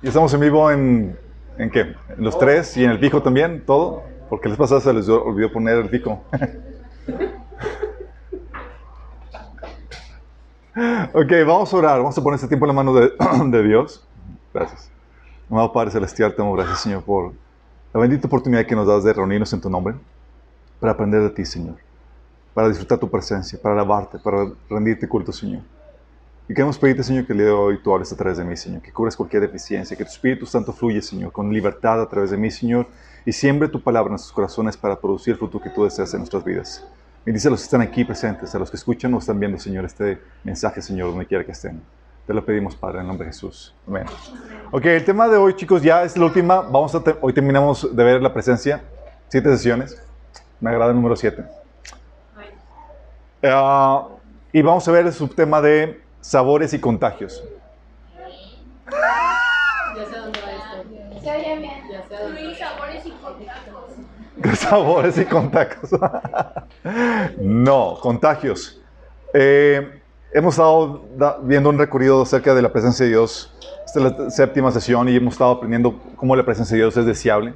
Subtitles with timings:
[0.00, 1.18] Y estamos en vivo en,
[1.58, 1.80] ¿en qué?
[1.80, 4.04] En los tres y en el pico también, todo.
[4.28, 6.22] Porque les pasaba se les olvidó poner el pico.
[11.12, 11.98] ok, vamos a orar.
[11.98, 13.12] Vamos a poner este tiempo en la mano de,
[13.46, 14.06] de Dios.
[14.54, 14.90] Gracias.
[15.50, 17.32] Amado Padre Celestial, te damos gracias, Señor, por
[17.92, 19.94] la bendita oportunidad que nos das de reunirnos en tu nombre
[20.78, 21.76] para aprender de ti, Señor.
[22.54, 25.62] Para disfrutar tu presencia, para alabarte, para rendirte culto, Señor.
[26.48, 28.56] Y queremos pedirte, Señor, que el día de hoy tú hables a través de mí,
[28.56, 32.30] Señor, que cubres cualquier deficiencia, que tu Espíritu Santo fluye, Señor, con libertad a través
[32.30, 32.86] de mí, Señor,
[33.26, 36.20] y siembre tu palabra en nuestros corazones para producir el fruto que tú deseas en
[36.20, 36.86] nuestras vidas.
[37.26, 39.84] Bendice a los que están aquí presentes, a los que escuchan o están viendo, Señor,
[39.84, 41.82] este mensaje, Señor, donde quiera que estén.
[42.26, 43.74] Te lo pedimos, Padre, en el nombre de Jesús.
[43.86, 44.04] Amén.
[44.70, 46.62] Ok, el tema de hoy, chicos, ya es la última.
[46.62, 48.82] Vamos a hoy terminamos de ver la presencia.
[49.28, 50.02] Siete sesiones.
[50.60, 51.44] Me agrada el número siete.
[53.42, 54.08] Uh,
[54.50, 57.42] y vamos a ver el subtema de sabores y contagios.
[59.96, 61.20] Ya sé dónde va esto.
[61.22, 61.82] Se oye bien.
[61.90, 64.58] Ya sé dónde Luis, sabores y contactos.
[64.58, 65.90] sabores y contagios.
[67.40, 68.80] no, contagios.
[69.34, 70.00] Eh,
[70.32, 71.04] hemos estado
[71.42, 73.54] viendo un recorrido acerca de la presencia de Dios.
[73.84, 77.06] Esta es la séptima sesión y hemos estado aprendiendo cómo la presencia de Dios es
[77.06, 77.54] deseable.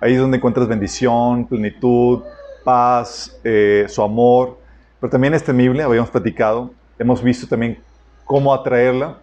[0.00, 2.22] Ahí es donde encuentras bendición, plenitud,
[2.64, 4.58] paz, eh, su amor,
[5.00, 6.72] pero también es temible, habíamos platicado.
[6.98, 7.78] Hemos visto también
[8.24, 9.18] cómo atraerla,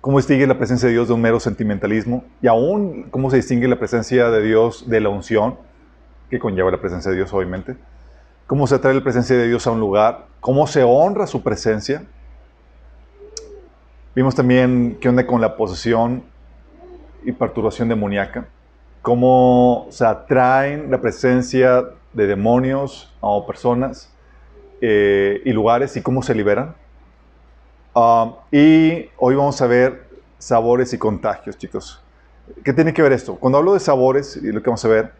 [0.00, 3.68] cómo distingue la presencia de Dios de un mero sentimentalismo y aún cómo se distingue
[3.68, 5.56] la presencia de Dios de la unción,
[6.30, 7.76] que conlleva la presencia de Dios, obviamente.
[8.46, 12.04] Cómo se atrae la presencia de Dios a un lugar, cómo se honra su presencia.
[14.14, 16.22] Vimos también qué onda con la posesión
[17.24, 18.48] y perturbación demoníaca,
[19.02, 24.12] cómo se atraen la presencia de demonios a personas
[24.80, 26.74] eh, y lugares y cómo se liberan.
[27.98, 30.06] Um, y hoy vamos a ver
[30.38, 32.00] sabores y contagios, chicos.
[32.62, 33.34] ¿Qué tiene que ver esto?
[33.34, 35.12] Cuando hablo de sabores, y lo que vamos a ver,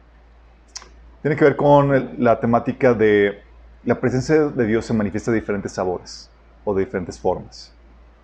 [1.20, 3.42] tiene que ver con la temática de
[3.82, 6.30] la presencia de Dios se manifiesta de diferentes sabores
[6.64, 7.72] o de diferentes formas.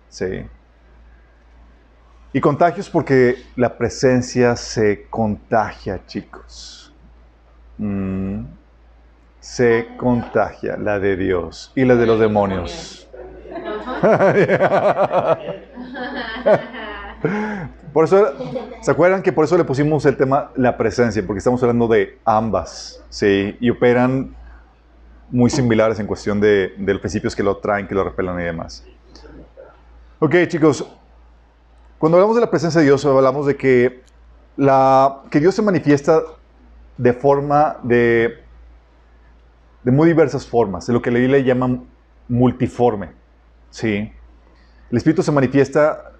[0.07, 0.45] Sí.
[2.31, 6.93] Y contagios porque la presencia se contagia, chicos.
[7.77, 8.45] Mm.
[9.41, 13.04] Se contagia la de Dios y la de los demonios.
[17.93, 18.33] Por eso,
[18.81, 21.23] ¿se acuerdan que por eso le pusimos el tema la presencia?
[21.25, 23.55] Porque estamos hablando de ambas, ¿sí?
[23.59, 24.35] Y operan
[25.29, 28.43] muy similares en cuestión de, de los principios que lo traen, que lo repelan y
[28.43, 28.85] demás.
[30.19, 30.85] Ok, chicos,
[31.97, 34.01] cuando hablamos de la presencia de Dios, hablamos de que,
[34.57, 36.21] la, que Dios se manifiesta
[36.97, 38.43] de forma de,
[39.83, 41.79] de muy diversas formas, de lo que la Biblia llama
[42.27, 43.09] multiforme,
[43.75, 44.11] ¿sí?
[44.91, 46.15] El Espíritu se manifiesta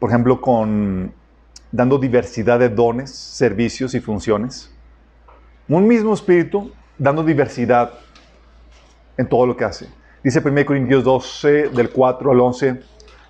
[0.00, 1.12] por ejemplo, con
[1.70, 4.74] dando diversidad de dones, servicios y funciones.
[5.68, 7.92] Un mismo espíritu dando diversidad
[9.18, 9.88] en todo lo que hace.
[10.24, 12.80] Dice 1 Corintios 12, del 4 al 11.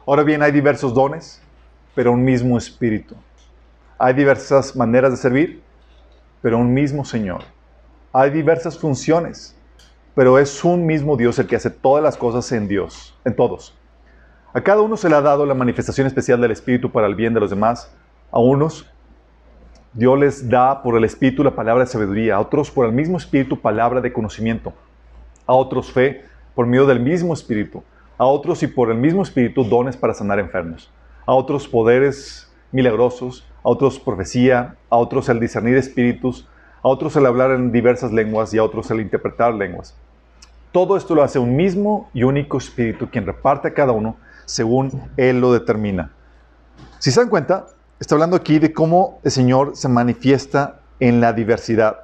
[0.06, 1.42] Ahora bien, hay diversos dones,
[1.94, 3.16] pero un mismo espíritu.
[3.98, 5.62] Hay diversas maneras de servir,
[6.40, 7.42] pero un mismo Señor.
[8.12, 9.56] Hay diversas funciones,
[10.14, 13.76] pero es un mismo Dios el que hace todas las cosas en Dios, en todos.
[14.52, 17.34] A cada uno se le ha dado la manifestación especial del Espíritu para el bien
[17.34, 17.94] de los demás.
[18.32, 18.86] A unos
[19.92, 23.16] Dios les da por el Espíritu la palabra de sabiduría, a otros por el mismo
[23.16, 24.72] Espíritu palabra de conocimiento,
[25.46, 27.82] a otros fe por medio del mismo Espíritu,
[28.18, 30.90] a otros y por el mismo Espíritu dones para sanar enfermos,
[31.26, 36.48] a otros poderes milagrosos, a otros profecía, a otros el discernir espíritus,
[36.82, 39.94] a otros el hablar en diversas lenguas y a otros el interpretar lenguas.
[40.72, 45.10] Todo esto lo hace un mismo y único Espíritu, quien reparte a cada uno según
[45.16, 46.12] Él lo determina.
[46.98, 47.66] Si se dan cuenta,
[47.98, 52.00] está hablando aquí de cómo el Señor se manifiesta en la diversidad.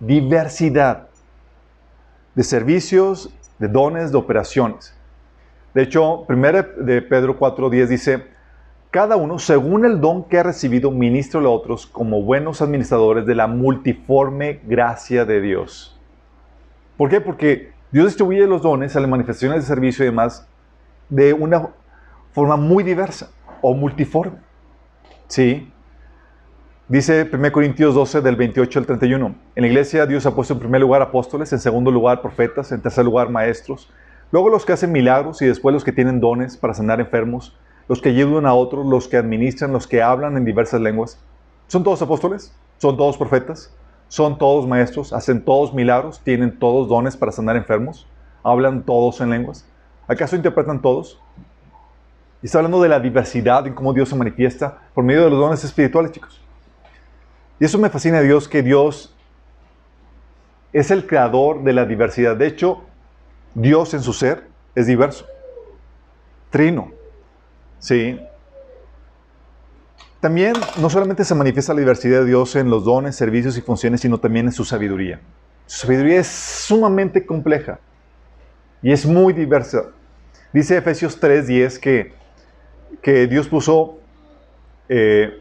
[0.00, 1.08] Diversidad
[2.34, 4.94] de servicios, de dones, de operaciones.
[5.74, 8.24] De hecho, 1 de Pedro 4.10 dice,
[8.90, 13.34] cada uno, según el don que ha recibido, ministra a otros como buenos administradores de
[13.34, 15.98] la multiforme gracia de Dios.
[16.96, 17.20] ¿Por qué?
[17.20, 20.48] Porque Dios distribuye los dones a las manifestaciones de servicio y demás
[21.08, 21.68] de una
[22.32, 23.30] forma muy diversa
[23.60, 24.38] o multiforme.
[25.26, 25.70] ¿Sí?
[26.88, 29.34] Dice 1 Corintios 12 del 28 al 31.
[29.54, 32.80] En la iglesia Dios ha puesto en primer lugar apóstoles, en segundo lugar profetas, en
[32.80, 33.92] tercer lugar maestros,
[34.32, 37.54] luego los que hacen milagros y después los que tienen dones para sanar enfermos,
[37.88, 41.18] los que ayudan a otros, los que administran, los que hablan en diversas lenguas.
[41.66, 42.54] ¿Son todos apóstoles?
[42.78, 43.74] ¿Son todos profetas?
[44.08, 45.12] ¿Son todos maestros?
[45.12, 46.20] ¿Hacen todos milagros?
[46.22, 48.06] ¿Tienen todos dones para sanar enfermos?
[48.42, 49.66] ¿Hablan todos en lenguas?
[50.06, 51.20] ¿Acaso interpretan todos?
[52.42, 55.38] Y está hablando de la diversidad en cómo Dios se manifiesta por medio de los
[55.38, 56.40] dones espirituales, chicos.
[57.58, 59.14] Y eso me fascina a Dios, que Dios
[60.72, 62.36] es el creador de la diversidad.
[62.36, 62.82] De hecho,
[63.54, 65.26] Dios en su ser es diverso.
[66.50, 66.97] Trino.
[67.78, 68.20] Sí.
[70.20, 74.00] También no solamente se manifiesta la diversidad de Dios en los dones, servicios y funciones,
[74.00, 75.20] sino también en su sabiduría.
[75.66, 77.78] Su sabiduría es sumamente compleja
[78.82, 79.90] y es muy diversa.
[80.52, 82.14] Dice Efesios 3:10 que,
[83.00, 83.98] que Dios puso,
[84.88, 85.40] eh,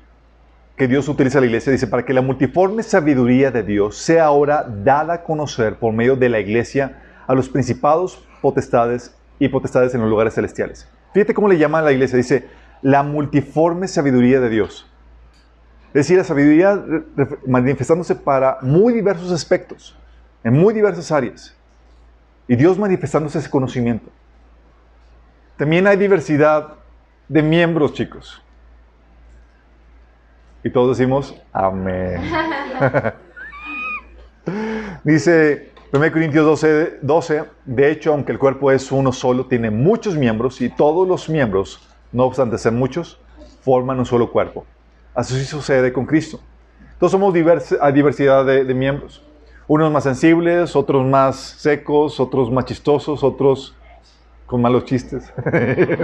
[0.76, 4.64] que Dios utiliza la iglesia, dice, para que la multiforme sabiduría de Dios sea ahora
[4.64, 10.02] dada a conocer por medio de la iglesia a los principados, potestades y potestades en
[10.02, 10.88] los lugares celestiales.
[11.18, 12.48] Fíjate cómo le llama a la iglesia, dice,
[12.84, 14.88] la multiforme sabiduría de Dios.
[15.88, 16.80] Es decir, la sabiduría
[17.48, 19.98] manifestándose para muy diversos aspectos,
[20.44, 21.58] en muy diversas áreas.
[22.48, 24.12] Y Dios manifestándose ese conocimiento.
[25.58, 26.76] También hay diversidad
[27.28, 28.40] de miembros, chicos.
[30.64, 32.22] Y todos decimos, amén.
[35.04, 40.18] Dice 1 Corintios 12, 12, de hecho, aunque el cuerpo es uno solo, tiene muchos
[40.18, 41.80] miembros y todos los miembros
[42.12, 43.22] no obstante ser muchos,
[43.62, 44.66] forman un solo cuerpo.
[45.16, 46.42] Así sucede con Cristo.
[47.00, 47.34] Todos somos
[47.80, 49.24] a diversidad de, miembros.
[49.66, 53.74] Unos más sensibles, otros más secos, otros más chistosos, otros
[54.46, 55.32] con malos chistes.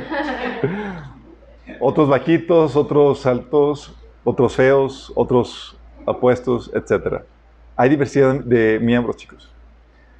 [1.81, 3.93] otros bajitos, otros altos,
[4.23, 5.75] otros feos, otros
[6.05, 7.23] apuestos, etc.
[7.75, 9.52] Hay diversidad de miembros, chicos.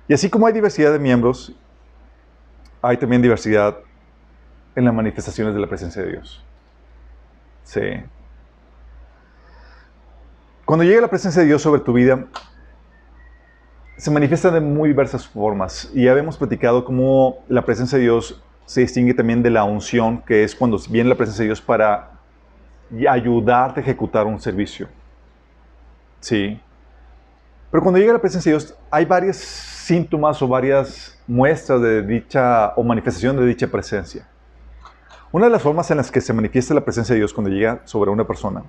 [0.08, 1.54] Y así como hay diversidad de miembros,
[2.82, 3.78] hay también diversidad
[4.76, 6.44] en las manifestaciones de la presencia de Dios.
[7.64, 7.82] Sí.
[10.66, 12.26] Cuando llega la presencia de Dios sobre tu vida,
[13.98, 15.90] se manifiesta de muy diversas formas.
[15.94, 20.22] Y ya habíamos platicado cómo la presencia de Dios se distingue también de la unción,
[20.22, 22.12] que es cuando viene la presencia de Dios para
[23.10, 24.88] ayudarte a ejecutar un servicio.
[26.20, 26.60] Sí.
[27.72, 32.74] Pero cuando llega la presencia de Dios, hay varios síntomas o varias muestras de dicha
[32.78, 34.26] o manifestación de dicha presencia.
[35.32, 37.82] Una de las formas en las que se manifiesta la presencia de Dios cuando llega
[37.84, 38.64] sobre una persona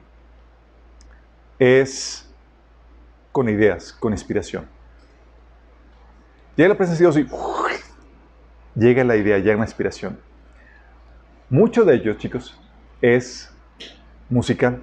[1.58, 2.28] es
[3.30, 4.66] con ideas, con inspiración.
[6.56, 7.30] Llega la presencia de Dios
[8.76, 10.18] y llega la idea, llega la inspiración.
[11.48, 12.58] Mucho de ello, chicos,
[13.00, 13.52] es
[14.28, 14.82] musical.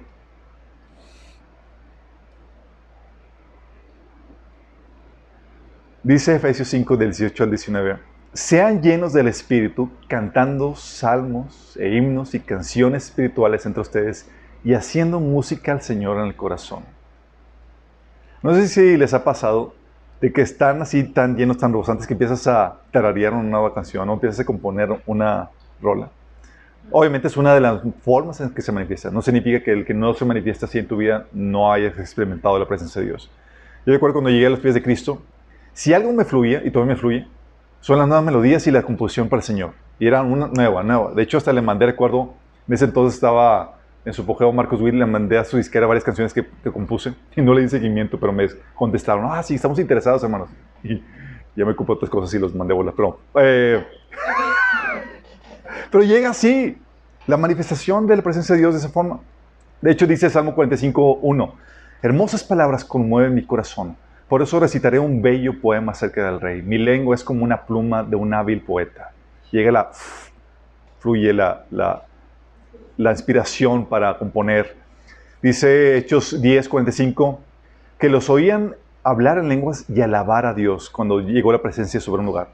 [6.04, 7.96] Dice Efesios 5 del 18 al 19
[8.32, 14.28] sean llenos del Espíritu, cantando salmos e himnos y canciones espirituales entre ustedes
[14.64, 16.82] y haciendo música al Señor en el corazón.
[18.42, 19.74] No sé si les ha pasado
[20.20, 24.08] de que están así tan llenos, tan rebosantes que empiezas a tararear una nueva canción
[24.08, 25.50] o empiezas a componer una
[25.80, 26.08] rola.
[26.90, 29.10] Obviamente es una de las formas en que se manifiesta.
[29.12, 32.58] No significa que el que no se manifiesta así en tu vida no hayas experimentado
[32.58, 33.30] la presencia de Dios.
[33.86, 35.22] Yo recuerdo cuando llegué a los pies de Cristo,
[35.74, 37.26] si algo me fluía, y todavía me fluye,
[37.80, 39.72] son las nuevas melodías y la composición para el Señor.
[39.98, 41.12] Y era una nueva, nueva.
[41.12, 42.34] De hecho, hasta le mandé, recuerdo,
[42.68, 46.04] en ese entonces estaba en su apogeo Marcos Will, le mandé a su disquera varias
[46.04, 50.22] canciones que, compuse y no le di seguimiento, pero me contestaron, ah, sí, estamos interesados,
[50.22, 50.48] hermanos.
[50.84, 51.00] Y
[51.54, 52.94] ya me ocupé otras cosas y los mandé a volar.
[52.96, 53.86] Pero, eh,
[55.92, 56.76] pero llega así
[57.26, 59.20] la manifestación de la presencia de Dios de esa forma.
[59.80, 61.52] De hecho, dice Salmo 45.1,
[62.02, 63.96] hermosas palabras conmueven mi corazón
[64.32, 66.62] por eso recitaré un bello poema acerca del rey.
[66.62, 69.10] Mi lengua es como una pluma de un hábil poeta.
[69.50, 69.90] Llega la,
[71.00, 74.74] fluye la, la, inspiración para componer.
[75.42, 77.40] Dice Hechos 10, 45,
[77.98, 82.20] que los oían hablar en lenguas y alabar a Dios cuando llegó la presencia sobre
[82.20, 82.48] un lugar.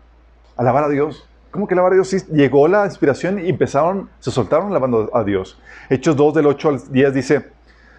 [0.56, 1.28] Alabar a Dios.
[1.52, 2.08] ¿Cómo que alabar a Dios?
[2.08, 5.60] Sí, llegó la inspiración y empezaron, se soltaron alabando a Dios.
[5.88, 7.52] Hechos 2 del 8 al 10 dice,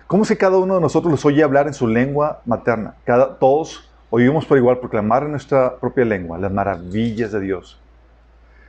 [0.10, 2.96] ¿Cómo es que cada uno de nosotros los oye hablar en su lengua materna?
[3.06, 7.80] Cada, todos oímos por igual proclamar en nuestra propia lengua las maravillas de Dios.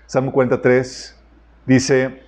[0.04, 1.18] Salmo 43
[1.64, 2.25] dice,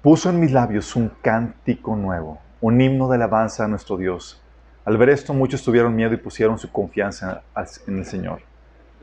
[0.00, 4.40] puso en mis labios un cántico nuevo, un himno de alabanza a nuestro Dios.
[4.86, 7.42] Al ver esto, muchos tuvieron miedo y pusieron su confianza
[7.86, 8.40] en el Señor.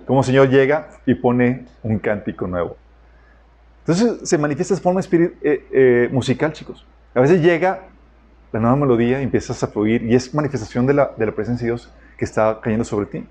[0.07, 2.75] Como el Señor llega y pone un cántico nuevo.
[3.81, 6.88] Entonces se manifiesta de forma eh, eh, musical, chicos.
[7.13, 7.93] A veces llega
[8.53, 11.72] la nueva melodía empiezas a fluir y es manifestación de la, de la presencia de
[11.72, 13.27] Dios que está cayendo sobre ti.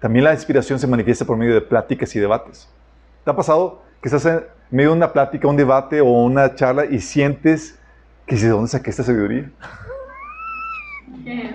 [0.00, 2.68] También la inspiración se manifiesta por medio de pláticas y debates.
[3.24, 6.84] ¿Te ha pasado que estás en medio de una plática, un debate o una charla
[6.84, 7.78] y sientes
[8.26, 9.50] que ¿de dónde saqué esta sabiduría?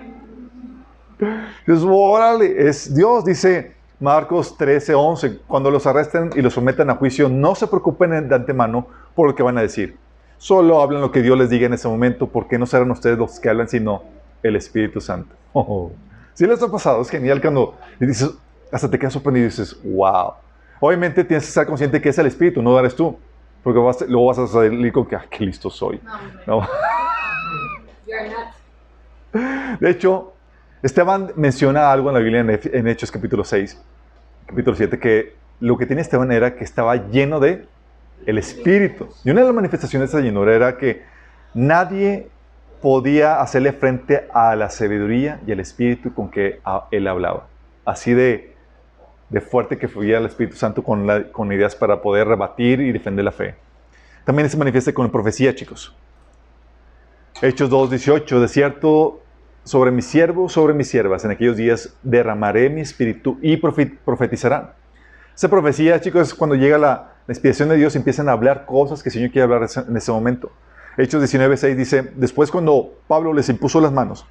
[1.65, 6.95] Dios, órale, es Dios, dice Marcos 13, 11, cuando los arresten y los sometan a
[6.95, 9.95] juicio, no se preocupen de antemano por lo que van a decir
[10.37, 13.39] Solo hablan lo que Dios les diga en ese momento, porque no serán ustedes los
[13.39, 14.03] que hablan, sino
[14.43, 15.35] el Espíritu Santo.
[15.57, 15.89] Oh,
[16.33, 18.29] Si les ha pasado, es genial cuando dices,
[18.69, 20.33] hasta te quedas sorprendido y dices, wow.
[20.81, 23.17] Obviamente tienes que estar consciente que es el Espíritu, no eres tú.
[23.63, 26.01] Porque luego vas a salir con que, ah, qué listo soy.
[26.45, 26.67] No, no.
[29.79, 30.33] De hecho,
[30.83, 33.81] Esteban menciona algo en la Biblia en Hechos capítulo 6,
[34.45, 37.65] capítulo 7, que lo que tiene Esteban era que estaba lleno de
[38.25, 39.09] el Espíritu.
[39.23, 41.03] Y una de las manifestaciones de esa llenura era que
[41.53, 42.27] nadie
[42.81, 46.59] podía hacerle frente a la sabiduría y el Espíritu con que
[46.91, 47.47] él hablaba.
[47.83, 48.53] Así de,
[49.29, 53.25] de fuerte que fluía el Espíritu Santo con, con ideas para poder rebatir y defender
[53.25, 53.55] la fe.
[54.23, 55.95] También se manifiesta con profecía, chicos.
[57.41, 59.21] Hechos 2.18, de cierto,
[59.63, 64.71] sobre mi siervo, sobre mis siervas, en aquellos días derramaré mi espíritu y profetizarán.
[65.35, 69.09] Esa profecía, chicos, es cuando llega la, inspiración de Dios empiezan a hablar cosas que
[69.09, 70.51] el Señor quiere hablar en ese momento.
[70.97, 74.25] Hechos 19.6 dice, después cuando Pablo les impuso las manos,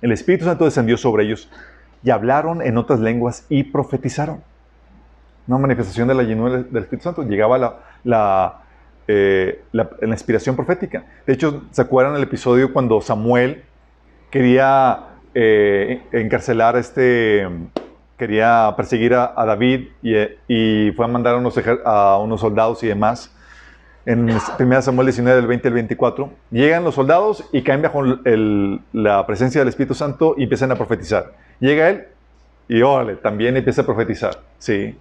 [0.00, 1.48] el Espíritu Santo descendió sobre ellos
[2.02, 4.42] y hablaron en otras lenguas y profetizaron.
[5.46, 7.22] Una manifestación de la llenura del Espíritu Santo.
[7.22, 8.62] Llegaba la, la,
[9.06, 11.04] eh, la, inspiración profética.
[11.26, 13.62] De hecho, ¿se acuerdan el episodio cuando Samuel
[14.30, 17.46] quería eh, encarcelar este
[18.22, 23.34] quería perseguir a, David y, fue a mandar a unos, a unos soldados y demás.
[24.06, 28.00] En 1 Samuel 19, del 20 al 24, llegan los soldados y caen bajo
[28.92, 31.32] la presencia del Espíritu Santo y empiezan a profetizar.
[31.58, 32.04] Llega él
[32.68, 34.38] y órale, también empieza a profetizar.
[34.58, 34.96] Sí.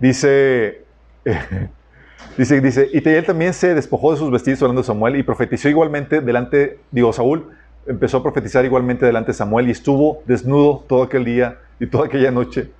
[0.00, 0.82] Dice,
[2.36, 5.68] dice, dice, y él también se despojó de sus vestidos hablando de Samuel y profetizó
[5.68, 7.52] igualmente delante, digo, Saúl
[7.86, 12.06] empezó a profetizar igualmente delante de Samuel y estuvo desnudo todo aquel día y toda
[12.06, 12.70] aquella noche.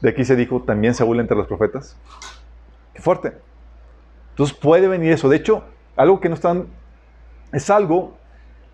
[0.00, 1.96] De aquí se dijo también Saúl entre los profetas.
[2.94, 3.32] Qué fuerte.
[4.30, 5.28] Entonces puede venir eso.
[5.28, 5.64] De hecho,
[5.96, 6.66] algo que no están,
[7.52, 8.16] es algo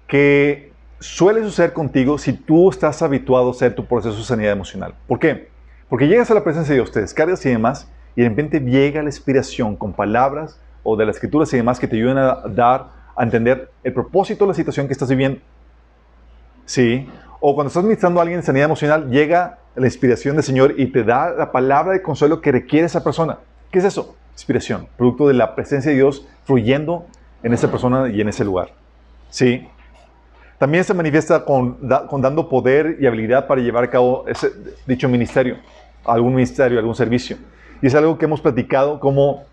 [0.07, 4.95] que suele suceder contigo si tú estás habituado a hacer tu proceso de sanidad emocional.
[5.07, 5.49] ¿Por qué?
[5.89, 9.09] Porque llegas a la presencia de Dios, te y demás, y de repente llega la
[9.09, 13.25] inspiración con palabras o de las escrituras y demás que te ayudan a dar, a
[13.25, 15.41] entender el propósito de la situación que estás viviendo.
[16.65, 17.09] Sí.
[17.41, 20.87] O cuando estás ministrando a alguien en sanidad emocional, llega la inspiración del Señor y
[20.87, 23.39] te da la palabra de consuelo que requiere esa persona.
[23.71, 24.17] ¿Qué es eso?
[24.35, 27.07] Inspiración, producto de la presencia de Dios fluyendo
[27.43, 28.71] en esa persona y en ese lugar.
[29.31, 29.69] ¿Sí?
[30.59, 34.25] También se manifiesta con, con dando poder y habilidad para llevar a cabo
[34.87, 35.57] dicho ministerio,
[36.05, 37.37] algún ministerio, algún servicio.
[37.83, 39.45] Y es algo que hemos platicado, como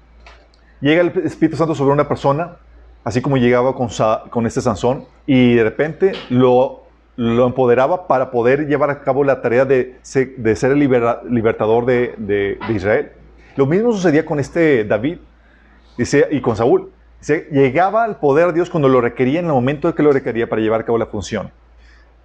[0.81, 2.57] llega el Espíritu Santo sobre una persona,
[3.05, 3.87] así como llegaba con,
[4.29, 6.85] con este Sansón, y de repente lo
[7.17, 10.79] lo empoderaba para poder llevar a cabo la tarea de, ser, el
[11.29, 13.11] libertador de, Israel.
[13.55, 15.19] Lo mismo sucedía con este David
[15.97, 16.91] y con Saúl.
[17.51, 20.49] llegaba al poder de Dios cuando lo requería en el momento de que lo requería
[20.49, 21.51] para llevar a cabo la función.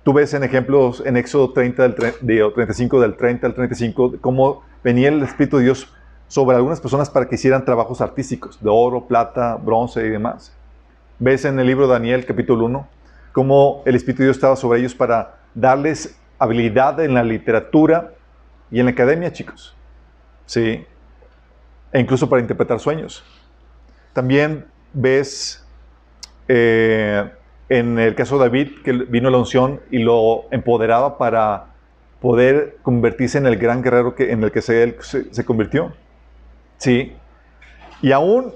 [0.02, 5.08] Tú ves en ejemplos en Éxodo 30 del 35 del 30 al 35 cómo venía
[5.08, 5.92] el Espíritu de Dios
[6.26, 10.56] sobre algunas personas para que hicieran trabajos artísticos de oro, plata, bronce y demás.
[11.22, 12.88] Ves en el libro de Daniel capítulo 1
[13.32, 18.14] cómo el Espíritu de Dios estaba sobre ellos para darles habilidad en la literatura
[18.70, 19.76] y en la academia, chicos.
[20.46, 20.82] Sí.
[21.92, 23.22] E incluso para interpretar sueños.
[24.14, 25.62] También ves
[26.48, 27.30] eh,
[27.68, 31.66] en el caso de David que vino la unción y lo empoderaba para
[32.22, 35.92] poder convertirse en el gran guerrero que, en el que se, se, convirtió.
[36.78, 37.12] Sí.
[38.00, 38.54] Y aún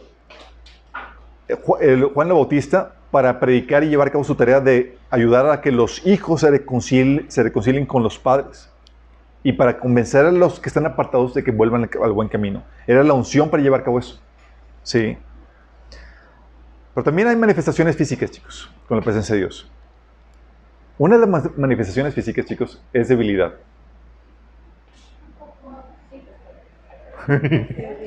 [1.63, 5.71] Juan el Bautista para predicar y llevar a cabo su tarea de ayudar a que
[5.71, 8.71] los hijos se reconcilien, se reconcilien con los padres
[9.45, 12.65] y para convencer a los que están apartados de que vuelvan al buen camino.
[12.87, 14.21] Era la unción para llevar a cabo eso.
[14.83, 15.17] Sí.
[16.95, 19.71] Pero también hay manifestaciones físicas, chicos, con la presencia de Dios.
[20.97, 23.55] Una de las manifestaciones físicas, chicos, es debilidad.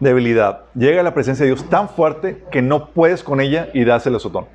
[0.00, 0.64] debilidad.
[0.74, 4.16] Llega la presencia de Dios tan fuerte que no puedes con ella y das el
[4.16, 4.46] azotón.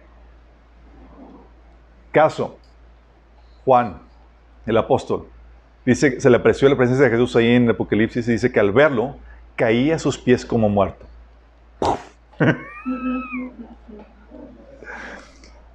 [2.12, 2.58] Caso,
[3.66, 4.00] Juan,
[4.66, 5.28] el apóstol,
[5.86, 8.60] dice, se le apreció la presencia de Jesús ahí en el Apocalipsis y dice que
[8.60, 9.18] al verlo
[9.56, 11.06] caía a sus pies como muerto.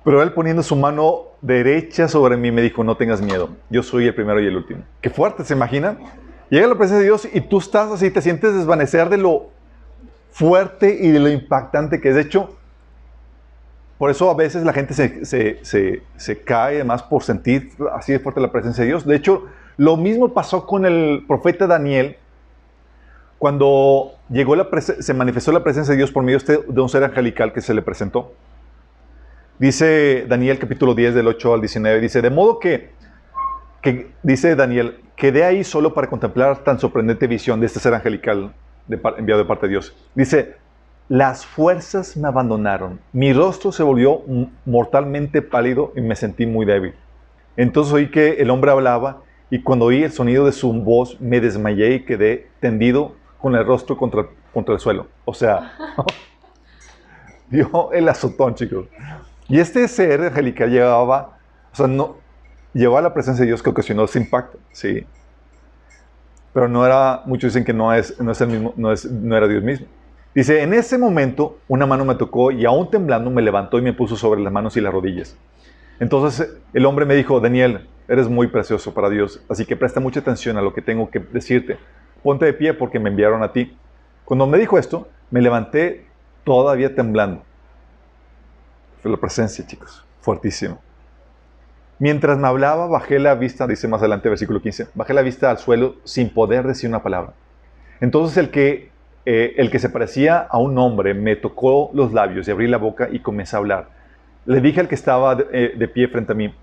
[0.05, 4.07] Pero él poniendo su mano derecha sobre mí me dijo, no tengas miedo, yo soy
[4.07, 4.83] el primero y el último.
[5.01, 5.99] Qué fuerte, ¿se imaginan?
[6.51, 9.51] Llega la presencia de Dios y tú estás así, te sientes desvanecer de lo
[10.39, 12.15] fuerte y de lo impactante que es.
[12.15, 12.57] De hecho,
[13.99, 18.53] por eso a veces la gente se, cae además por sentir así de fuerte la
[18.53, 19.05] presencia de Dios.
[19.05, 22.17] De hecho, lo mismo pasó con el profeta Daniel
[23.39, 27.53] cuando llegó la se manifestó la presencia de Dios por medio de un ser angelical
[27.53, 28.33] que se le presentó.
[29.59, 32.91] Dice Daniel capítulo 10 del 8 al 19, dice, de modo que,
[33.83, 38.53] que dice Daniel, quedé ahí solo para contemplar tan sorprendente visión de este ser angelical
[38.89, 39.95] enviado de parte de Dios.
[40.15, 40.57] Dice,
[41.09, 44.23] las fuerzas me abandonaron, mi rostro se volvió
[44.67, 46.95] mortalmente pálido y me sentí muy débil.
[47.57, 51.41] Entonces oí que el hombre hablaba y cuando oí el sonido de su voz me
[51.41, 55.07] desmayé y quedé tendido con el rostro contra, contra el suelo.
[55.25, 55.73] O sea,
[57.51, 58.87] dio el azotón, chicos.
[59.49, 61.39] Y este ser angelical llevaba,
[61.73, 62.17] o sea, no,
[62.75, 65.07] llevaba la presencia de Dios que ocasionó ese impacto, sí.
[66.59, 69.37] Pero no era, muchos dicen que no es, no es el mismo, no, es, no
[69.37, 69.87] era Dios mismo.
[70.35, 73.93] Dice, en ese momento una mano me tocó y aún temblando me levantó y me
[73.93, 75.37] puso sobre las manos y las rodillas.
[76.01, 80.19] Entonces el hombre me dijo, Daniel, eres muy precioso para Dios, así que presta mucha
[80.19, 81.79] atención a lo que tengo que decirte.
[82.25, 83.79] Ponte de pie porque me enviaron a ti.
[84.25, 86.07] Cuando me dijo esto, me levanté
[86.43, 87.45] todavía temblando.
[89.01, 90.81] Fue la presencia, chicos, fuertísimo.
[92.01, 95.59] Mientras me hablaba, bajé la vista, dice más adelante, versículo 15, bajé la vista al
[95.59, 97.33] suelo sin poder decir una palabra.
[98.01, 98.91] Entonces el que,
[99.27, 102.79] eh, el que se parecía a un hombre me tocó los labios y abrí la
[102.79, 103.89] boca y comencé a hablar.
[104.47, 106.55] Le dije al que estaba de, eh, de pie frente a mí,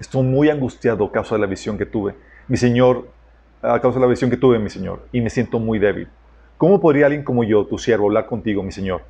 [0.00, 2.16] estoy muy angustiado a causa de la visión que tuve.
[2.48, 3.08] Mi Señor,
[3.62, 6.08] a causa de la visión que tuve, mi Señor, y me siento muy débil.
[6.58, 9.02] ¿Cómo podría alguien como yo, tu siervo, hablar contigo, mi Señor?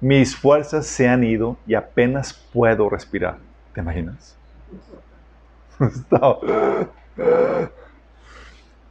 [0.00, 3.36] Mis fuerzas se han ido y apenas puedo respirar.
[3.74, 4.41] ¿Te imaginas?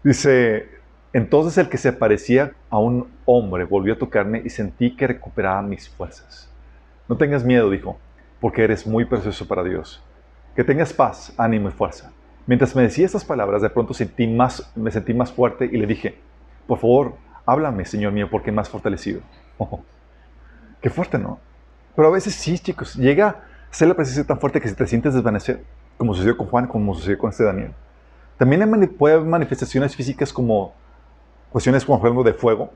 [0.03, 0.69] Dice,
[1.13, 5.61] entonces el que se parecía a un hombre volvió a tocarme y sentí que recuperaba
[5.61, 6.49] mis fuerzas.
[7.07, 7.99] No tengas miedo, dijo,
[8.39, 10.01] porque eres muy precioso para Dios.
[10.55, 12.11] Que tengas paz, ánimo y fuerza.
[12.47, 15.85] Mientras me decía estas palabras, de pronto sentí más, me sentí más fuerte y le
[15.85, 16.17] dije,
[16.67, 19.21] por favor, háblame, Señor mío, porque más fortalecido.
[20.81, 21.39] qué fuerte, ¿no?
[21.95, 24.87] Pero a veces sí, chicos, llega a ser la presencia tan fuerte que se te
[24.87, 25.63] sientes desvanecer,
[25.97, 27.71] como sucedió con Juan, como sucedió con este Daniel.
[28.37, 30.73] También puede haber manifestaciones físicas como
[31.51, 32.71] cuestiones, por ejemplo, de fuego,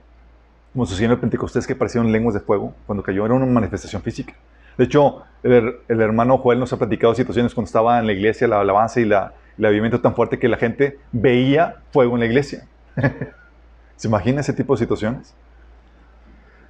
[0.73, 4.01] como sucedió en el Pentecostés que parecieron lenguas de fuego cuando cayó, era una manifestación
[4.01, 4.33] física.
[4.77, 8.59] De hecho, el, hermano Joel nos ha platicado situaciones cuando estaba en la iglesia, la
[8.59, 12.67] alabanza y la, el avivamiento tan fuerte que la gente veía fuego en la iglesia.
[13.95, 15.33] ¿Se imagina ese tipo de situaciones?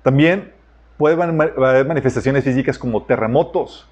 [0.03, 0.53] También
[0.97, 3.89] puede haber manifestaciones físicas como terremotos.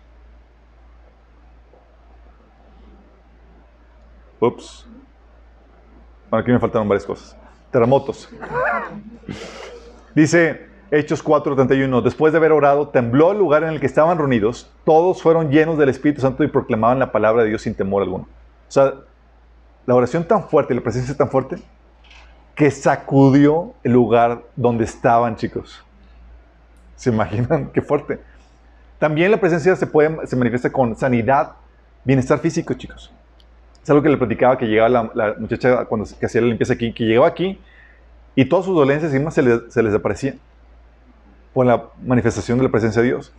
[4.48, 4.86] Ups.
[6.30, 7.36] Bueno, aquí me faltaron varias cosas.
[7.72, 8.30] Terremotos.
[10.14, 14.70] Dice, Hechos 4:31, después de haber orado, tembló el lugar en el que estaban reunidos,
[14.86, 18.28] todos fueron llenos del Espíritu Santo y proclamaban la palabra de Dios sin temor alguno.
[18.68, 18.94] O sea,
[19.86, 21.58] la oración tan fuerte, la presencia tan fuerte,
[22.56, 25.84] que sacudió el lugar donde estaban, chicos.
[26.96, 27.70] ¿Se imaginan?
[27.74, 28.20] Qué fuerte.
[29.00, 31.54] También la presencia se, puede, se manifiesta con sanidad,
[32.04, 33.12] bienestar físico, chicos.
[33.84, 36.94] Es algo que le platicaba que llegaba la, muchacha cuando que hacía la limpieza aquí,
[36.94, 37.60] que llegaba aquí
[38.36, 40.40] y todas sus dolencias y les, se les desaparecían
[41.54, 43.34] por la manifestación de la presencia de Dios.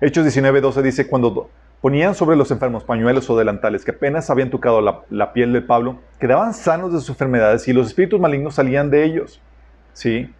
[0.00, 1.48] Hechos 19:12 dice, cuando
[1.80, 5.98] ponían sobre los enfermos pañuelos o delantales que apenas habían tocado la, piel de Pablo,
[6.18, 9.40] quedaban sanos de sus enfermedades y los espíritus malignos salían de ellos.
[9.92, 10.32] ¿Sí?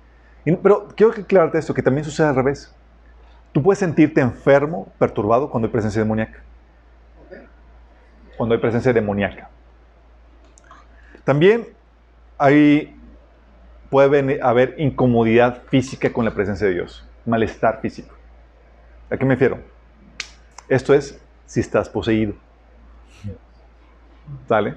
[0.62, 2.74] pero quiero aclararte esto, que también sucede al revés.
[3.52, 6.42] Tú puedes sentirte enfermo, perturbado cuando hay presencia demoníaca.
[8.36, 9.48] Cuando hay presencia demoníaca.
[11.24, 11.66] También
[12.38, 12.96] hay,
[13.90, 18.14] puede haber incomodidad física con la presencia de Dios malestar físico.
[19.10, 19.58] ¿A qué me refiero?
[20.68, 22.34] Esto es si estás poseído.
[24.48, 24.74] ¿Sale?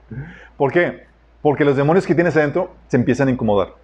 [0.56, 1.06] ¿Por qué?
[1.42, 3.74] Porque los demonios que tienes adentro se empiezan a incomodar.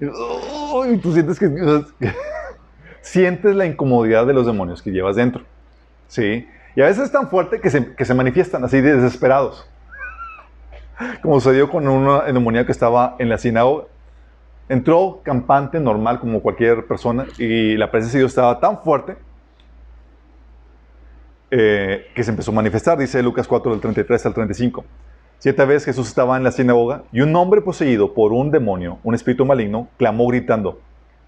[0.00, 1.48] Y tú sientes que,
[3.00, 5.44] sientes la incomodidad de los demonios que llevas dentro.
[6.08, 6.48] ¿Sí?
[6.76, 9.68] Y a veces es tan fuerte que se, que se manifiestan así de desesperados.
[11.22, 13.86] Como sucedió con una neumonía que estaba en la sinagoga
[14.68, 19.16] entró campante, normal, como cualquier persona, y la presencia de Dios estaba tan fuerte
[21.50, 24.84] eh, que se empezó a manifestar, dice Lucas 4, del 33 al 35.
[25.38, 29.14] Siete veces Jesús estaba en la sinagoga y un hombre poseído por un demonio, un
[29.14, 30.80] espíritu maligno, clamó gritando,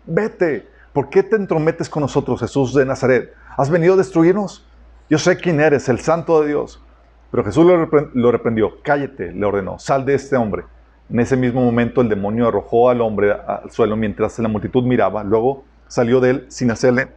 [0.06, 3.32] vete, ¿por qué te entrometes con nosotros, Jesús de Nazaret?
[3.56, 4.67] ¿Has venido a destruirnos?
[5.10, 6.82] Yo sé quién eres, el santo de Dios.
[7.30, 7.66] Pero Jesús
[8.14, 10.64] lo reprendió, cállate, le ordenó, sal de este hombre.
[11.10, 15.24] En ese mismo momento el demonio arrojó al hombre al suelo mientras la multitud miraba.
[15.24, 17.08] Luego salió de él sin hacerle,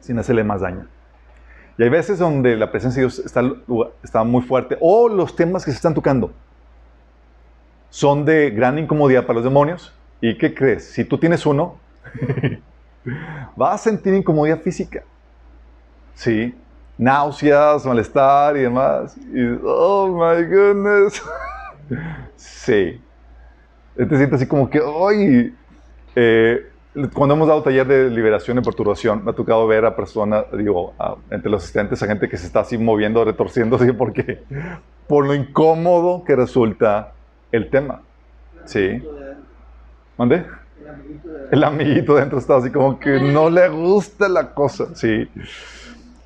[0.00, 0.86] sin hacerle más daño.
[1.76, 3.42] Y hay veces donde la presencia de Dios está,
[4.02, 6.32] está muy fuerte o los temas que se están tocando
[7.90, 9.92] son de gran incomodidad para los demonios
[10.26, 10.86] ¿Y qué crees?
[10.86, 11.78] Si tú tienes uno,
[13.56, 15.02] vas a sentir incomodidad física.
[16.14, 16.54] Sí.
[16.96, 19.16] Náuseas, malestar y demás.
[19.32, 21.22] Y, oh my goodness.
[22.36, 23.00] sí.
[23.96, 25.54] Te sientes así como que, ¡ay!
[26.16, 26.66] Eh,
[27.12, 30.94] cuando hemos dado taller de liberación y perturbación, me ha tocado ver a personas, digo,
[31.30, 34.42] entre los asistentes, a gente que se está así moviendo, retorciéndose, porque
[35.08, 37.12] por lo incómodo que resulta
[37.50, 38.02] el tema.
[38.64, 39.02] ¿Sí?
[40.16, 40.46] ¿Mande?
[41.50, 45.28] El amiguito dentro está así como que no le gusta la cosa, ¿sí?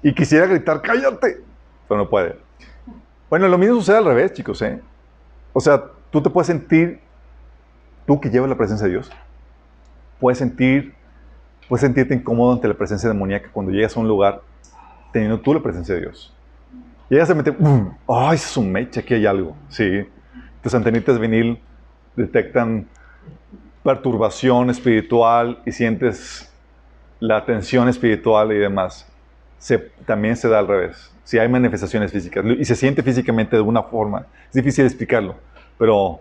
[0.02, 1.42] Y quisiera gritar, cállate,
[1.88, 2.36] pero no puede.
[3.28, 4.80] Bueno, lo mismo sucede al revés, chicos, ¿eh?
[5.52, 7.00] O sea, tú te puedes sentir,
[8.06, 9.10] tú que llevas la presencia de Dios,
[10.20, 10.94] puedes sentir,
[11.68, 14.40] puedes sentirte incómodo ante la presencia demoníaca cuando llegas a un lugar
[15.12, 16.34] teniendo tú la presencia de Dios.
[17.08, 17.56] Llegas a meter,
[18.06, 19.00] ¡ay, es un mecha!
[19.00, 19.56] Aquí hay algo.
[19.68, 20.06] Sí.
[20.62, 21.58] Tus antenitas vinil
[22.14, 22.86] detectan
[23.82, 26.52] perturbación espiritual y sientes
[27.20, 29.07] la tensión espiritual y demás.
[29.58, 31.12] Se, también se da al revés.
[31.24, 35.36] Si hay manifestaciones físicas y se siente físicamente de una forma, es difícil explicarlo,
[35.78, 36.20] pero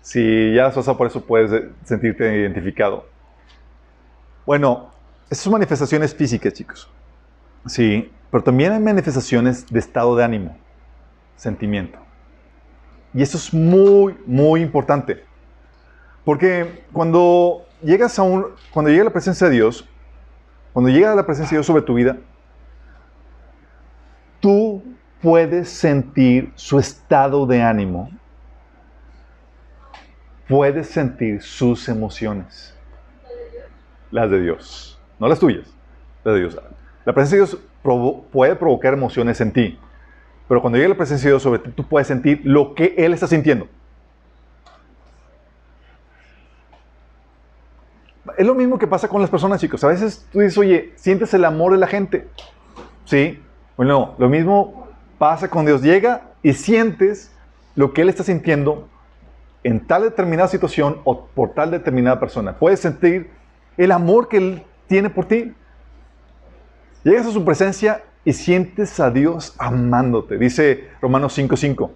[0.00, 3.06] si ya has pasado por eso puedes sentirte identificado.
[4.46, 4.90] Bueno,
[5.28, 6.90] esas son manifestaciones físicas, chicos.
[7.66, 10.56] Sí, pero también hay manifestaciones de estado de ánimo,
[11.36, 11.98] sentimiento.
[13.12, 15.24] Y eso es muy, muy importante.
[16.24, 19.88] Porque cuando llegas a un, cuando llega la presencia de Dios,
[20.72, 22.18] cuando llega la presencia de Dios sobre tu vida,
[24.40, 24.82] tú
[25.22, 28.10] puedes sentir su estado de ánimo.
[30.48, 32.74] Puedes sentir sus emociones.
[34.10, 35.00] Las de Dios.
[35.18, 35.72] No las tuyas.
[36.24, 36.58] Las de Dios.
[37.04, 37.58] La presencia de Dios
[38.32, 39.78] puede provocar emociones en ti.
[40.48, 43.14] Pero cuando llega la presencia de Dios sobre ti, tú puedes sentir lo que Él
[43.14, 43.68] está sintiendo.
[48.36, 49.84] Es lo mismo que pasa con las personas, chicos.
[49.84, 52.26] A veces tú dices, oye, sientes el amor de la gente.
[53.04, 53.40] ¿Sí?
[53.80, 55.80] Bueno, lo mismo pasa con Dios.
[55.80, 57.32] Llega y sientes
[57.74, 58.90] lo que Él está sintiendo
[59.64, 62.58] en tal determinada situación o por tal determinada persona.
[62.58, 63.30] Puedes sentir
[63.78, 65.54] el amor que Él tiene por ti.
[67.04, 70.36] Llegas a su presencia y sientes a Dios amándote.
[70.36, 71.90] Dice Romanos 5:5.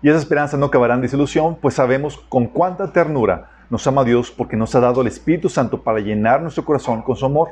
[0.00, 4.30] Y esa esperanza no acabará en disilusión, pues sabemos con cuánta ternura nos ama Dios
[4.30, 7.48] porque nos ha dado el Espíritu Santo para llenar nuestro corazón con su amor.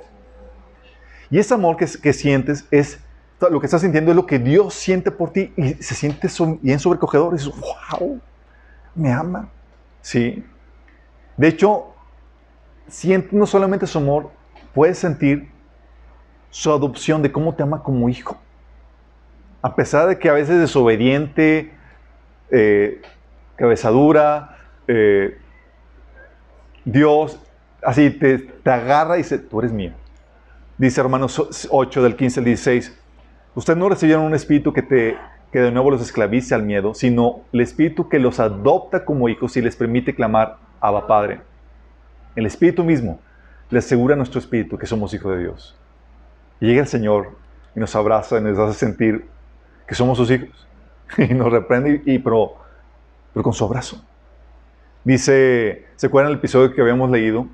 [1.28, 3.00] Y ese amor que, que sientes es
[3.50, 6.28] lo que estás sintiendo es lo que Dios siente por ti y se siente
[6.60, 7.34] bien sobrecogedor.
[7.34, 7.52] Y dices,
[7.98, 8.20] wow,
[8.94, 9.48] me ama.
[10.00, 10.44] Sí.
[11.36, 11.94] De hecho,
[12.88, 14.30] siente no solamente su amor,
[14.74, 15.50] puedes sentir
[16.50, 18.38] su adopción de cómo te ama como hijo.
[19.62, 21.72] A pesar de que a veces desobediente,
[22.50, 23.00] eh,
[23.56, 25.38] cabezadura, eh,
[26.84, 27.40] Dios
[27.82, 29.92] así te, te, agarra y dice, tú eres mío.
[30.78, 33.01] Dice Hermanos 8 del 15 al 16,
[33.54, 35.16] ustedes no recibieron un espíritu que, te,
[35.50, 39.56] que de nuevo los esclavice al miedo, sino el espíritu que los adopta como hijos
[39.56, 41.40] y les permite clamar, Abba Padre.
[42.34, 43.20] El espíritu mismo
[43.70, 45.76] le asegura a nuestro espíritu que somos hijos de Dios.
[46.60, 47.36] Y llega el Señor
[47.74, 49.26] y nos abraza y nos hace sentir
[49.86, 50.68] que somos sus hijos.
[51.18, 52.54] Y nos reprende, y, pero,
[53.34, 54.02] pero con su abrazo.
[55.04, 57.46] Dice, ¿se acuerdan el episodio que habíamos leído?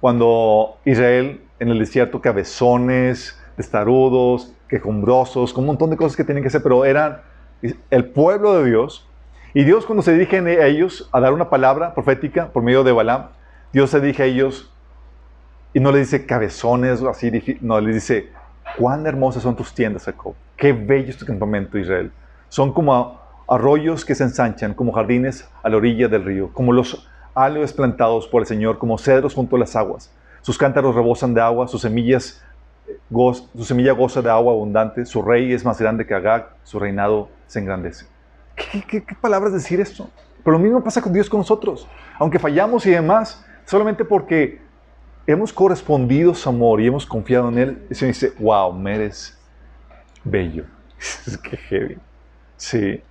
[0.00, 6.42] Cuando Israel en el desierto, cabezones, testarudos, quejumbrosos, con un montón de cosas que tenían
[6.42, 7.20] que hacer, pero eran
[7.90, 9.06] el pueblo de Dios.
[9.54, 12.92] Y Dios cuando se dirige a ellos a dar una palabra profética por medio de
[12.92, 13.28] Balaam,
[13.72, 14.72] Dios se dirige a ellos
[15.72, 18.30] y no le dice cabezones o así, no, le dice,
[18.76, 20.34] cuán hermosas son tus tiendas, Jacob.
[20.56, 22.10] Qué bello es tu campamento, Israel.
[22.48, 27.08] Son como arroyos que se ensanchan, como jardines a la orilla del río, como los
[27.34, 30.12] aloes plantados por el Señor, como cedros junto a las aguas.
[30.42, 32.42] Sus cántaros rebosan de agua, sus semillas
[33.10, 37.28] su semilla goza de agua abundante, su rey es más grande que Agag, su reinado
[37.46, 38.06] se engrandece.
[38.56, 40.10] ¿Qué, palabras decir esto?
[40.44, 41.88] Pero lo mismo pasa con Dios con nosotros.
[42.18, 44.60] Aunque fallamos y demás, solamente porque
[45.26, 49.38] hemos correspondido su amor y hemos confiado en Él, y se dice, wow, me eres
[50.24, 50.64] bello.
[51.42, 51.98] Qué heavy.
[52.56, 53.02] Sí.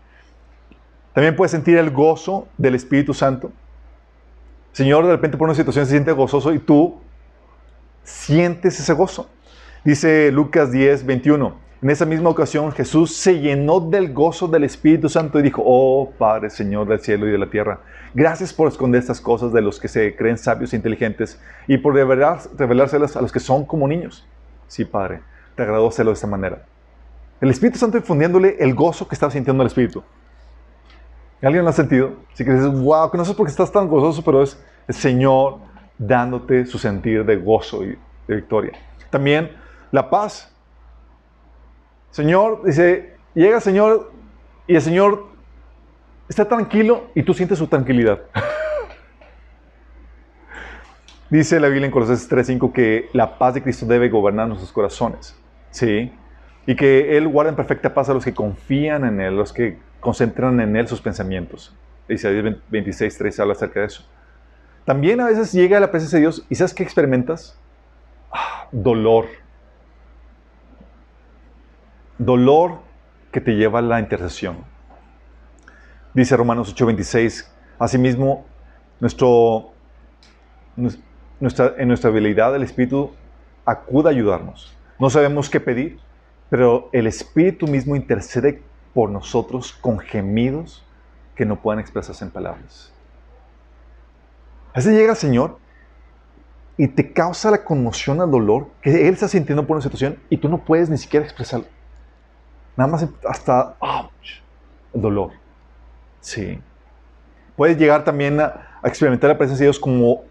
[1.13, 3.51] También puedes sentir el gozo del Espíritu Santo.
[4.71, 6.99] Señor de repente por una situación se siente gozoso y tú
[8.03, 9.27] sientes ese gozo.
[9.87, 11.55] Dice Lucas 10, 21.
[11.81, 16.11] En esa misma ocasión Jesús se llenó del gozo del Espíritu Santo y dijo, oh
[16.17, 17.79] Padre, Señor del cielo y de la tierra,
[18.13, 21.93] gracias por esconder estas cosas de los que se creen sabios e inteligentes y por
[21.93, 24.27] revelárselas a los que son como niños.
[24.67, 25.21] Sí, Padre,
[25.55, 26.65] te agradó hacerlo de esta manera.
[27.39, 30.03] El Espíritu Santo infundiéndole el gozo que estaba sintiendo el Espíritu.
[31.41, 32.11] ¿Alguien lo ha sentido?
[32.33, 34.95] Si que dices, wow, que no sé por qué estás tan gozoso, pero es El
[34.95, 35.59] Señor
[35.97, 37.97] dándote su sentir de gozo y
[38.27, 38.73] de victoria.
[39.09, 40.53] También la paz.
[42.11, 44.11] Señor, dice, llega el Señor
[44.65, 45.27] y el Señor
[46.27, 48.21] está tranquilo y tú sientes su tranquilidad.
[51.29, 55.37] Dice la Biblia en Colosenses 3:5 que la paz de Cristo debe gobernar nuestros corazones.
[55.71, 56.11] ¿Sí?
[56.65, 59.77] Y que Él guarda en perfecta paz a los que confían en Él, los que
[59.99, 61.75] concentran en Él sus pensamientos.
[62.07, 64.05] Isaías 26:3 habla acerca de eso.
[64.85, 67.59] También a veces llega la presencia de Dios y ¿sabes qué experimentas?
[68.31, 69.25] Ah, dolor.
[72.17, 72.79] Dolor
[73.31, 74.57] que te lleva a la intercesión.
[76.13, 78.45] Dice Romanos 8:26, asimismo,
[78.99, 79.71] nuestro,
[81.39, 83.11] nuestra, en nuestra habilidad el Espíritu
[83.65, 84.75] acude a ayudarnos.
[84.97, 85.99] No sabemos qué pedir,
[86.49, 90.83] pero el Espíritu mismo intercede por nosotros con gemidos
[91.35, 92.91] que no puedan expresarse en palabras.
[94.73, 95.59] A veces llega el Señor
[96.77, 100.37] y te causa la conmoción al dolor que Él está sintiendo por una situación y
[100.37, 101.67] tú no puedes ni siquiera expresarlo.
[102.77, 103.75] Nada más hasta
[104.93, 105.31] el dolor.
[106.21, 106.61] Sí.
[107.55, 110.23] Puedes llegar también a, a experimentar la presencia de Dios como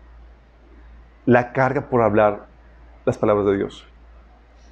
[1.26, 2.46] la carga por hablar
[3.04, 3.87] las palabras de Dios.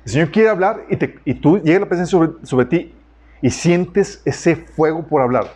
[0.05, 2.95] El Señor quiere hablar y, te, y tú llega la presencia sobre, sobre, ti
[3.43, 5.47] y sientes ese fuego por hablar.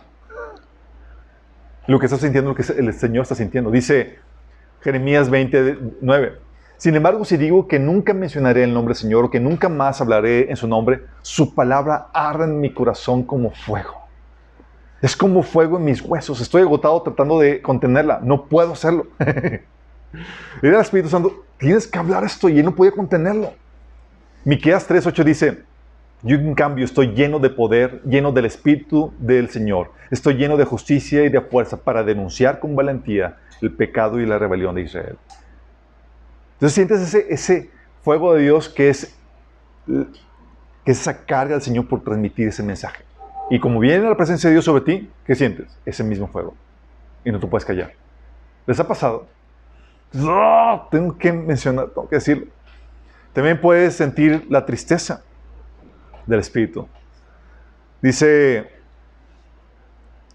[1.87, 3.71] Lo que estás sintiendo, lo que el Señor está sintiendo.
[3.71, 4.19] Dice
[4.81, 6.48] Jeremías 29.
[6.79, 9.99] Sin embargo, si digo que nunca mencionaré el nombre del Señor o que nunca más
[9.99, 13.95] hablaré en su nombre, su palabra arde en mi corazón como fuego.
[15.01, 16.39] Es como fuego en mis huesos.
[16.39, 18.21] Estoy agotado tratando de contenerla.
[18.23, 19.07] No puedo hacerlo.
[20.63, 23.53] Y el Espíritu Santo, tienes que hablar esto y no podía contenerlo.
[24.43, 25.63] Miqueas 3:8 dice,
[26.23, 29.91] yo en cambio estoy lleno de poder, lleno del Espíritu del Señor.
[30.09, 34.39] Estoy lleno de justicia y de fuerza para denunciar con valentía el pecado y la
[34.39, 35.17] rebelión de Israel.
[36.59, 37.69] Entonces sientes ese,
[38.03, 39.15] fuego de Dios que es,
[39.87, 43.05] que es esa carga del Señor por transmitir ese mensaje.
[43.49, 45.67] Y como viene la presencia de Dios sobre ti, ¿qué sientes?
[45.85, 46.53] Ese mismo fuego.
[47.23, 47.93] Y no te puedes callar.
[48.67, 49.27] ¿Les ha pasado?
[50.17, 50.87] ¡Ah!
[50.91, 52.47] tengo que mencionar, tengo que decirlo.
[53.31, 55.23] También puedes sentir la tristeza
[56.25, 56.89] del Espíritu.
[58.01, 58.69] Dice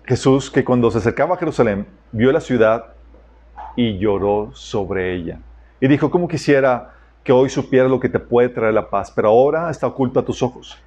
[0.07, 2.95] Jesús que cuando se acercaba a Jerusalén, vio la ciudad
[3.77, 5.39] y lloró sobre ella.
[5.85, 9.29] Y dijo, como quisiera que hoy supiera lo que te puede traer la paz, pero
[9.29, 10.79] ahora está oculto a tus ojos.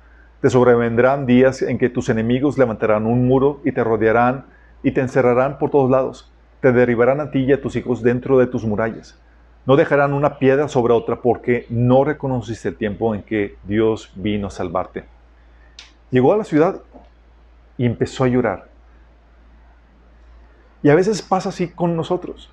[0.41, 4.45] Te sobrevendrán días en que tus enemigos levantarán un muro y te rodearán
[4.81, 6.31] y te encerrarán por todos lados
[6.61, 9.15] te derribarán a ti y a tus hijos dentro de tus murallas.
[9.67, 14.47] No dejarán una piedra sobre otra porque no reconociste el tiempo en que Dios vino
[14.47, 15.03] a salvarte.
[16.09, 16.81] Llegó a la ciudad
[17.77, 18.67] y empezó a llorar.
[20.81, 22.51] Y a veces pasa así con nosotros.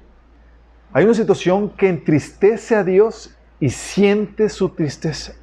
[0.96, 5.34] Hay una situación que entristece a Dios y siente su tristeza.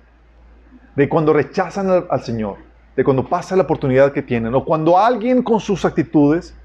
[0.95, 2.55] De cuando rechazan al, Señor,
[2.95, 6.55] de cuando pasa la oportunidad que tienen, o cuando alguien con sus actitudes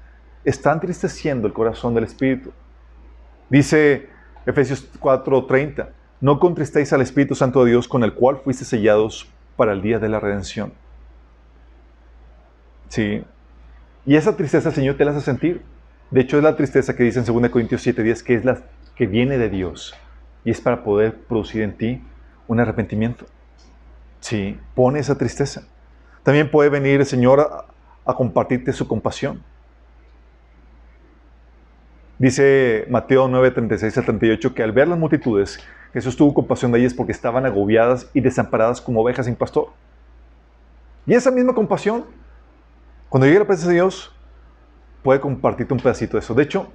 [0.45, 2.53] está entristeciendo el corazón del Espíritu.
[3.49, 4.07] Dice
[4.45, 5.89] Efesios 4:30,
[6.21, 9.99] no contristéis al Espíritu Santo de Dios con el cual fuiste sellados para el día
[9.99, 10.71] de la redención.
[12.87, 13.21] Sí.
[14.05, 15.61] Y esa tristeza el Señor te la hace sentir.
[16.09, 18.61] De hecho, es la tristeza que dice en 2 Corintios 7:10, que es la
[18.97, 19.95] que viene de Dios.
[20.43, 22.03] Y es para poder producir en ti
[22.47, 23.25] un arrepentimiento.
[24.19, 25.67] Sí, pone esa tristeza.
[26.23, 29.43] También puede venir el Señor a, compartirte su compasión.
[32.17, 35.59] Dice Mateo 9, 36 al 38 que al ver las multitudes,
[35.93, 39.69] Jesús tuvo compasión de ellas porque estaban agobiadas y desamparadas como ovejas sin pastor.
[41.05, 42.05] Y esa misma compasión,
[43.09, 44.13] cuando llegue la presencia de Dios,
[45.03, 46.33] puede compartirte un pedacito de eso.
[46.33, 46.71] De hecho,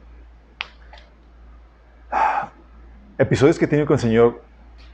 [3.22, 4.42] episodios que he tenido con el Señor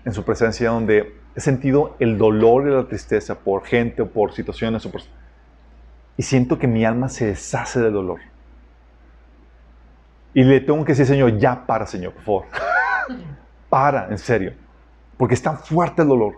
[0.04, 4.32] en su presencia donde he sentido el dolor y la tristeza por gente o por
[4.32, 4.86] situaciones
[6.18, 8.18] y siento que mi alma se deshace del dolor.
[10.34, 12.44] Y le tengo que decir, Señor, ya para, Señor, por favor.
[13.70, 14.52] para, en serio.
[15.16, 16.34] Porque es tan fuerte el dolor.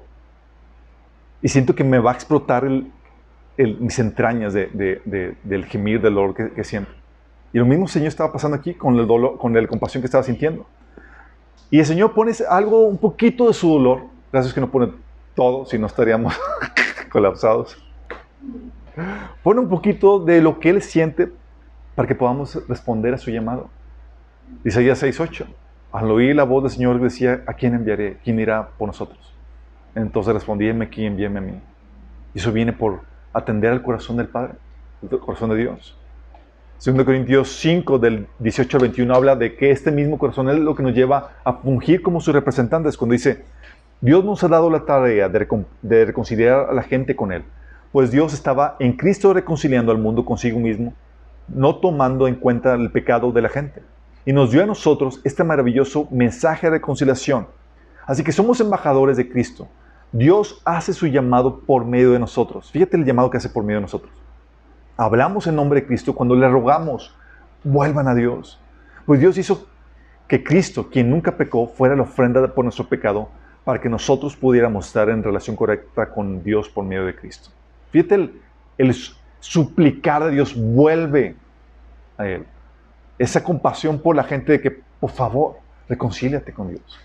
[1.40, 2.68] Y siento que me va a explotar
[3.56, 6.90] mis entrañas del gemir, del dolor que, siento.
[7.52, 10.22] Y lo mismo, Señor, estaba pasando aquí con el dolor, con la compasión que estaba
[10.22, 10.66] sintiendo.
[11.70, 14.02] Y el Señor pone algo, un poquito de su dolor.
[14.32, 14.92] Gracias que no pone
[15.34, 16.34] todo, si no estaríamos
[17.10, 17.76] colapsados.
[19.42, 21.30] Pone un poquito de lo que Él siente
[21.94, 23.68] para que podamos responder a su llamado.
[24.64, 25.46] Isaías 6:8.
[25.92, 28.18] Al oír la voz del Señor decía, ¿a quién enviaré?
[28.22, 29.18] ¿Quién irá por nosotros?
[29.94, 31.60] Entonces respondí, aquí, envíeme a mí.
[32.34, 33.00] Y eso viene por
[33.32, 34.54] atender al corazón del Padre,
[35.02, 35.96] el corazón de Dios.
[36.82, 40.74] 2 Corintios 5, del 18 al 21, habla de que este mismo corazón es lo
[40.74, 42.96] que nos lleva a fungir como sus representantes.
[42.96, 43.44] Cuando dice,
[44.00, 45.46] Dios nos ha dado la tarea de,
[45.82, 47.44] de reconciliar a la gente con Él,
[47.92, 50.94] pues Dios estaba en Cristo reconciliando al mundo consigo mismo,
[51.48, 53.82] no tomando en cuenta el pecado de la gente.
[54.24, 57.46] Y nos dio a nosotros este maravilloso mensaje de reconciliación.
[58.06, 59.68] Así que somos embajadores de Cristo.
[60.12, 62.70] Dios hace su llamado por medio de nosotros.
[62.70, 64.10] Fíjate el llamado que hace por medio de nosotros.
[65.00, 67.16] Hablamos en nombre de Cristo cuando le rogamos,
[67.64, 68.60] vuelvan a Dios.
[69.06, 69.66] Pues Dios hizo
[70.28, 73.30] que Cristo, quien nunca pecó, fuera la ofrenda por nuestro pecado
[73.64, 77.48] para que nosotros pudiéramos estar en relación correcta con Dios por medio de Cristo.
[77.90, 78.30] Fíjate
[78.76, 78.94] el,
[79.40, 81.34] suplicar de Dios, vuelve
[82.18, 82.44] a Él.
[83.18, 87.00] Esa compasión por la gente de que, por favor, reconcíliate con Dios.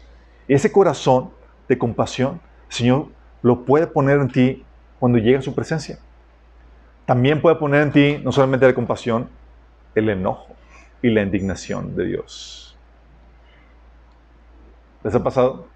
[0.50, 1.30] ese corazón
[1.70, 3.08] de compasión, el Señor
[3.42, 4.66] lo puede poner en ti
[5.00, 5.98] cuando llega a su presencia
[7.06, 9.30] también puede poner en ti no solamente la compasión,
[9.94, 10.48] el enojo
[11.02, 12.78] y la indignación de Dios.
[15.04, 15.68] ¿Les ha pasado?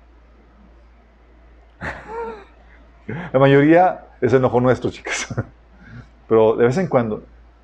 [3.32, 5.34] La mayoría es enojo nuestro, chicas.
[6.28, 7.24] Pero de vez en cuando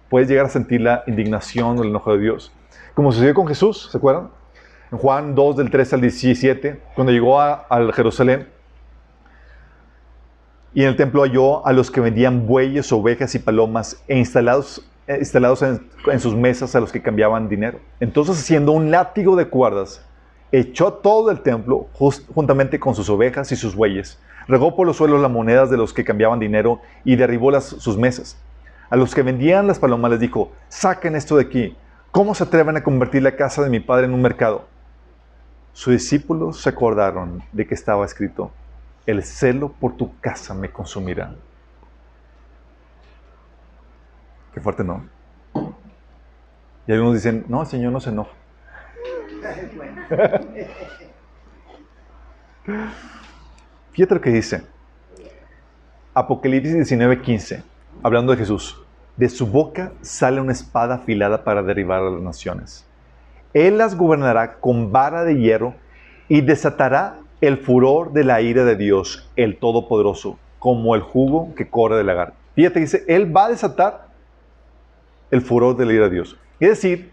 [0.09, 2.51] puedes llegar a sentir la indignación o el enojo de Dios.
[2.93, 4.29] Como sucedió con Jesús, ¿se acuerdan?
[4.91, 8.47] En Juan 2, del 3 al 17, cuando llegó a, al Jerusalén,
[10.75, 14.85] y en el templo halló a los que vendían bueyes, ovejas y palomas e instalados,
[15.07, 17.79] eh, instalados en, sus mesas a los que cambiaban dinero.
[18.01, 20.05] Entonces, haciendo un látigo de cuerdas,
[20.51, 25.21] echó todo el templo juntamente con sus ovejas y sus bueyes, regó por los suelos
[25.21, 28.37] las monedas de los que cambiaban dinero y derribó las, sus mesas.
[28.89, 31.77] A los que vendían las palomas les dijo, saquen esto de aquí.
[32.11, 34.65] ¿Cómo se atreven a convertir la casa de mi padre en un mercado?
[35.71, 38.51] Sus discípulos se acordaron de que estaba escrito,
[39.05, 41.35] el celo por tu casa me consumirá.
[44.53, 45.05] Qué fuerte, ¿no?
[46.87, 48.31] Y algunos dicen, no, el Señor no se enoja.
[53.91, 54.63] Fíjate lo que dice.
[56.13, 57.63] Apocalipsis 19:15,
[58.03, 58.81] hablando de Jesús.
[59.17, 62.85] De su boca sale una espada afilada para derribar a las naciones.
[63.53, 65.75] Él las gobernará con vara de hierro
[66.27, 71.69] y desatará el furor de la ira de Dios, el Todopoderoso, como el jugo que
[71.69, 72.33] corre del lagar.
[72.55, 74.07] Fíjate, dice, Él va a desatar
[75.31, 76.37] el furor de la ira de Dios.
[76.59, 77.11] Es decir,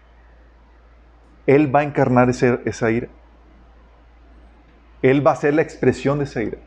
[1.45, 3.07] Él va a encarnar esa ira.
[5.01, 6.57] Él va a ser la expresión de esa ira.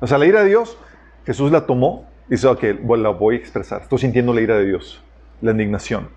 [0.00, 0.76] O sea, la ira de Dios,
[1.24, 2.62] Jesús la tomó y dice, ok,
[2.98, 3.82] la voy a expresar.
[3.82, 5.02] Estoy sintiendo la ira de Dios,
[5.40, 6.10] la indignación.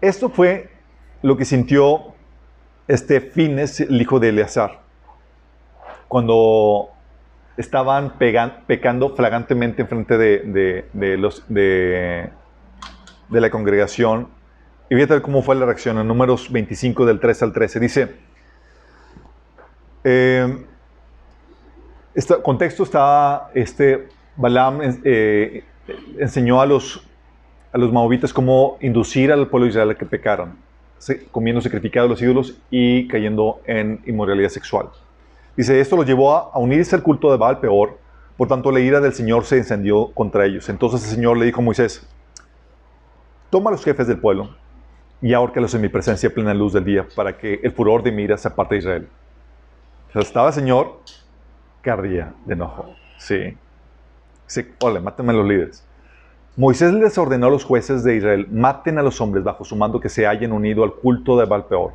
[0.00, 0.70] Esto fue
[1.22, 2.09] lo que sintió
[2.90, 4.80] este Fines, el hijo de Eleazar,
[6.08, 6.88] cuando
[7.56, 12.30] estaban pecando flagrantemente en frente de, los, de,
[13.30, 14.28] la congregación.
[14.88, 17.80] Y fíjate cómo fue la reacción en números 25 del 3 al 13.
[17.80, 18.16] Dice,
[22.12, 25.62] este contexto estaba, este, Balaam eh,
[26.18, 27.06] enseñó a los,
[27.72, 27.92] a los
[28.32, 30.69] cómo inducir al pueblo de Israel a que pecaran
[31.30, 34.90] comiendo sacrificado de los ídolos y cayendo en inmoralidad sexual.
[35.56, 37.98] Dice, esto los llevó a, unirse al culto de Baal peor,
[38.36, 40.68] por tanto la ira del Señor se encendió contra ellos.
[40.68, 42.06] Entonces el Señor le dijo a Moisés,
[43.50, 44.50] toma a los jefes del pueblo
[45.20, 48.12] y ahórcalos en mi presencia a plena luz del día, para que el furor de
[48.12, 49.08] mi ira se aparte de Israel.
[50.14, 51.00] estaba el Señor
[51.82, 52.94] que ardía de enojo.
[53.18, 53.56] Sí.
[54.46, 55.84] Sí, ole, mátenme los líderes.
[56.56, 60.00] Moisés les ordenó a los jueces de Israel, maten a los hombres bajo su mando
[60.00, 61.92] que se hayan unido al culto de Balpeor.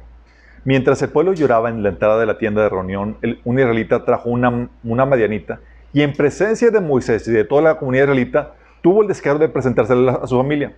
[0.63, 4.30] Mientras el pueblo lloraba en la entrada de la tienda de reunión, un israelita trajo
[4.30, 5.60] una, una medianita
[5.94, 9.50] y en presencia de Moisés y de toda la comunidad israelita, tuvo el descaro de
[9.50, 10.74] presentarse a su familia.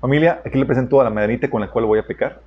[0.00, 2.40] Familia, aquí le presento a la medianita con la cual voy a pecar.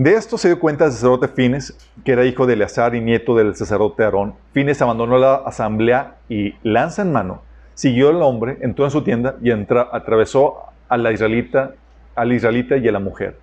[0.00, 3.36] De esto se dio cuenta el sacerdote Fines, que era hijo de Eleazar y nieto
[3.36, 4.32] del sacerdote Aarón.
[4.54, 7.42] Fines abandonó la asamblea y, lanza en mano,
[7.74, 10.56] siguió al hombre, entró en su tienda y atravesó
[10.88, 11.74] a la israelita,
[12.14, 13.36] al israelita y a la mujer.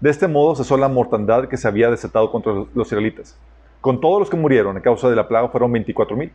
[0.00, 3.36] De este modo cesó la mortandad que se había desatado contra los israelitas.
[3.82, 6.32] Con todos los que murieron a causa de la plaga fueron 24 mil.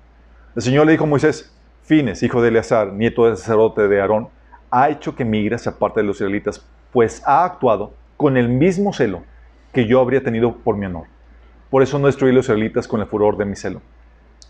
[0.55, 4.27] El Señor le dijo a Moisés, Fines, hijo de Eleazar, nieto del sacerdote de Aarón,
[4.69, 9.23] ha hecho que mi aparte de los israelitas, pues ha actuado con el mismo celo
[9.73, 11.07] que yo habría tenido por mi honor.
[11.69, 13.81] Por eso no destruí los israelitas con el furor de mi celo.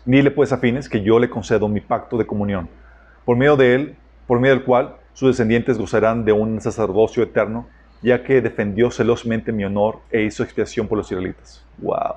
[0.04, 2.68] Dile pues a Fines que yo le concedo mi pacto de comunión,
[3.24, 3.96] por medio de él,
[4.26, 7.66] por medio del cual sus descendientes gozarán de un sacerdocio eterno,
[8.02, 11.64] ya que defendió celosamente mi honor e hizo expiación por los israelitas.
[11.78, 12.16] ¡Wow!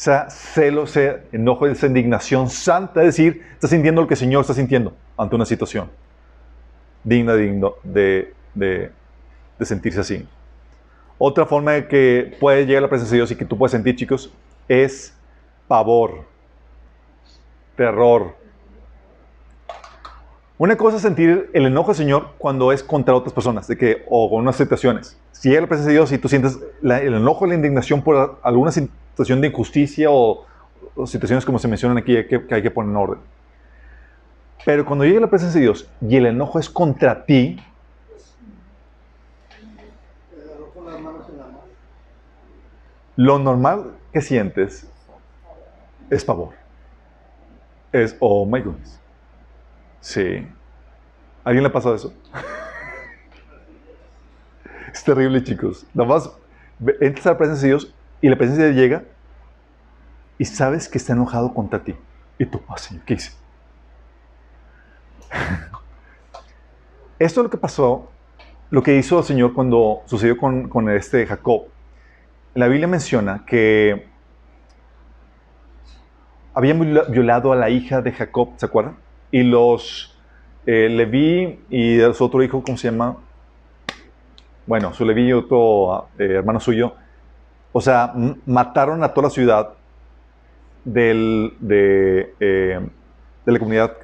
[0.00, 4.40] esa celo, ese enojo, esa indignación santa, es decir, estás sintiendo lo que el Señor
[4.40, 5.90] está sintiendo ante una situación
[7.04, 8.90] digna, digno de, de,
[9.58, 10.26] de sentirse así.
[11.22, 13.94] Otra forma de que puede llegar la presencia de Dios y que tú puedes sentir,
[13.94, 14.32] chicos,
[14.66, 15.14] es
[15.68, 16.24] pavor,
[17.76, 18.34] terror.
[20.56, 24.02] Una cosa es sentir el enojo del Señor cuando es contra otras personas, de que,
[24.08, 25.18] o con unas situaciones.
[25.32, 28.72] Si llega la presencia de Dios y tú sientes el enojo, la indignación por alguna
[28.72, 30.46] situación de injusticia o,
[31.04, 33.18] situaciones como se mencionan aquí que, que hay que poner en orden.
[34.64, 37.58] Pero cuando llega la presencia de Dios y el enojo es contra ti,
[43.16, 44.88] lo normal que sientes
[46.10, 46.54] es pavor.
[47.92, 49.00] Es, oh my goodness.
[50.00, 50.46] Sí.
[51.44, 52.12] ¿A ¿Alguien le ha pasado eso?
[54.92, 55.86] es terrible, chicos.
[55.94, 56.30] Nada más
[57.00, 59.04] entras a la presencia de Dios y la presencia de Dios llega
[60.38, 61.94] y sabes que está enojado contra ti.
[62.38, 63.32] Y tú, ah, Señor, ¿qué hice?
[67.18, 68.10] Esto es lo que pasó,
[68.70, 71.64] lo que hizo el Señor cuando sucedió con, con este Jacob.
[72.54, 74.06] La Biblia menciona que
[76.54, 78.96] habían viola- violado a la hija de Jacob, ¿se acuerdan?
[79.30, 80.16] Y los
[80.66, 83.16] eh, Leví y su otro hijo, ¿cómo se llama?
[84.66, 86.94] Bueno, su Leví y otro eh, hermano suyo,
[87.72, 88.12] o sea,
[88.46, 89.70] mataron a toda la ciudad
[90.84, 92.80] del- de, eh,
[93.46, 93.96] la comunidad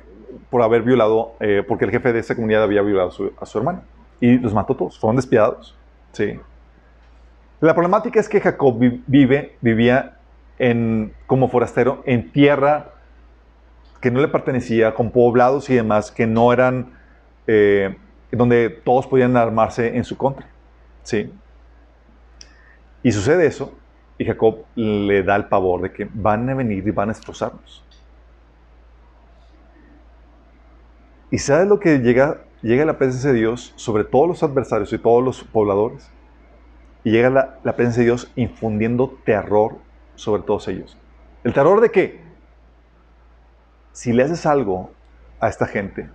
[0.50, 3.46] por haber violado, eh, porque el jefe de esa comunidad había violado a su, a
[3.46, 3.82] su hermano.
[4.20, 5.76] Y los mató todos, fueron despiadados.
[6.12, 6.38] Sí.
[7.60, 10.18] La problemática es que Jacob vi- vive, vivía
[10.58, 12.92] en, como forastero en tierra
[14.00, 16.92] que no le pertenecía, con poblados y demás que no eran,
[17.46, 17.96] eh,
[18.30, 20.46] donde todos podían armarse en su contra.
[21.02, 21.32] ¿sí?
[23.02, 23.74] Y sucede eso,
[24.18, 27.82] y Jacob le da el pavor de que van a venir y van a destrozarnos.
[31.30, 34.98] ¿Y sabes lo que llega, llega la presencia de Dios sobre todos los adversarios y
[34.98, 36.10] todos los pobladores?
[37.06, 39.76] Y llega la, la presencia de Dios infundiendo terror
[40.16, 40.98] sobre todos ellos.
[41.44, 42.20] ¿El terror de qué?
[43.92, 44.90] Si le haces algo
[45.38, 46.10] a esta gente,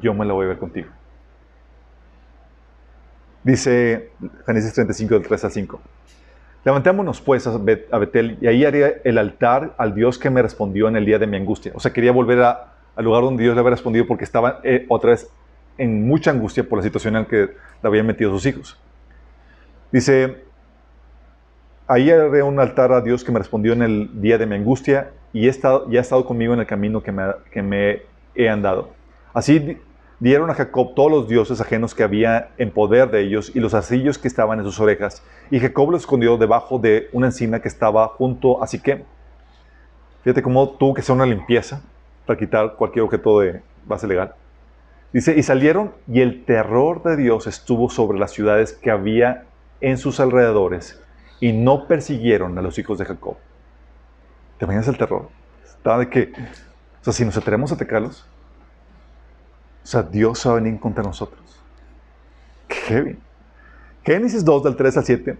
[0.00, 0.88] yo me la voy a ver contigo.
[3.44, 4.10] Dice
[4.46, 5.80] Génesis 35, del 3 al 5.
[6.64, 10.88] Levantémonos pues a Bet- Betel y ahí haré el altar al Dios que me respondió
[10.88, 11.72] en el día de mi angustia.
[11.74, 15.10] O sea, quería volver al lugar donde Dios le había respondido porque estaba eh, otra
[15.10, 15.28] vez
[15.76, 17.52] en mucha angustia por la situación en la que le
[17.82, 18.80] habían metido sus hijos.
[19.92, 20.42] Dice,
[21.86, 25.10] ahí haré un altar a Dios que me respondió en el día de mi angustia
[25.32, 28.02] y, he estado, ha estado conmigo en el camino que me, que me
[28.34, 28.90] he andado.
[29.32, 29.78] Así di-
[30.18, 33.74] dieron a Jacob todos los dioses ajenos que había en poder de ellos y los
[33.74, 35.22] arcillos que estaban en sus orejas.
[35.50, 39.02] Y Jacob los escondió debajo de una encina que estaba junto a Siquem.
[40.24, 41.82] Fíjate cómo tuvo que hacer una limpieza
[42.26, 44.34] para quitar cualquier objeto de base legal.
[45.12, 49.44] Dice, y salieron y el terror de Dios estuvo sobre las ciudades que había
[49.80, 51.00] en sus alrededores
[51.40, 53.36] y no persiguieron a los hijos de Jacob.
[54.58, 55.28] ¿Te imaginas el terror?
[55.64, 56.32] Está de que,
[57.00, 58.26] o sea, si nos atrevemos a atacarlos,
[59.82, 61.62] o sea, Dios va a venir contra nosotros.
[62.66, 63.18] Qué heavy.
[64.04, 65.38] Génesis 2, del 3 al 7,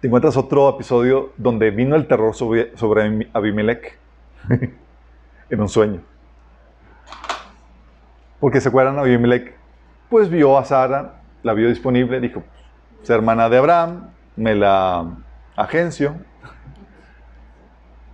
[0.00, 3.98] te encuentras otro episodio donde vino el terror sobre, sobre Abimelech
[5.50, 6.00] en un sueño.
[8.38, 9.54] Porque se acuerdan, Abimelech,
[10.08, 12.44] pues vio a Sara, la vio disponible, dijo,
[13.02, 15.06] es hermana de Abraham, me la
[15.56, 16.16] agencio.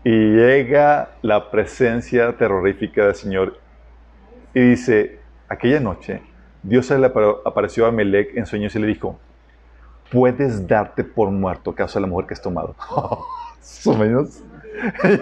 [0.05, 3.59] Y llega la presencia terrorífica del Señor
[4.53, 6.23] y dice, aquella noche,
[6.63, 9.19] Dios se le apar- apareció a Abimelech en sueños y le dijo,
[10.11, 12.75] puedes darte por muerto a causa de la mujer que has tomado.
[13.99, 14.43] Menos.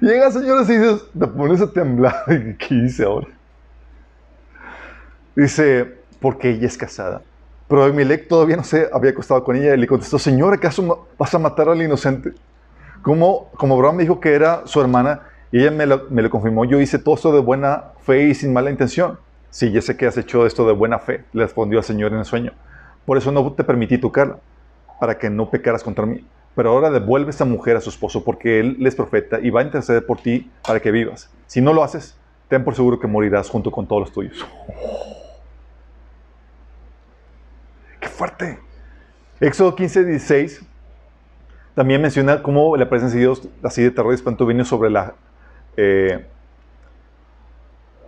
[0.00, 2.24] Llega, señores, y dices, te pones a temblar.
[2.58, 3.28] ¿Qué hice ahora?
[5.36, 7.22] Dice, porque ella es casada.
[7.74, 11.34] Pero Abimelech todavía no se había acostado con ella y le contestó, Señor, ¿acaso vas
[11.34, 12.30] a matar al inocente?
[13.02, 17.00] Como, como Abraham dijo que era su hermana y ella me lo, confirmó, yo hice
[17.00, 19.18] todo esto de buena fe y sin mala intención.
[19.50, 22.20] Sí, ya sé que has hecho esto de buena fe, le respondió el Señor en
[22.20, 22.52] el sueño.
[23.04, 24.36] Por eso no te permití tocarla,
[25.00, 26.24] para que no pecaras contra mí.
[26.54, 29.64] Pero ahora devuelve esta mujer a su esposo, porque él es profeta y va a
[29.64, 31.28] interceder por ti para que vivas.
[31.48, 32.16] Si no lo haces,
[32.46, 34.46] ten por seguro que morirás junto con todos los tuyos.
[38.04, 38.58] ¡Qué fuerte!
[39.40, 40.60] Éxodo 15, 16
[41.74, 45.14] también menciona cómo la presencia de Dios, así de terror y espanto, vino sobre la,
[45.78, 46.26] eh,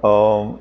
[0.03, 0.59] um,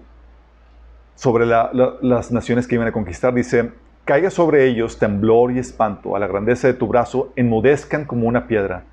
[1.15, 3.33] sobre la- la- las naciones que iban a conquistar.
[3.33, 3.73] Dice
[4.05, 8.47] caiga sobre ellos temblor y espanto, a la grandeza de tu brazo, enmudezcan como una
[8.47, 8.85] piedra,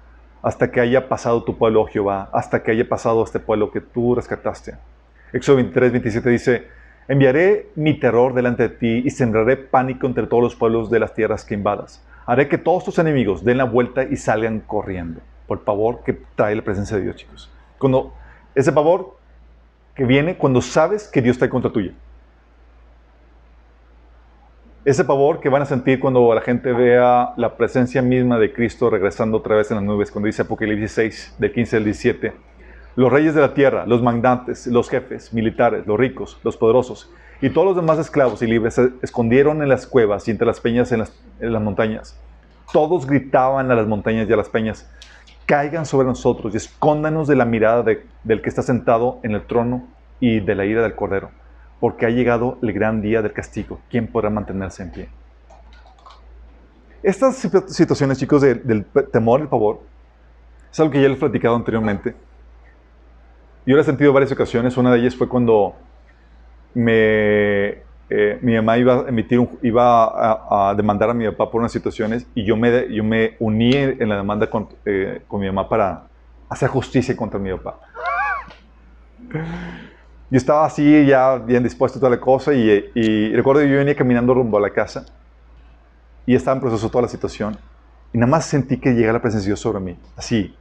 [0.43, 4.16] hasta que haya pasado tu pueblo, Jehová, hasta que haya pasado este pueblo que tú
[4.16, 4.74] rescataste.
[5.32, 10.42] Éxodo 23, 27 dice, enviaré mi terror delante de ti y sembraré pánico entre todos
[10.42, 12.05] los pueblos de las tierras que invadas.
[12.26, 15.20] Haré que todos tus enemigos den la vuelta y salgan corriendo.
[15.46, 17.50] Por pavor que trae la presencia de Dios, chicos.
[17.78, 18.14] Cuando
[18.55, 19.16] ese pavor
[19.94, 21.92] que viene cuando sabes que Dios está en contra tuya.
[24.84, 28.90] Ese pavor que van a sentir cuando la gente vea la presencia misma de Cristo
[28.90, 32.32] regresando otra vez en las nubes, cuando dice Apocalipsis 6, del 15 al 17.
[32.95, 37.51] Los reyes de la tierra, los mandantes, los jefes, militares, los ricos, los poderosos y
[37.51, 40.93] todos los demás esclavos y libres se escondieron en las cuevas y entre las peñas
[40.93, 42.18] en las, montañas.
[42.72, 44.88] Todos gritaban a las montañas y a las peñas,
[45.47, 49.88] caigan sobre nosotros y escóndanos de la mirada del que está sentado en el trono
[50.20, 51.30] y de la ira del Cordero
[51.82, 53.80] porque ha llegado el gran día del castigo.
[53.90, 55.09] ¿Quién podrá mantenerse en pie?
[57.03, 59.80] Estas situaciones, chicos, del temor y el pavor,
[60.70, 62.14] es algo que ya les he platicado anteriormente.
[63.64, 64.76] Yo lo he sentido en varias ocasiones.
[64.76, 65.74] Una de ellas fue cuando
[66.74, 71.72] me, eh, mi mamá iba a, emitir iba a, demandar a mi papá por unas
[71.72, 75.68] situaciones y yo me, yo me uní en la demanda con, eh, con mi mamá
[75.68, 76.04] para
[76.48, 77.78] hacer justicia contra mi papá.
[80.30, 83.94] Yo estaba así, ya bien dispuesto a toda la cosa, y, recuerdo que yo venía
[83.94, 85.04] caminando rumbo a la casa
[86.24, 87.56] y estaba en proceso toda la situación.
[88.12, 89.96] Y nada más sentí que llega la presencia de Dios sobre mí.
[90.16, 90.54] Así,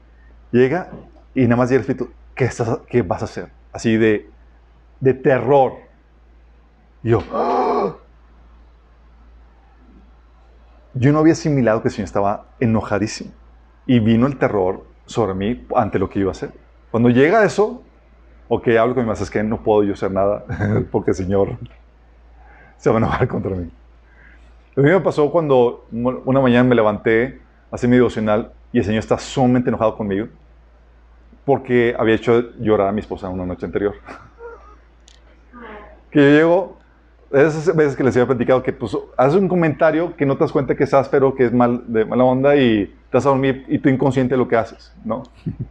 [0.52, 0.90] llega
[1.34, 3.52] y nada más llega el Espíritu, ¿qué, estás, qué vas a hacer?
[3.72, 4.30] Así de,
[5.00, 5.74] de terror.
[7.04, 7.96] Y yo, ¡ah!
[10.94, 13.32] yo no había asimilado que el Señor estaba enojadísimo.
[13.86, 16.52] Y vino el terror sobre mí ante lo que iba a hacer.
[16.92, 17.84] Cuando llega eso,
[18.48, 20.46] o que hablo con mi mamá, es que no puedo yo hacer nada
[20.92, 21.58] porque el Señor
[22.78, 23.72] se va a enojar contra mí.
[24.76, 29.00] Lo mismo me pasó cuando una mañana me levanté, hacer mi devocional y el Señor
[29.00, 30.28] está sumamente enojado conmigo
[31.46, 33.96] porque había hecho llorar a mi esposa una noche anterior.
[36.10, 36.78] que yo llego,
[37.32, 40.52] esas veces que les había platicado que pues haces un comentario que no te das
[40.52, 43.66] cuenta que es áspero, que es mal, de mala onda y te vas a dormir
[43.68, 45.24] y tú inconsciente de lo que haces, ¿no?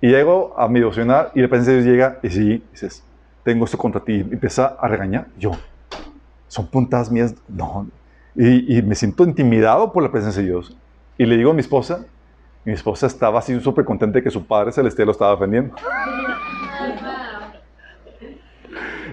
[0.00, 3.02] Y llego a mi devocional y la presencia de Dios llega y sí, dices,
[3.42, 4.12] tengo esto contra ti.
[4.12, 5.26] Y empieza a regañar.
[5.38, 5.52] Yo,
[6.46, 7.34] son puntadas mías.
[7.48, 7.88] No.
[8.36, 10.76] Y, me siento intimidado por la presencia de Dios.
[11.16, 12.06] Y le digo a mi esposa,
[12.68, 15.74] mi esposa estaba así súper contenta de que su padre celestial lo estaba defendiendo.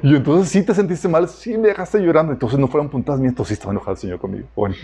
[0.03, 1.30] Y entonces, ¿sí te sentiste mal?
[1.30, 2.34] Sí, me dejaste llorando.
[2.34, 4.45] Entonces no fueron entonces sí estaba enojado el Señor conmigo.
[4.53, 4.76] Bueno.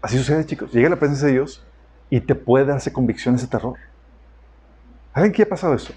[0.00, 0.72] Así sucede, chicos.
[0.72, 1.62] Llega la presencia de Dios
[2.08, 3.76] y te puede darse convicción ese terror.
[5.12, 5.92] ¿Alguien qué ha pasado eso?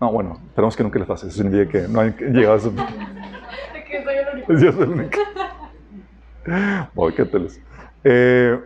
[0.00, 1.26] No, bueno, esperamos que nunca les pase.
[1.26, 2.72] Eso significa que no han llegado a eso.
[2.74, 4.52] que soy el único.
[4.54, 5.18] Yo soy el único.
[6.94, 7.28] Voy, qué
[8.04, 8.58] eh,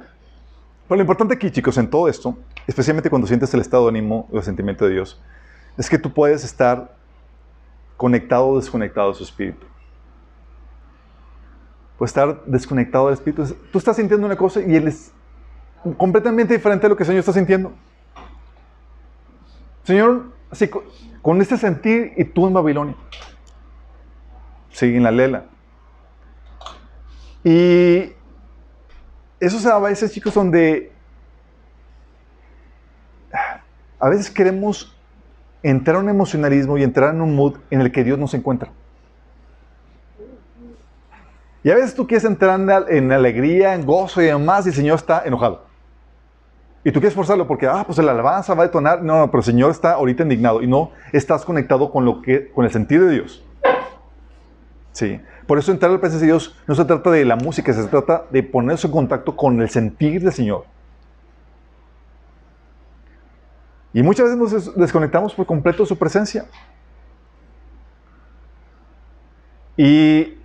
[0.90, 2.36] pero lo importante aquí, chicos, en todo esto,
[2.66, 5.22] especialmente cuando sientes el estado de ánimo o el sentimiento de Dios,
[5.78, 6.96] es que tú puedes estar
[7.96, 9.64] conectado o desconectado de su espíritu.
[11.96, 13.56] Puedes estar desconectado del espíritu.
[13.70, 15.12] Tú estás sintiendo una cosa y Él es
[15.96, 17.72] completamente diferente a lo que el Señor está sintiendo.
[19.84, 20.68] Señor, así,
[21.22, 22.96] con este sentir y tú en Babilonia.
[24.70, 25.44] Sí, en la lela.
[27.44, 28.12] Y
[29.40, 30.92] eso se da a veces, chicos, donde
[33.98, 34.94] a veces queremos
[35.62, 38.70] entrar en un emocionalismo y entrar en un mood en el que Dios no encuentra.
[41.62, 44.96] Y a veces tú quieres entrar en alegría, en gozo y demás, y el Señor
[44.96, 45.66] está enojado.
[46.82, 49.02] Y tú quieres forzarlo porque, ah, pues la alabanza va a detonar.
[49.02, 52.50] No, no, pero el Señor está ahorita indignado y no estás conectado con, lo que,
[52.50, 53.44] con el sentido de Dios.
[54.92, 55.20] Sí.
[55.46, 57.84] Por eso entrar a la presencia de Dios no se trata de la música, se
[57.86, 60.64] trata de ponerse en contacto con el sentir del Señor.
[63.92, 66.46] Y muchas veces nos desconectamos por completo de su presencia.
[69.76, 70.38] Y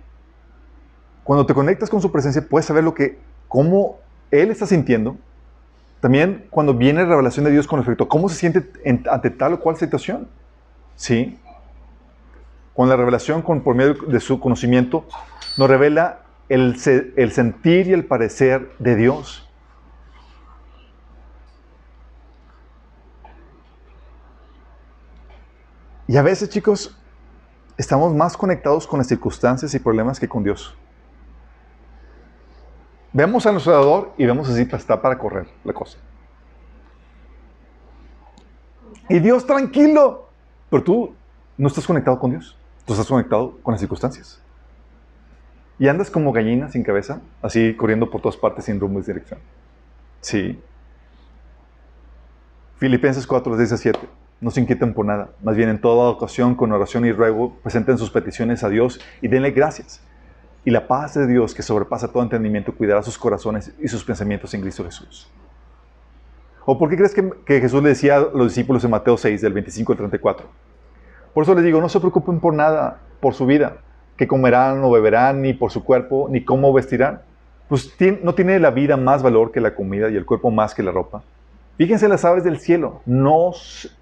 [1.22, 3.18] cuando te conectas con su presencia, puedes saber lo que,
[3.48, 3.98] cómo
[4.30, 5.16] Él está sintiendo
[6.00, 8.70] también cuando viene la revelación de Dios con respecto a cómo se siente
[9.10, 10.28] ante tal o cual situación.
[10.94, 11.38] ¿Sí?
[12.76, 15.06] Con la revelación, con, por medio de su conocimiento,
[15.56, 19.48] nos revela el, sentir y el parecer de Dios.
[26.06, 26.96] Y a veces, chicos,
[27.76, 30.76] estamos más conectados con las circunstancias y problemas que con Dios.
[33.12, 35.98] Vemos a nuestro dador y vemos así está para correr la cosa.
[39.08, 40.28] Y Dios tranquilo.
[40.68, 41.14] Pero tú
[41.56, 42.55] no estás conectado con Dios.
[42.86, 44.40] Tú estás conectado con las circunstancias.
[45.78, 49.38] y andas como gallina sin cabeza, así corriendo por todas partes sin rumbo y dirección.
[50.22, 50.58] Sí.
[52.78, 53.98] Filipenses 4, 10 7.
[54.40, 57.98] No se inquieten por nada, más bien en toda ocasión, con oración y ruego, presenten
[57.98, 60.00] sus peticiones a Dios y denle gracias.
[60.64, 64.54] Y la paz de Dios, que sobrepasa todo entendimiento, cuidará sus corazones y sus pensamientos
[64.54, 65.30] en Cristo Jesús.
[66.64, 69.40] ¿O por qué crees que, que Jesús le decía a los discípulos en Mateo 6,
[69.42, 70.48] del 25 al 34?
[71.36, 73.76] Por eso les digo, no se preocupen por nada, por su vida,
[74.16, 77.20] que comerán o beberán, ni por su cuerpo, ni cómo vestirán.
[77.68, 80.82] Pues no tiene la vida más valor que la comida y el cuerpo más que
[80.82, 81.22] la ropa.
[81.76, 83.52] Fíjense las aves del cielo, no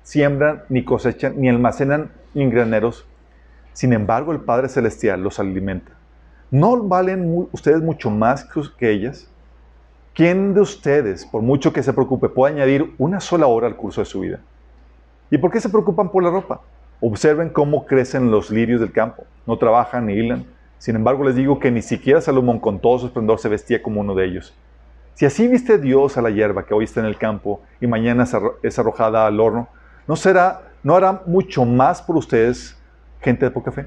[0.04, 3.04] siembran, ni cosechan, ni almacenan en graneros.
[3.72, 5.90] Sin embargo, el Padre Celestial los alimenta.
[6.52, 8.46] ¿No valen ustedes mucho más
[8.78, 9.28] que ellas?
[10.14, 14.02] ¿Quién de ustedes, por mucho que se preocupe, puede añadir una sola hora al curso
[14.02, 14.38] de su vida?
[15.32, 16.60] ¿Y por qué se preocupan por la ropa?
[17.00, 19.24] Observen cómo crecen los lirios del campo.
[19.46, 20.46] No trabajan ni hilan.
[20.78, 24.00] Sin embargo, les digo que ni siquiera Salomón con todo su esplendor se vestía como
[24.00, 24.54] uno de ellos.
[25.14, 28.26] Si así viste Dios a la hierba que hoy está en el campo y mañana
[28.62, 29.68] es arrojada al horno,
[30.08, 32.76] ¿no, será, ¿no hará mucho más por ustedes,
[33.20, 33.86] gente de poca fe?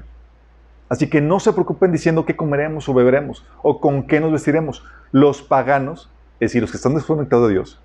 [0.88, 4.84] Así que no se preocupen diciendo qué comeremos o beberemos o con qué nos vestiremos.
[5.12, 7.80] Los paganos, es decir, los que están desconectados de Dios,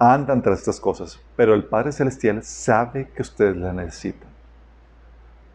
[0.00, 4.30] andan tras estas cosas, pero el Padre Celestial sabe que ustedes la necesitan.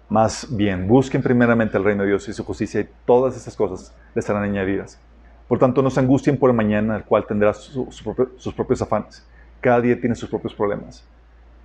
[0.08, 3.92] Más bien, busquen primeramente el reino de Dios y su justicia y todas estas cosas
[4.14, 5.00] les serán añadidas.
[5.48, 9.26] Por tanto, no se angustien por el mañana, el cual tendrá sus propios afanes.
[9.60, 11.04] Cada día tiene sus propios problemas.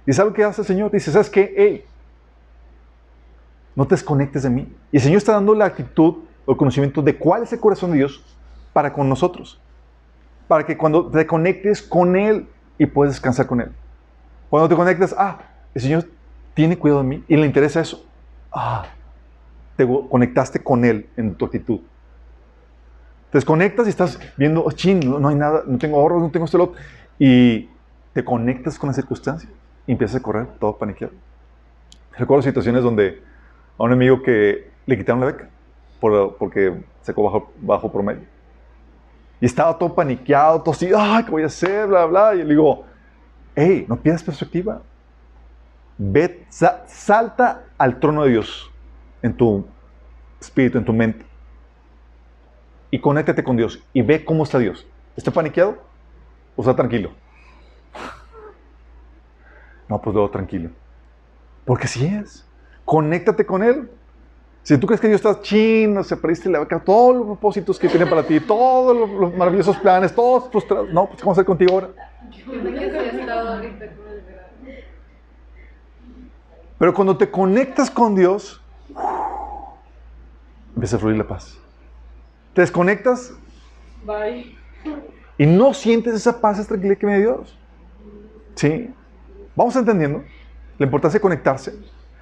[0.06, 0.90] ¿Y sabe qué hace el Señor?
[0.90, 1.52] Dice, ¿sabes qué?
[1.54, 1.84] Hey,
[3.76, 4.74] no te desconectes de mí.
[4.90, 6.14] Y el Señor está dando la actitud
[6.46, 8.24] o el conocimiento de cuál es el corazón de Dios
[8.72, 9.60] para con nosotros.
[10.48, 12.48] Para que cuando te conectes con Él
[12.80, 13.70] y puedes descansar con Él.
[14.48, 15.38] Cuando te conectas, ah,
[15.74, 16.06] el Señor
[16.54, 18.06] tiene cuidado de mí y le interesa eso.
[18.50, 18.86] Ah,
[19.76, 21.80] te conectaste con Él en tu actitud.
[23.30, 26.46] Te desconectas y estás viendo, oh, chin, no, hay nada, no tengo ahorros, no tengo
[26.46, 26.58] este
[27.18, 27.68] Y
[28.14, 29.50] te conectas con la circunstancia
[29.86, 31.12] y empiezas a correr todo paniqueado.
[32.16, 33.22] Recuerdo situaciones donde
[33.76, 35.50] a un amigo que le quitaron la beca
[36.00, 38.22] porque sacó bajo, bajo promedio.
[39.40, 41.86] Y estaba todo paniqueado, todo así, ay, ¿qué voy a hacer?
[41.86, 42.34] Bla, bla.
[42.34, 42.84] Y le digo,
[43.54, 44.82] hey, no pierdas perspectiva.
[45.96, 46.46] Ve,
[46.86, 48.70] salta al trono de Dios
[49.22, 49.66] en tu
[50.40, 51.30] espíritu, en tu mente
[52.90, 54.86] y conéctate con Dios y ve cómo está Dios.
[55.16, 55.78] ¿Está paniqueado
[56.56, 57.12] o está tranquilo?
[59.88, 60.70] No, pues luego tranquilo.
[61.64, 62.46] Porque si es.
[62.84, 63.90] Conéctate con Él.
[64.62, 67.88] Si tú crees que Dios está chino, se perdiste la beca, todos los propósitos que
[67.88, 70.92] tiene para ti, todos los, maravillosos planes, todos frustrados.
[70.92, 71.88] No, pues ¿cómo hacer contigo ahora?
[76.78, 78.60] Pero cuando te conectas con Dios,
[80.74, 81.58] empieza a fluir la paz.
[82.54, 83.32] Te desconectas.
[84.04, 84.56] Bye.
[85.38, 87.58] Y no sientes esa paz, esa tranquilidad que me dio Dios.
[88.54, 88.92] ¿Sí?
[89.56, 90.22] Vamos entendiendo
[90.78, 91.74] la importancia de conectarse.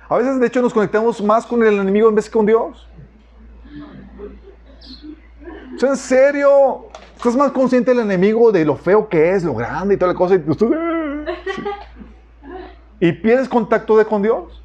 [0.09, 2.89] A veces, de hecho, nos conectamos más con el enemigo en vez que con Dios.
[5.81, 6.87] ¿En serio?
[7.17, 10.19] Estás más consciente del enemigo, de lo feo que es, lo grande y toda la
[10.19, 10.35] cosa.
[10.35, 10.43] Y,
[13.09, 14.63] y pierdes contacto de con Dios.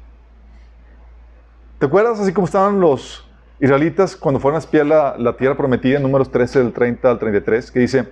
[1.78, 3.24] ¿Te acuerdas así como estaban los,
[3.60, 7.70] israelitas cuando fueron a espiar la, tierra prometida, en números 13 del 30 al 33,
[7.70, 8.08] que dice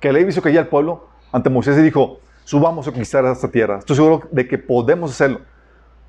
[0.00, 3.78] que Levi hizo caer al pueblo ante Moisés y dijo, subamos a conquistar esta tierra.
[3.78, 5.40] Estoy seguro de que podemos hacerlo.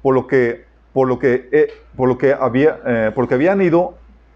[0.05, 3.95] Por lo que, por lo que, eh, por lo que, había, eh, por habían ido,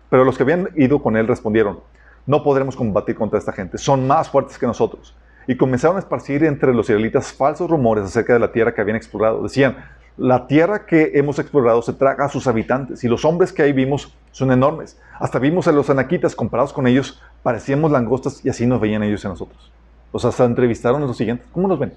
[0.10, 1.82] pero los que habían ido con él respondieron,
[2.26, 5.16] no podremos combatir contra esta gente, son más fuertes que nosotros.
[5.46, 8.98] Y comenzaron a esparcir entre los israelitas falsos rumores acerca de la tierra que habían
[8.98, 9.44] explorado.
[9.44, 9.78] Decían,
[10.18, 13.72] la tierra que hemos explorado se traga a sus habitantes y los hombres que ahí
[13.72, 15.00] vimos son enormes.
[15.20, 19.24] Hasta vimos a los anaquitas comparados con ellos, parecíamos langostas y así nos veían ellos
[19.24, 19.72] a nosotros.
[20.12, 21.46] Los hasta entrevistaron a los siguientes.
[21.54, 21.94] ¿Cómo nos ven?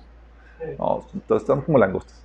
[0.79, 2.22] No, están como langostas.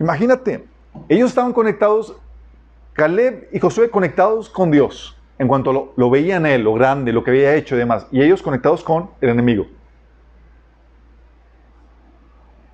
[0.00, 0.66] Imagínate,
[1.08, 2.16] ellos estaban conectados,
[2.92, 7.24] Caleb y Josué conectados con Dios, en cuanto lo, lo veían él, lo grande, lo
[7.24, 9.66] que había hecho y demás, y ellos conectados con el enemigo.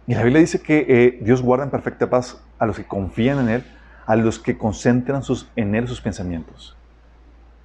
[0.07, 3.39] Y la Biblia dice que eh, Dios guarda en perfecta paz a los que confían
[3.39, 3.65] en Él,
[4.07, 6.77] a los que concentran sus, en Él sus pensamientos.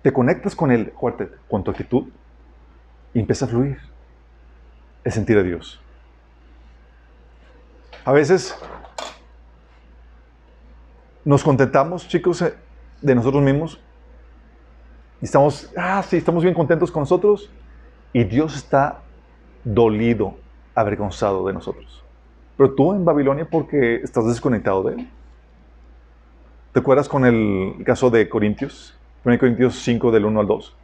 [0.04, 0.94] Te conectas con Él,
[1.50, 2.04] con tu actitud,
[3.16, 3.80] y empieza a fluir
[5.04, 5.82] el sentir a Dios.
[8.04, 8.56] A veces
[11.26, 12.54] nos contentamos, chicos, eh,
[13.02, 13.82] de nosotros mismos.
[15.22, 17.50] Y estamos, ah, sí, estamos bien contentos con nosotros.
[18.14, 19.02] Y Dios está
[19.64, 20.36] dolido,
[20.76, 22.04] avergonzado de nosotros.
[22.56, 25.10] Pero tú en Babilonia porque estás desconectado de él.
[26.72, 28.98] ¿Te acuerdas con el caso de Corintios?
[29.26, 30.76] 1 Corintios 5 del 1 al 2.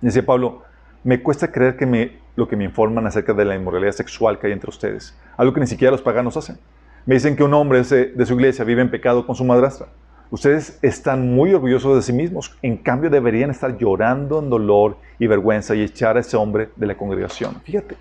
[0.00, 0.62] Dice Pablo,
[1.04, 4.46] me cuesta creer que me, lo que me informan acerca de la inmoralidad sexual que
[4.46, 6.58] hay entre ustedes, algo que ni siquiera los paganos hacen.
[7.06, 9.88] Me dicen que un hombre de su iglesia vive en pecado con su madrastra.
[10.30, 15.26] Ustedes están muy orgullosos de sí mismos, en cambio deberían estar llorando en dolor y
[15.26, 17.60] vergüenza y echar a ese hombre de la congregación.
[17.62, 17.96] Fíjate,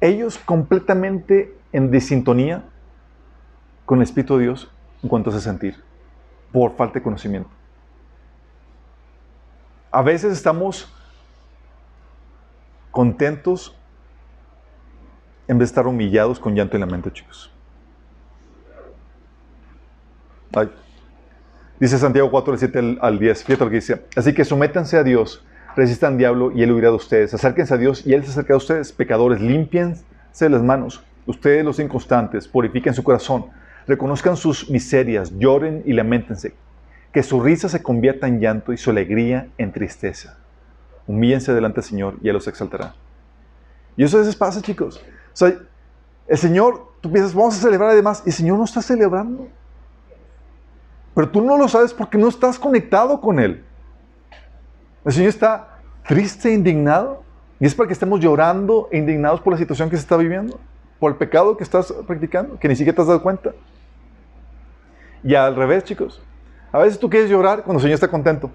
[0.00, 2.64] ellos completamente en disintonía
[3.86, 4.68] con el Espíritu de Dios
[5.02, 5.76] en cuanto a ese sentir,
[6.50, 7.48] por falta de conocimiento.
[9.92, 10.92] A veces estamos
[12.90, 13.76] contentos
[15.52, 17.50] en vez de estar humillados con llanto y lamento, chicos.
[21.78, 23.44] Dice Santiago 4, 7 al 10.
[23.44, 24.04] Fíjate lo que dice.
[24.16, 25.44] Así que sométanse a Dios,
[25.76, 27.34] resistan al diablo y él huirá de ustedes.
[27.34, 28.92] Acérquense a Dios y él se acerca a ustedes.
[28.92, 30.04] Pecadores, límpiense
[30.48, 31.02] las manos.
[31.26, 33.46] Ustedes los inconstantes, purifiquen su corazón.
[33.86, 36.54] Reconozcan sus miserias, lloren y lamentense.
[37.12, 40.38] Que su risa se convierta en llanto y su alegría en tristeza.
[41.06, 42.94] Humíllense delante del Señor y Él los exaltará.
[43.96, 45.02] Y eso a veces pasa, chicos.
[45.32, 45.54] O sea,
[46.26, 49.48] el Señor, tú piensas, vamos a celebrar además, y el Señor no está celebrando.
[51.14, 53.64] Pero tú no lo sabes porque no estás conectado con Él.
[55.04, 57.22] El Señor está triste e indignado.
[57.60, 60.58] Y es para que estemos llorando e indignados por la situación que se está viviendo,
[60.98, 63.52] por el pecado que estás practicando, que ni siquiera te has dado cuenta.
[65.22, 66.20] Y al revés, chicos.
[66.72, 68.50] A veces tú quieres llorar cuando el Señor está contento.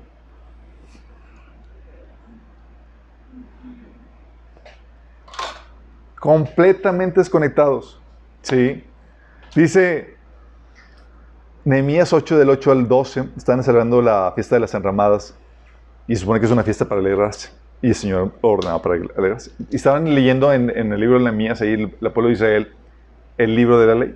[6.28, 8.02] Completamente desconectados.
[8.42, 8.84] Sí.
[9.56, 10.18] Dice
[11.64, 15.40] Nehemías 8 del 8 al 12 están celebrando la fiesta de las enramadas
[16.06, 17.52] y se supone que es una fiesta para alegrarse.
[17.82, 19.52] Y el Señor ordenaba para alegrarse.
[19.70, 22.74] Y estaban leyendo en, el libro de Nehemías, ahí el, el, pueblo de Israel,
[23.38, 24.16] el libro de la ley.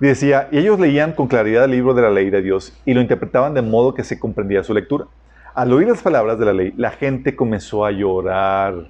[0.00, 2.94] Y decía, y ellos leían con claridad el libro de la ley de Dios y
[2.94, 5.06] lo interpretaban de modo que se comprendía su lectura.
[5.54, 8.88] Al oír las palabras de la ley, la gente comenzó a llorar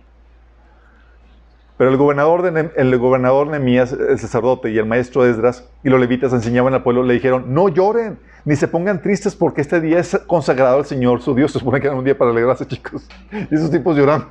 [1.82, 5.98] pero el gobernador, de, el gobernador Nemías, el sacerdote y el maestro Esdras y los
[5.98, 9.98] levitas enseñaban al pueblo, le dijeron, no lloren, ni se pongan tristes porque este día
[9.98, 11.50] es consagrado al Señor, su Dios.
[11.52, 13.08] Se supone que era un día para alegrarse, chicos.
[13.32, 14.28] Y esos tipos lloran.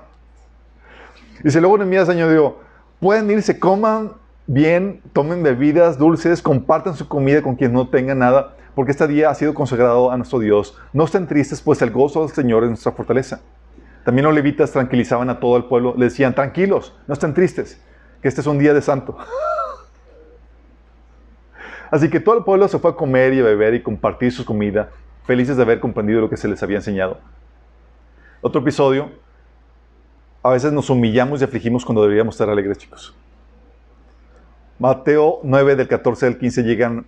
[1.43, 2.55] Y si luego Nemías añadió,
[3.01, 4.13] pueden irse, coman
[4.47, 9.29] bien, tomen bebidas dulces, compartan su comida con quien no tenga nada, porque este día
[9.29, 10.77] ha sido consagrado a nuestro Dios.
[10.93, 13.41] No estén tristes, pues el gozo del Señor es nuestra fortaleza.
[14.03, 17.81] También los levitas tranquilizaban a todo el pueblo, le decían, tranquilos, no estén tristes,
[18.21, 19.17] que este es un día de santo.
[21.91, 24.45] Así que todo el pueblo se fue a comer y a beber y compartir su
[24.45, 24.89] comida,
[25.25, 27.19] felices de haber comprendido lo que se les había enseñado.
[28.41, 29.11] Otro episodio,
[30.41, 33.13] a veces nos humillamos y afligimos cuando deberíamos estar alegres, chicos.
[34.79, 37.05] Mateo 9, del 14 al 15, llegan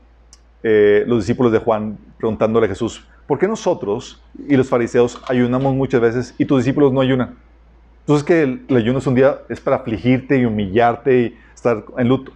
[0.62, 5.74] eh, los discípulos de Juan preguntándole a Jesús, ¿por qué nosotros y los fariseos ayunamos
[5.74, 7.34] muchas veces y tus discípulos no ayunan?
[8.02, 12.10] Entonces que el, ayuno es un día, es para afligirte y humillarte y estar en
[12.10, 12.32] luto.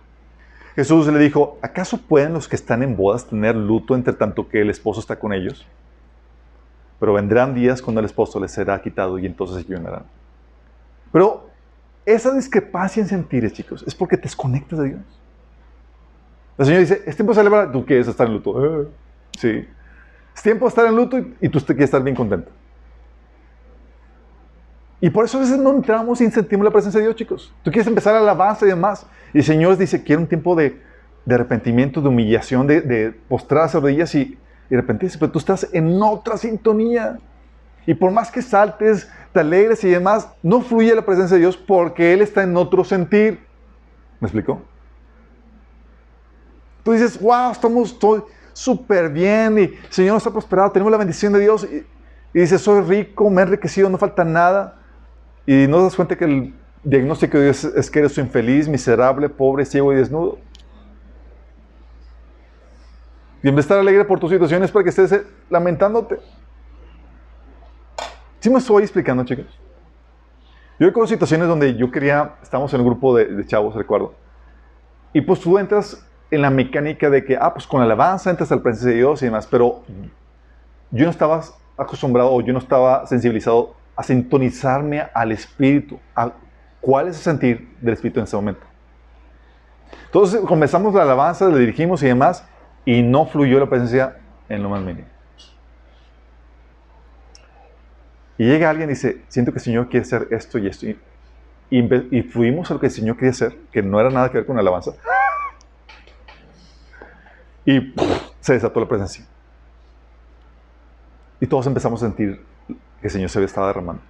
[0.75, 4.59] Jesús le dijo, ¿acaso pueden los que están en bodas tener luto entre tanto que
[4.59, 5.67] el esposo está con ellos?
[6.99, 10.01] Pero vendrán días cuando el esposo les será quitado y entonces ayunarán.
[11.11, 11.47] Pero
[12.07, 15.01] esa discrepancia en sentires, chicos, es porque te desconectas de Dios.
[16.57, 18.89] El Señor dice, es tiempo de celebrar, tú quieres estar en luto.
[19.37, 19.63] Sí.
[20.41, 22.51] Tiempo de estar en luto y, tú quieres estar bien contento.
[24.99, 27.53] Y por eso a veces no entramos y sentimos la presencia de Dios, chicos.
[27.63, 29.05] Tú quieres empezar a alabanza y demás.
[29.33, 30.81] Y el Señor dice, quiero un tiempo de,
[31.29, 34.37] arrepentimiento, de humillación, de, de postrarse rodillas y,
[34.69, 35.17] y arrepentirse.
[35.17, 37.17] Pero tú estás en otra sintonía.
[37.85, 41.57] Y por más que saltes, te alegres y demás, no fluye la presencia de Dios
[41.57, 43.39] porque Él está en otro sentir.
[44.19, 44.61] ¿Me explicó?
[46.83, 47.97] Tú dices, wow, estamos,
[48.57, 51.67] súper bien y el Señor nos ha prosperado, tenemos la bendición de Dios
[52.33, 54.79] y, y soy rico, me he enriquecido, no falta nada.
[55.45, 56.53] Y no das cuenta que el
[56.83, 60.39] diagnóstico de Dios es que eres infeliz, miserable, pobre, ciego y desnudo.
[63.43, 66.19] Y en vez de estar alegre por tu situación es para que estés eh, lamentándote.
[68.39, 69.45] ¿Sí me estoy explicando, chicos?
[70.79, 74.13] Yo conocido situaciones donde yo quería, estamos en un grupo de chavos, recuerdo,
[75.13, 78.61] y pues tú entras en la mecánica de que, ah, pues con alabanza entras al
[78.61, 79.83] presencia de Dios y demás, pero
[80.91, 81.41] yo no estaba
[81.77, 86.31] acostumbrado o yo no estaba sensibilizado a sintonizarme al Espíritu, a
[86.81, 88.61] cuál es el sentir del Espíritu en ese momento.
[90.05, 92.45] Entonces comenzamos la alabanza, le dirigimos y demás,
[92.85, 94.17] y no fluyó la presencia
[94.49, 95.07] en lo más mínimo.
[98.37, 100.85] Y llega alguien y dice, siento que el Señor quiere hacer esto y esto.
[100.85, 100.97] Y,
[101.71, 104.37] y, y fluimos a lo que el Señor quería hacer, que no era nada que
[104.37, 104.91] ver con la alabanza.
[107.67, 107.93] Y
[108.39, 109.25] se desató la presencia.
[111.41, 112.41] Y todos empezamos a sentir
[113.01, 114.01] que el Señor se estaba derramando.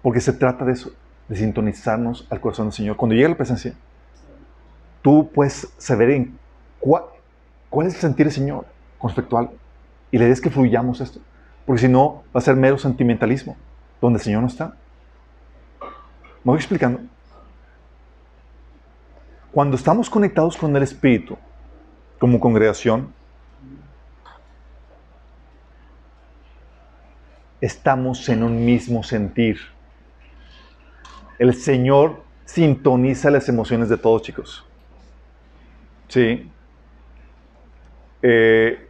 [0.00, 0.92] Porque se trata de eso,
[1.26, 2.96] de sintonizarnos al corazón del Señor.
[2.96, 3.74] Cuando llega la presencia,
[5.02, 6.38] tú puedes saber en
[6.78, 7.02] cuál,
[7.68, 8.64] cuál es el sentir del Señor
[8.96, 9.54] con respecto a algo.
[10.12, 11.18] Y le des que fluyamos esto.
[11.66, 13.56] Porque si no, va a ser mero sentimentalismo,
[14.00, 14.76] donde el Señor no está.
[15.80, 17.00] ¿Me voy explicando?
[19.50, 21.36] Cuando estamos conectados con el Espíritu,
[22.18, 23.12] como congregación,
[27.60, 29.58] estamos en un mismo sentir.
[31.38, 34.64] El Señor sintoniza las emociones de todos, chicos.
[36.08, 36.50] Sí.
[38.22, 38.88] Eh,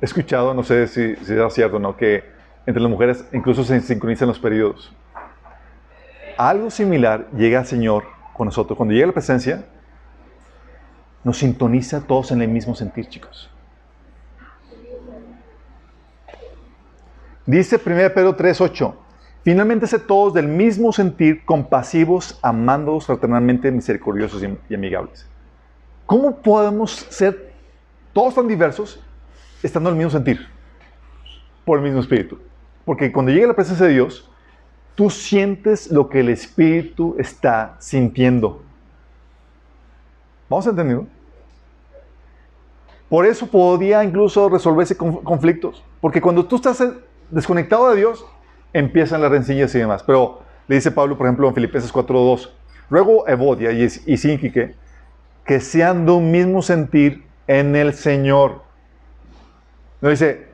[0.00, 2.24] he escuchado, no sé si, si es cierto o no, que
[2.66, 4.94] entre las mujeres incluso se sincronizan los periodos.
[6.36, 8.76] Algo similar llega al Señor con nosotros.
[8.76, 9.64] Cuando llega la presencia,
[11.24, 13.50] nos sintoniza todos en el mismo sentir, chicos.
[17.46, 18.94] Dice 1 Pedro 3:8,
[19.42, 25.26] finalmente sé todos del mismo sentir, compasivos, amándoos fraternalmente, misericordiosos y amigables.
[26.06, 27.52] ¿Cómo podemos ser
[28.12, 29.02] todos tan diversos
[29.62, 30.46] estando en el mismo sentir?
[31.64, 32.38] Por el mismo espíritu.
[32.84, 34.30] Porque cuando llega la presencia de Dios,
[34.94, 38.62] tú sientes lo que el espíritu está sintiendo.
[40.48, 41.06] ¿Vamos a entenderlo?
[43.08, 45.84] Por eso podía incluso resolverse conflictos.
[46.00, 46.82] Porque cuando tú estás
[47.30, 48.24] desconectado de Dios,
[48.72, 50.02] empiezan las rencillas y demás.
[50.02, 52.50] Pero le dice Pablo, por ejemplo, en Filipenses 4.2,
[52.90, 54.74] Ruego Evodia y, Sinquique
[55.44, 58.62] que sean de un mismo sentir en el Señor.
[60.00, 60.46] No dice,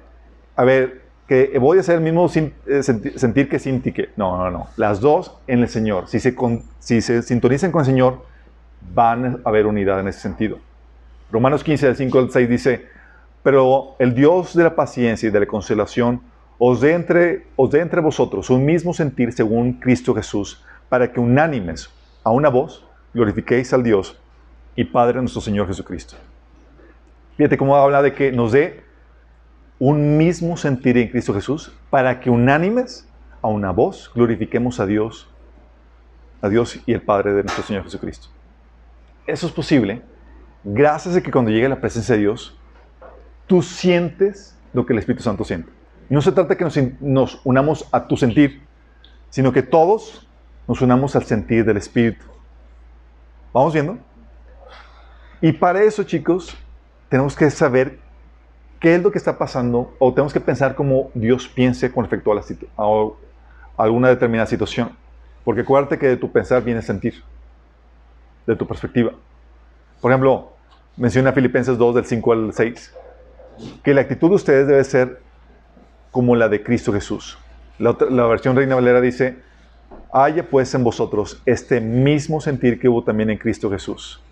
[0.57, 4.11] a ver, que Evodia sea el mismo eh, sentir que Sintique.
[4.17, 4.67] No, no, no.
[4.77, 6.09] Las dos en el Señor.
[6.09, 6.37] Si se,
[6.81, 8.25] si se sintonizan con el Señor,
[8.95, 10.59] van a haber unidad en ese sentido.
[11.31, 12.87] Romanos 15, del 5 al 6 dice,
[13.43, 16.21] pero el Dios de la paciencia y de la consolación
[16.59, 21.21] os dé entre, os dé entre vosotros un mismo sentir según Cristo Jesús, para que
[21.21, 21.89] unánimes,
[22.23, 24.21] a una voz, glorifiquéis al Dios
[24.77, 26.17] y Padre nuestro Señor Jesucristo.
[27.37, 28.83] Fíjate cómo habla de que nos dé
[29.79, 33.09] un mismo sentir en Cristo Jesús, para que unánimes,
[33.41, 35.27] a una voz, glorifiquemos a Dios,
[36.43, 38.29] a Dios y el Padre de nuestro Señor Jesucristo.
[39.27, 40.03] Eso es posible
[40.65, 42.57] gracias a que cuando llegue la presencia de Dios,
[43.47, 45.71] tú sientes lo que el Espíritu Santo siente.
[46.09, 48.63] No se trata que nos, unamos a tu sentir,
[49.29, 50.27] sino que todos
[50.67, 52.25] nos unamos al sentir del Espíritu.
[53.53, 53.99] ¿Vamos viendo?
[55.41, 56.57] Y para eso, chicos,
[57.09, 57.99] tenemos que saber
[58.81, 62.33] qué es lo que está pasando o tenemos que pensar cómo Dios piense con respecto
[62.33, 62.43] a, la
[62.77, 64.97] a alguna determinada situación.
[65.45, 67.23] Porque acuérdate que de tu pensar viene sentir,
[68.51, 69.13] de tu perspectiva.
[70.01, 70.53] Por ejemplo,
[70.97, 72.95] menciona Filipenses 2 del 5 al 6,
[73.83, 75.21] que la actitud de ustedes debe ser
[76.11, 77.39] como la de Cristo Jesús.
[77.79, 77.93] La,
[78.27, 79.37] versión Reina Valera dice,
[80.13, 84.23] haya pues en vosotros este mismo sentir que hubo también en Cristo Jesús,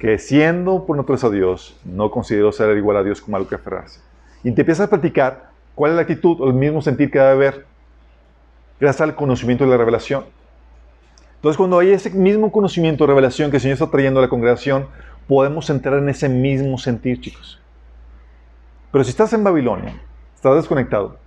[0.00, 3.54] que siendo por nosotros a Dios, no consideró ser igual a Dios como algo que
[3.54, 4.00] aferrarse.
[4.42, 7.30] Y te empiezas a platicar cuál es la actitud o el mismo sentir que debe
[7.30, 7.66] haber
[8.80, 10.24] gracias al conocimiento de la revelación.
[11.44, 14.88] Entonces, cuando hay ese mismo conocimiento, revelación que el Señor está trayendo a la congregación,
[15.28, 17.60] podemos entrar en ese mismo sentir, chicos.
[18.90, 20.00] Pero si estás en Babilonia,
[20.34, 21.18] estás desconectado,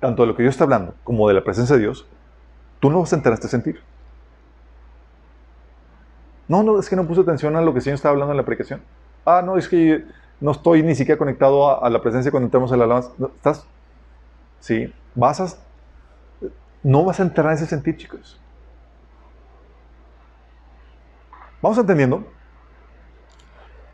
[0.00, 2.08] tanto de lo que Dios está hablando como de la presencia de Dios,
[2.80, 3.80] tú no vas a enterar este sentir.
[6.48, 8.38] No, no, es que no puse atención a lo que el Señor estaba hablando en
[8.38, 8.80] la predicación.
[9.24, 10.04] Ah, no, es que
[10.40, 13.12] no estoy ni siquiera conectado a, la presencia cuando entramos en la alabanza.
[13.36, 13.64] ¿Estás?
[14.58, 15.46] Sí, vas a...
[16.82, 18.41] No vas a entrar en ese sentir, chicos.
[21.62, 22.26] ¿Vamos entendiendo?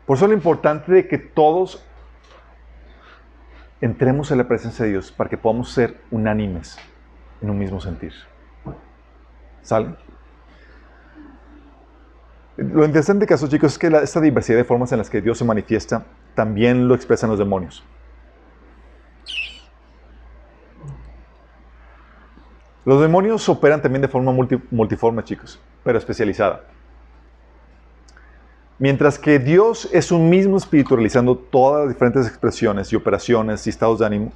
[0.07, 1.85] Por eso es lo importante de que todos
[3.79, 6.79] entremos en la presencia de Dios para que podamos ser unánimes
[7.41, 8.11] en un mismo sentir.
[9.61, 9.95] ¿Sale?
[12.57, 15.45] Lo interesante caso, chicos, es que esta diversidad de formas en las que Dios se
[15.45, 17.83] manifiesta también lo expresan los demonios.
[22.83, 24.31] Los demonios operan también de forma
[24.71, 26.63] multiforme, chicos, pero especializada.
[28.79, 33.69] Mientras que Dios es un mismo espíritu realizando todas las diferentes expresiones y operaciones y
[33.69, 34.31] estados de ánimo,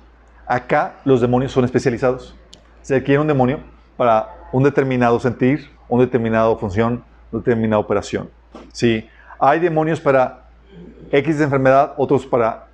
[0.46, 2.36] acá los demonios son especializados.
[2.82, 3.62] Se adquiere un demonio
[3.96, 8.30] para un determinado sentir, una determinada función, una determinada operación.
[8.74, 9.08] ¿Sí?
[9.40, 10.44] Hay demonios para
[11.10, 12.68] X enfermedad, otros para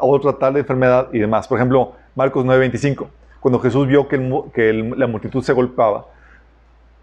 [0.00, 1.46] otra tal enfermedad y demás.
[1.46, 3.08] Por ejemplo, Marcos 9:25,
[3.40, 4.18] cuando Jesús vio que,
[4.54, 6.06] que la multitud se golpeaba,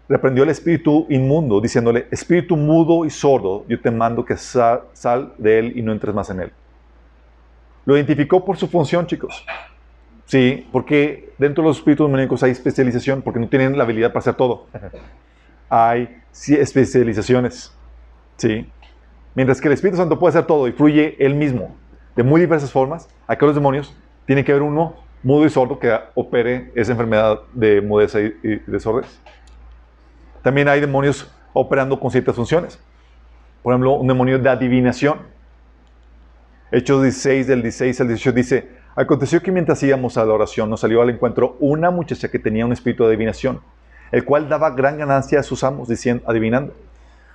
[0.08, 5.58] reprendió el espíritu inmundo, diciéndole, espíritu mudo y sordo, yo te mando que sal, de
[5.58, 6.52] él y no entres más en él.
[7.84, 9.44] Lo identificó por su función, chicos.
[10.26, 14.20] Sí, porque dentro de los espíritus demoníacos hay especialización, porque no tienen la habilidad para
[14.20, 14.66] hacer todo.
[15.68, 17.72] Hay especializaciones.
[18.36, 18.70] Sí.
[19.34, 21.74] Mientras que el Espíritu Santo puede hacer todo y fluye él mismo
[22.14, 23.96] de muy diversas formas, acá los demonios
[24.26, 24.94] tiene que haber uno
[25.24, 29.20] mudo y sordo que opere esa enfermedad de mudeza y, y desórdenes.
[30.46, 32.78] También hay demonios operando con ciertas funciones.
[33.64, 35.18] Por ejemplo, un demonio de adivinación.
[36.70, 40.78] Hechos 16, del 16 al 18 dice, aconteció que mientras íbamos a la oración nos
[40.78, 43.60] salió al encuentro una muchacha que tenía un espíritu de adivinación,
[44.12, 46.74] el cual daba gran ganancia a sus amos, diciendo, adivinando.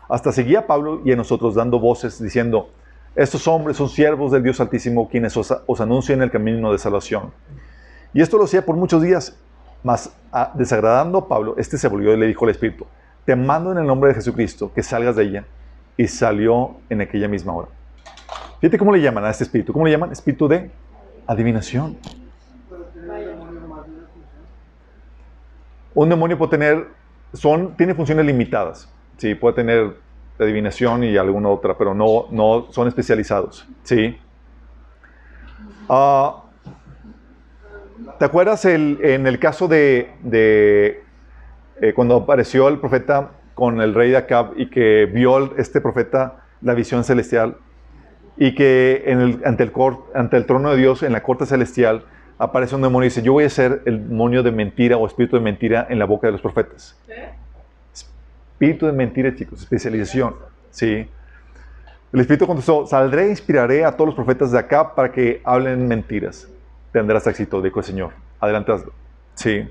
[0.07, 2.69] Hasta seguía a Pablo y a nosotros dando voces, diciendo,
[3.13, 5.51] estos hombres son siervos del Dios Altísimo, quienes os,
[5.81, 7.33] anuncian el camino de salvación.
[8.13, 9.37] Y esto lo hacía por muchos días,
[9.83, 12.87] mas a, desagradando a Pablo, este se volvió y le dijo al Espíritu,
[13.25, 15.45] te mando en el nombre de Jesucristo que salgas de ella.
[15.97, 17.67] Y salió en aquella misma hora.
[18.59, 19.73] Fíjate cómo le llaman a este espíritu.
[19.73, 20.11] ¿Cómo le llaman?
[20.11, 20.71] Espíritu de
[21.27, 21.97] adivinación.
[25.93, 26.87] Un demonio puede tener,
[27.33, 28.89] son, tiene funciones limitadas.
[29.17, 29.97] Sí, puede tener
[30.39, 33.67] adivinación y alguna otra, pero no, no son especializados.
[33.83, 34.17] Sí.
[35.89, 36.43] Ah,
[38.17, 41.03] ¿Te acuerdas el, en el caso de, de
[41.81, 46.43] eh, cuando apareció el profeta con el rey de Acab y que vio este profeta
[46.61, 47.57] la visión celestial
[48.37, 52.05] y que en el, ante, el, trono de Dios, en la corte celestial,
[52.37, 55.35] aparece un demonio y dice, yo voy a ser el demonio de mentira o espíritu
[55.35, 56.97] de mentira en la boca de los profetas.
[57.93, 60.35] Espíritu de mentira, chicos, especialización.
[60.69, 61.07] ¿sí?
[62.13, 65.87] El espíritu contestó, saldré e inspiraré a todos los profetas de acá para que hablen
[65.87, 66.47] mentiras.
[66.91, 68.11] Tendrás éxito, dijo el Señor.
[68.39, 68.73] Adelante.
[69.35, 69.67] Sí.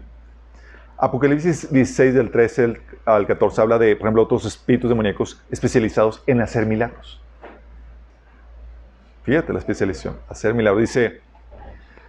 [1.03, 2.75] Apocalipsis 16 del 13
[3.07, 7.23] al 14 habla de, por ejemplo, otros espíritus demoníacos especializados en hacer milagros.
[9.23, 10.83] Fíjate la especialización, hacer milagros.
[10.83, 11.21] Dice,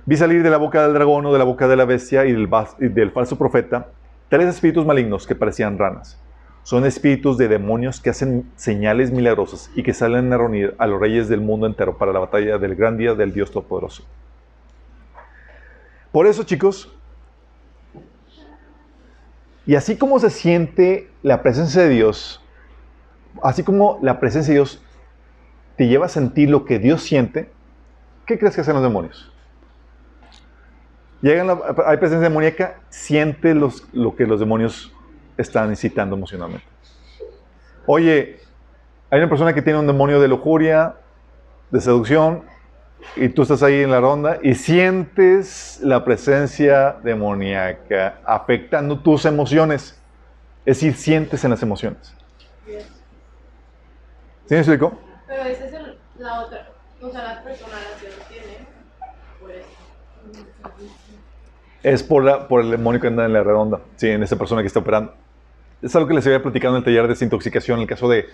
[0.06, 2.34] vi salir de la boca del dragón o de la boca de la bestia y
[2.34, 3.88] del, falso profeta
[4.28, 6.20] tres espíritus malignos que parecían ranas.
[6.64, 11.00] Son espíritus de demonios que hacen señales milagrosas y que salen a reunir a los
[11.00, 14.04] reyes del mundo entero para la batalla del gran día del Dios Todopoderoso.
[16.12, 16.94] Por eso, chicos,
[19.72, 22.44] y así como se siente la presencia de Dios,
[23.42, 24.84] así como la presencia de Dios
[25.78, 27.50] te lleva a sentir lo que Dios siente,
[28.26, 29.32] ¿qué crees que hacen los demonios?
[31.22, 34.94] Llegan, hay presencia demoníaca, siente los, lo que los demonios
[35.38, 36.68] están incitando emocionalmente.
[37.86, 38.42] Oye,
[39.10, 40.96] hay una persona que tiene un demonio de lujuria,
[41.70, 42.44] de seducción,
[43.16, 50.00] y tú estás ahí en la ronda y sientes la presencia demoníaca afectando tus emociones.
[50.66, 52.14] Es decir, sientes en las emociones.
[52.66, 54.98] ¿Sí me explico?
[55.28, 55.74] Pero esa es
[56.20, 56.70] la otra,
[57.02, 58.58] o sea, la persona que lo tiene,
[59.40, 59.68] por eso.
[61.84, 64.62] Es por, la, por el demonio que anda en la redonda, sí, en esa persona
[64.62, 65.16] que está operando.
[65.82, 68.28] Es algo que les había platicado en el taller de desintoxicación, en el caso de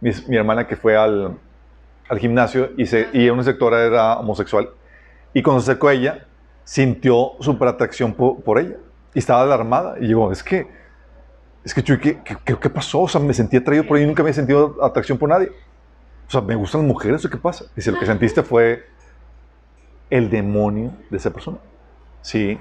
[0.00, 1.38] mi, mi hermana que fue al,
[2.10, 4.68] al gimnasio y, se, y una sectora era homosexual.
[5.32, 6.26] Y cuando se acercó a ella,
[6.64, 8.76] sintió súper atracción por, ella.
[9.14, 9.96] Y estaba alarmada.
[10.00, 10.66] Y digo, es que,
[11.64, 13.02] es que, ¿qué, qué, qué pasó?
[13.02, 15.50] O sea, me sentí atraído por ella y nunca había sentido atracción por nadie.
[16.26, 17.66] O sea, ¿me gustan las mujeres o qué pasa?
[17.76, 18.84] Dice, lo que sentiste fue
[20.10, 21.58] el demonio de esa persona.
[22.22, 22.58] Sí,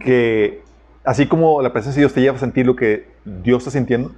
[0.00, 0.62] que
[1.04, 4.12] así como la presencia de Dios te lleva a sentir lo que Dios está sintiendo,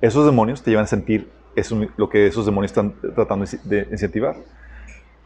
[0.00, 4.36] esos demonios te llevan a sentir es lo que esos demonios están tratando de incentivar.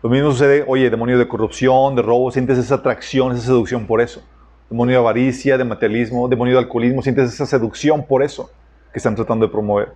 [0.03, 4.01] Lo mismo sucede, oye, demonio de corrupción, de robo, sientes esa atracción, esa seducción por
[4.01, 4.23] eso.
[4.71, 8.51] Demonio de avaricia, de materialismo, demonio de alcoholismo, sientes esa seducción por eso
[8.93, 9.93] que están tratando de promover.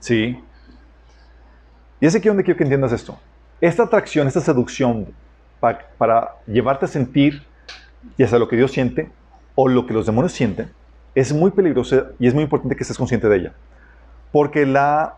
[0.00, 0.38] ¿Sí?
[2.00, 3.18] Y es aquí donde quiero que entiendas esto.
[3.60, 5.06] Esta atracción, esta seducción
[5.60, 7.42] para, para llevarte a sentir
[8.18, 9.10] ya sea lo que Dios siente
[9.54, 10.70] o lo que los demonios sienten,
[11.14, 13.52] es muy peligrosa y es muy importante que estés consciente de ella.
[14.32, 15.16] Porque la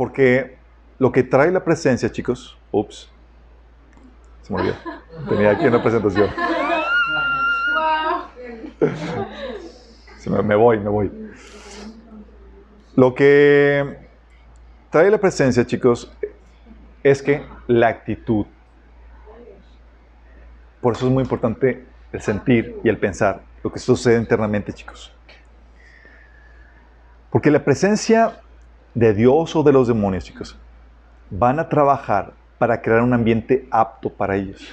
[0.00, 0.56] porque
[0.98, 3.10] lo que trae la presencia, chicos, ups,
[4.40, 4.74] se me olvidó.
[5.28, 6.30] Tenía aquí una presentación.
[10.26, 11.12] me, me voy, me voy.
[12.96, 13.98] Lo que
[14.88, 16.10] trae la presencia, chicos,
[17.02, 18.46] es que la actitud.
[20.80, 25.14] Por eso es muy importante el sentir y el pensar, lo que sucede internamente, chicos.
[27.30, 28.40] Porque la presencia
[28.94, 30.56] de Dios o de los demonios, chicos,
[31.30, 34.68] van a trabajar para crear un ambiente apto para ellos.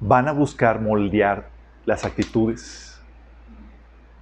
[0.00, 1.48] Van a buscar moldear
[1.86, 3.00] las actitudes.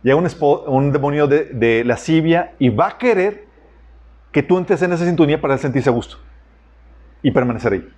[0.03, 3.47] Llega un, demonio de, de lascivia y va a querer
[4.33, 6.17] que tú entres en esa sintonía para sentirse a gusto
[7.23, 7.89] y permanecer ahí.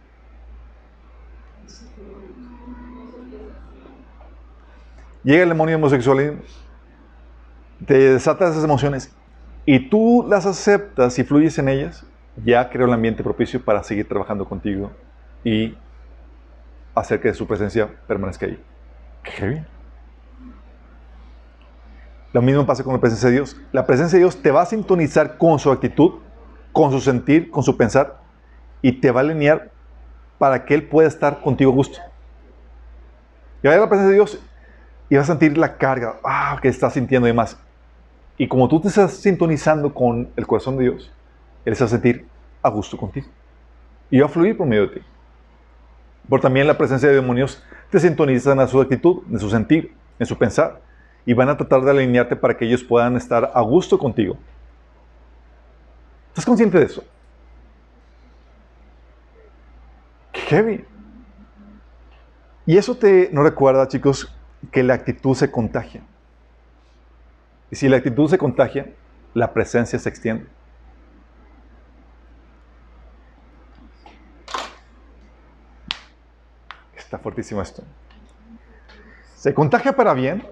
[5.24, 6.40] Llega el demonio homosexual
[7.86, 9.14] te desata esas emociones
[9.64, 12.04] y tú las aceptas y fluyes en ellas,
[12.44, 14.90] ya creo el ambiente propicio para seguir trabajando contigo
[15.44, 15.76] y
[16.94, 18.62] hacer que su presencia permanezca ahí.
[19.22, 19.66] Qué bien.
[22.32, 23.56] Lo mismo pasa con la presencia de Dios.
[23.72, 26.14] La presencia de Dios te va a sintonizar con su actitud,
[26.72, 28.20] con su sentir, con su pensar
[28.80, 29.70] y te va a alinear
[30.38, 31.98] para que Él pueda estar contigo a gusto.
[33.62, 34.40] Y va a la presencia de Dios
[35.08, 37.58] y vas a sentir la carga ah, que estás sintiendo y demás.
[38.38, 41.12] Y como tú te estás sintonizando con el corazón de Dios,
[41.64, 42.26] Él se va a sentir
[42.62, 43.26] a gusto contigo.
[44.10, 45.00] Y va a fluir por medio de ti.
[46.28, 50.26] Por también la presencia de demonios te sintonizan a su actitud, en su sentir, en
[50.26, 50.80] su pensar.
[51.24, 54.36] Y van a tratar de alinearte para que ellos puedan estar a gusto contigo.
[56.28, 57.04] ¿Estás consciente de eso?
[60.32, 60.84] Qué heavy.
[62.64, 64.34] Y eso te nos recuerda, chicos,
[64.70, 66.02] que la actitud se contagia.
[67.72, 68.92] Y si la actitud se contagia,
[69.32, 70.44] la presencia se extiende.
[76.94, 77.82] Está fuertísimo esto.
[79.36, 80.46] ¿Se contagia para bien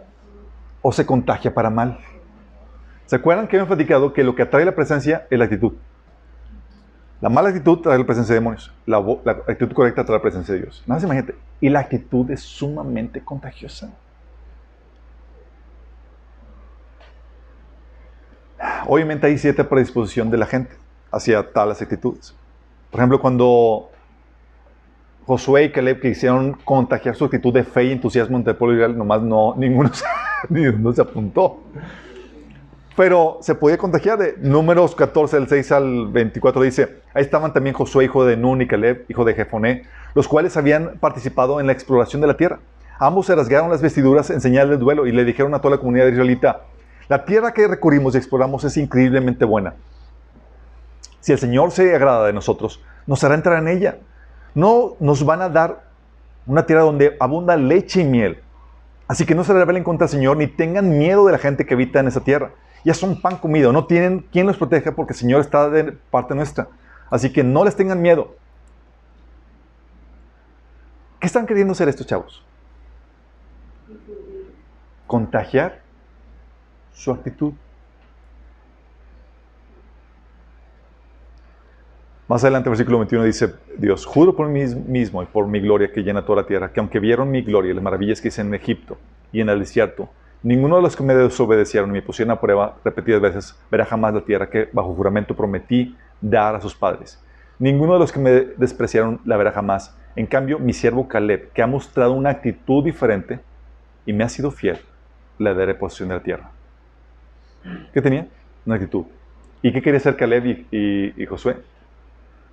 [0.80, 1.98] o se contagia para mal?
[3.04, 5.74] ¿Se acuerdan que hemos platicado que lo que atrae la presencia es la actitud?
[7.20, 8.72] La mala actitud trae la presencia de demonios.
[8.86, 10.82] La, actitud correcta trae la presencia de Dios.
[10.86, 11.34] Nada más imagínate.
[11.60, 13.90] Y la actitud es sumamente contagiosa.
[18.86, 20.74] Obviamente hay cierta predisposición de la gente
[21.10, 22.34] hacia tales actitudes.
[22.90, 23.90] Por ejemplo, cuando
[25.26, 28.96] Josué y Caleb quisieron contagiar su actitud de fe y entusiasmo ante el pueblo israel,
[28.96, 29.90] nomás no, ninguno
[30.48, 31.60] ninguno se apuntó
[33.00, 34.18] pero se podía contagiar.
[34.18, 38.60] De números 14, del 6 al 24 dice, ahí estaban también Josué, hijo de Nun,
[38.60, 39.84] y Caleb, hijo de Jefoné,
[40.14, 42.58] los cuales habían participado en la exploración de la tierra.
[42.98, 45.80] Ambos se rasgaron las vestiduras en señal de duelo y le dijeron a toda la
[45.80, 46.60] comunidad israelita,
[47.10, 49.74] la tierra que recurrimos y exploramos es increíblemente buena.
[51.20, 53.98] Si el Señor se agrada de nosotros, nos hará entrar en ella.
[54.54, 55.84] No nos van a dar
[56.46, 58.40] una tierra donde abunda leche y miel.
[59.06, 61.74] Así que no se rebelen contra el Señor ni tengan miedo de la gente que
[61.74, 62.52] habita en esa tierra
[62.84, 66.34] ya son pan comido, no tienen quien los proteja porque el Señor está de parte
[66.34, 66.68] nuestra.
[67.10, 68.34] Así que no les tengan miedo.
[71.18, 72.42] ¿Qué están queriendo hacer estos chavos?
[75.06, 75.82] Contagiar
[76.92, 77.52] su actitud.
[82.28, 86.02] Más adelante, versículo 21 dice Dios, juro por mí mismo y por mi gloria que
[86.02, 88.54] llena toda la tierra, que aunque vieron mi gloria y las maravillas que hice en
[88.54, 88.98] Egipto
[89.32, 90.08] y en el desierto,
[90.42, 94.14] Ninguno de los que me desobedecieron y me pusieron a prueba repetidas veces verá jamás
[94.14, 97.22] la tierra que bajo juramento prometí dar a sus padres.
[97.58, 99.94] Ninguno de los que me despreciaron la verá jamás.
[100.16, 103.40] En cambio, mi siervo Caleb, que ha mostrado una actitud diferente
[104.06, 104.78] y me ha sido fiel,
[105.38, 106.50] le daré posesión de la tierra.
[107.92, 108.28] ¿Qué tenía?
[108.66, 109.04] Una actitud.
[109.62, 111.58] ¿Y qué quería hacer Caleb y, Josué?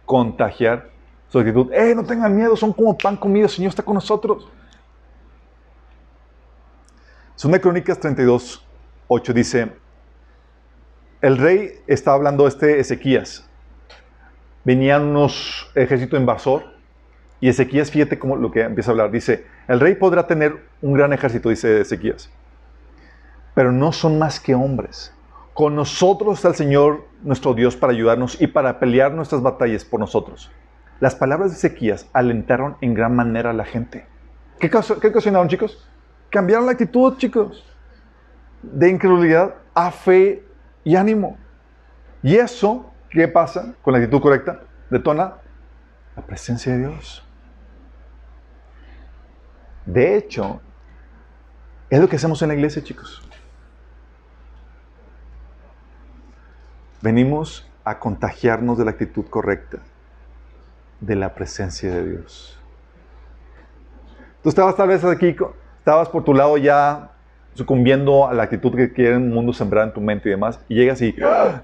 [0.05, 0.89] Contagiar
[1.29, 1.71] su actitud.
[1.73, 2.55] ¡Eh, no tengan miedo!
[2.55, 3.45] Son como pan comido.
[3.45, 4.49] El Señor está con nosotros.
[7.37, 8.65] Segunda Crónicas 32,
[9.09, 9.71] 8 dice,
[11.21, 13.47] el rey está hablando este Ezequías.
[14.63, 16.63] Venían unos ejércitos invasor
[17.39, 20.93] y Ezequías, fíjate cómo lo que empieza a hablar, dice, el rey podrá tener un
[20.93, 22.31] gran ejército, dice Ezequías,
[23.57, 25.11] pero no son más que hombres.
[25.55, 29.99] Con nosotros está el Señor nuestro Dios para ayudarnos y para pelear nuestras batallas por
[29.99, 30.51] nosotros.
[30.99, 34.05] Las palabras de Ezequías alentaron en gran manera a la gente.
[34.59, 35.89] ¿Qué, qué ocasionaron, chicos?
[36.29, 37.65] Cambiaron la actitud, chicos,
[38.61, 40.43] de incredulidad a fe
[40.83, 41.39] y ánimo.
[42.21, 44.61] Y eso, ¿qué pasa con la actitud correcta?
[44.91, 45.33] Detona
[46.15, 47.27] la presencia de Dios.
[49.83, 50.61] De hecho,
[51.89, 53.26] es lo que hacemos en la iglesia, chicos.
[57.01, 59.77] Venimos a contagiarnos de la actitud correcta,
[60.99, 62.59] de la presencia de Dios.
[64.43, 65.35] Tú estabas tal vez aquí
[65.79, 67.11] estabas por tu lado ya
[67.53, 70.75] sucumbiendo a la actitud que quiere un mundo sembrar en tu mente y demás, y
[70.75, 71.13] llegas y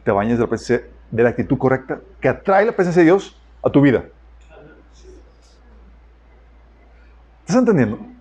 [0.04, 3.40] te bañas de la, presencia, de la actitud correcta que atrae la presencia de Dios
[3.64, 4.06] a tu vida.
[7.42, 8.13] ¿Estás entendiendo?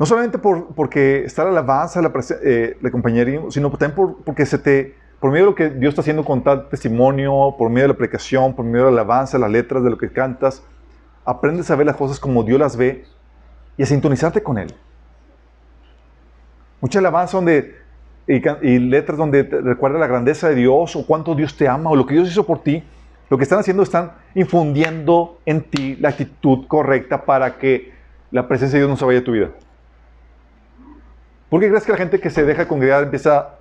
[0.00, 2.10] No solamente por, porque está la alabanza, la,
[2.42, 5.90] eh, la compañerismo, sino también por, porque se te, por medio de lo que Dios
[5.90, 9.36] está haciendo con tal testimonio, por medio de la aplicación, por medio de la alabanza,
[9.36, 10.62] las letras de lo que cantas,
[11.26, 13.04] aprendes a ver las cosas como Dios las ve
[13.76, 14.72] y a sintonizarte con Él.
[16.80, 17.74] Mucha alabanza donde
[18.26, 21.90] y, y letras donde te recuerda la grandeza de Dios o cuánto Dios te ama
[21.90, 22.82] o lo que Dios hizo por ti,
[23.28, 27.92] lo que están haciendo están infundiendo en ti la actitud correcta para que
[28.30, 29.50] la presencia de Dios no se vaya de tu vida.
[31.50, 33.56] ¿Por qué crees que la gente que se deja congregar empieza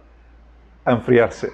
[0.85, 1.51] a enfriarse?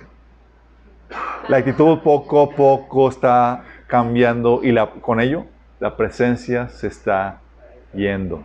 [1.48, 5.45] La actitud poco a poco está cambiando y la, con ello
[5.80, 7.40] la presencia se está
[7.94, 8.44] yendo.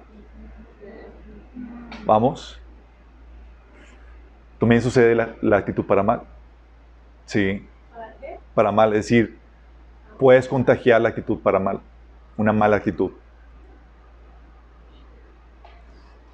[2.04, 2.60] Vamos.
[4.58, 6.22] También sucede la, actitud para mal.
[7.24, 7.66] Sí,
[8.54, 8.90] para mal.
[8.90, 9.38] Es decir,
[10.18, 11.80] puedes contagiar la actitud para mal.
[12.36, 13.12] Una mala actitud.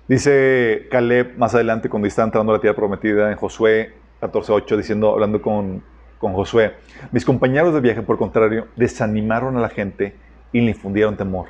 [0.09, 5.13] Dice Caleb más adelante cuando está entrando a la tierra prometida en Josué 14.8, diciendo,
[5.13, 5.83] hablando con,
[6.19, 6.75] con Josué,
[7.13, 10.15] mis compañeros de viaje, por contrario, desanimaron a la gente
[10.53, 11.47] y le infundieron temor.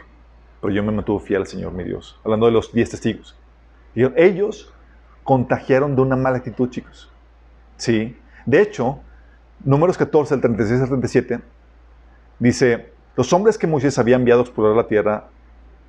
[0.60, 2.18] Pero yo me mantuve fiel al Señor mi Dios.
[2.24, 3.36] Hablando de los 10 testigos.
[3.94, 4.72] Ellos
[5.22, 7.10] contagiaron de una mala actitud, chicos.
[7.76, 8.16] Sí.
[8.46, 9.00] De hecho,
[9.64, 11.40] números 14, el 36 al 37,
[12.38, 15.28] dice, los hombres que Moisés había enviado a explorar la tierra,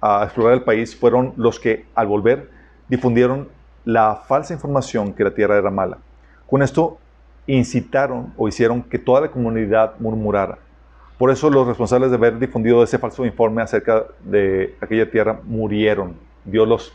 [0.02, 2.50] a explorar el país, fueron los que, al volver,
[2.90, 3.50] difundieron
[3.86, 5.98] la falsa información que la tierra era mala.
[6.50, 6.98] Con esto
[7.48, 10.60] incitaron o hicieron que toda la comunidad murmurara.
[11.18, 16.16] Por eso los responsables de haber difundido ese falso informe acerca de aquella tierra murieron.
[16.46, 16.94] Dios los.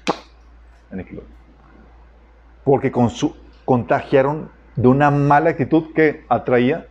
[2.65, 6.87] Porque con su, contagiaron de una mala actitud que atraía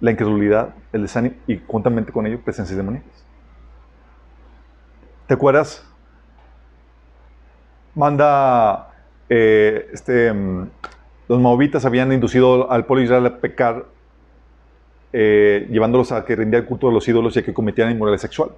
[0.00, 3.24] la incredulidad, el desánimo y juntamente con ello presencias demoníacas.
[5.26, 5.88] ¿Te acuerdas?
[7.94, 8.90] Manda
[9.28, 10.68] eh, este, mm,
[11.28, 13.86] los moabitas habían inducido al pueblo de Israel a pecar,
[15.12, 18.50] eh, llevándolos a que rindieran culto a los ídolos y a que cometieran inmoralidad sexual.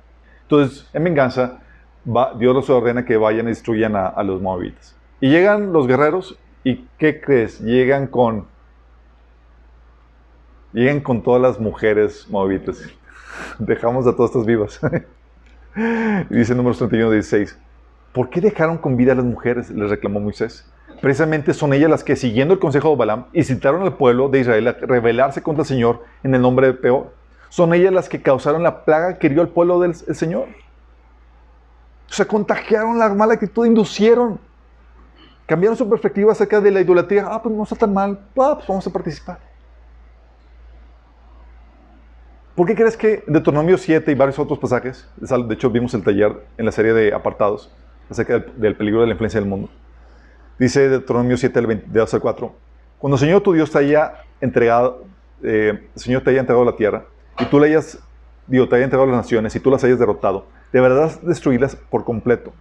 [0.42, 1.60] Entonces, en venganza,
[2.06, 4.96] va- Dios los ordena que vayan y destruyan a, a los moabitas.
[5.20, 7.60] Y llegan los guerreros, ¿y qué crees?
[7.60, 8.46] Llegan con.
[10.72, 12.82] Llegan con todas las mujeres moabitas.
[13.58, 14.80] Dejamos a todas estas vivas.
[16.30, 17.58] Dice números 31, 16.
[18.16, 19.68] ¿Por qué dejaron con vida a las mujeres?
[19.68, 20.64] Les reclamó Moisés.
[21.02, 24.68] Precisamente son ellas las que, siguiendo el consejo de Balaam, incitaron al pueblo de Israel
[24.68, 27.12] a rebelarse contra el Señor en el nombre de Peor.
[27.51, 30.47] Son ellas las que causaron la plaga que hirió al pueblo del el Señor.
[32.09, 34.40] O sea, contagiaron la mala actitud, inducieron.
[35.44, 37.26] Cambiaron su perspectiva acerca de la idolatría.
[37.28, 38.18] Ah, pues no está tan mal.
[38.38, 39.40] Ah, pues vamos a participar.
[42.55, 46.47] ¿Por qué crees que Deuteronomio 7 y varios otros pasajes, de hecho vimos el taller
[46.56, 47.70] en la serie de apartados
[48.11, 49.69] acerca del, peligro de la influencia del mundo?
[50.59, 52.55] Dice Deuteronomio 7, del 20 de 2 al 4,
[52.99, 55.05] cuando el Señor tu Dios te haya entregado,
[55.43, 57.05] eh, Señor te haya entregado la tierra
[57.39, 57.99] y tú le hayas,
[58.47, 62.53] digo, te haya entregado las naciones y tú las hayas derrotado, deberás destruirlas por completo.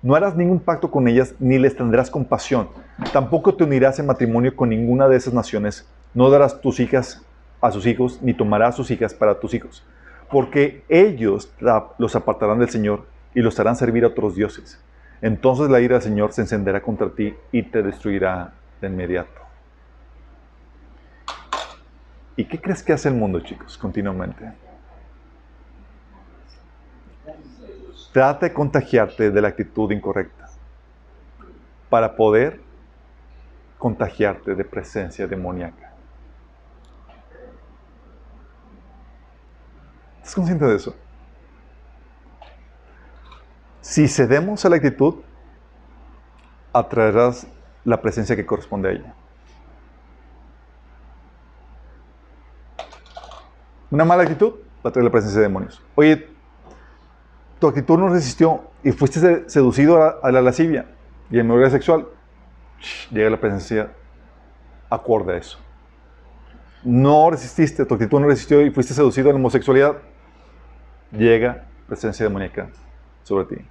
[0.00, 2.68] No harás ningún pacto con ellas ni les tendrás compasión.
[3.12, 5.88] Tampoco te unirás en matrimonio con ninguna de esas naciones.
[6.14, 7.22] No darás tus hijas
[7.60, 9.84] a sus hijos, ni tomarás sus hijas para tus hijos,
[10.30, 11.52] porque ellos
[11.98, 13.04] los apartarán del Señor
[13.34, 14.80] y los harán servir a otros dioses.
[15.20, 19.40] Entonces la ira del Señor se encenderá contra ti y te destruirá de inmediato.
[22.36, 24.52] ¿Y qué crees que hace el mundo, chicos, continuamente?
[28.12, 30.48] Trata de contagiarte de la actitud incorrecta
[31.90, 32.60] para poder
[33.76, 35.92] contagiarte de presencia demoníaca.
[40.18, 40.94] ¿Estás consciente de eso?
[43.80, 45.16] Si cedemos a la actitud,
[46.72, 47.46] atraerás
[47.84, 49.14] la presencia que corresponde a ella.
[53.90, 55.82] Una mala actitud va a traer la presencia de demonios.
[55.94, 56.28] Oye,
[57.58, 60.86] tu actitud no resistió y fuiste se- seducido a, la lascivia
[61.30, 62.06] y la inmoralidad sexual.
[63.10, 63.90] Llega la presencia
[64.90, 65.58] acorde a eso.
[66.84, 69.96] No resististe, tu actitud no resistió y fuiste seducido a la homosexualidad.
[71.10, 72.68] Llega presencia demoníaca
[73.28, 73.64] sobre ti.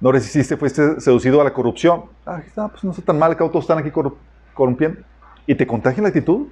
[0.00, 2.04] No resististe, fuiste seducido a la corrupción.
[2.26, 3.90] Ah, pues no está tan mal, todos están aquí
[4.54, 5.00] corrompiendo.
[5.46, 6.48] Y te contagia la actitud.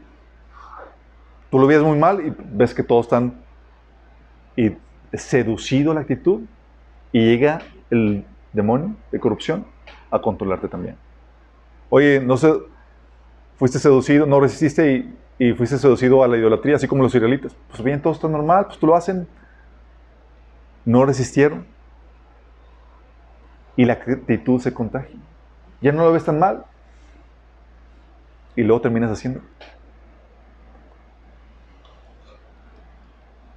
[1.50, 3.40] Tú lo ves muy mal y ves que todos están
[4.56, 4.72] y
[5.12, 6.40] seducido a la actitud
[7.12, 7.60] y llega
[7.90, 9.66] el demonio de corrupción
[10.10, 10.96] a controlarte también.
[11.88, 12.52] Oye, no sé,
[13.56, 17.54] fuiste seducido, no resististe y, y fuiste seducido a la idolatría, así como los israelitas.
[17.68, 19.28] Pues bien, todo está normal, pues tú lo hacen.
[20.84, 21.75] No resistieron.
[23.76, 25.16] Y la actitud se contagia.
[25.80, 26.64] Ya no lo ves tan mal.
[28.54, 29.42] Y luego terminas haciendo.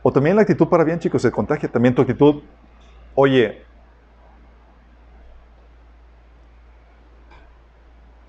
[0.02, 1.70] O también la actitud para bien, chicos, se contagia.
[1.70, 2.44] También tu actitud,
[3.16, 3.64] oye,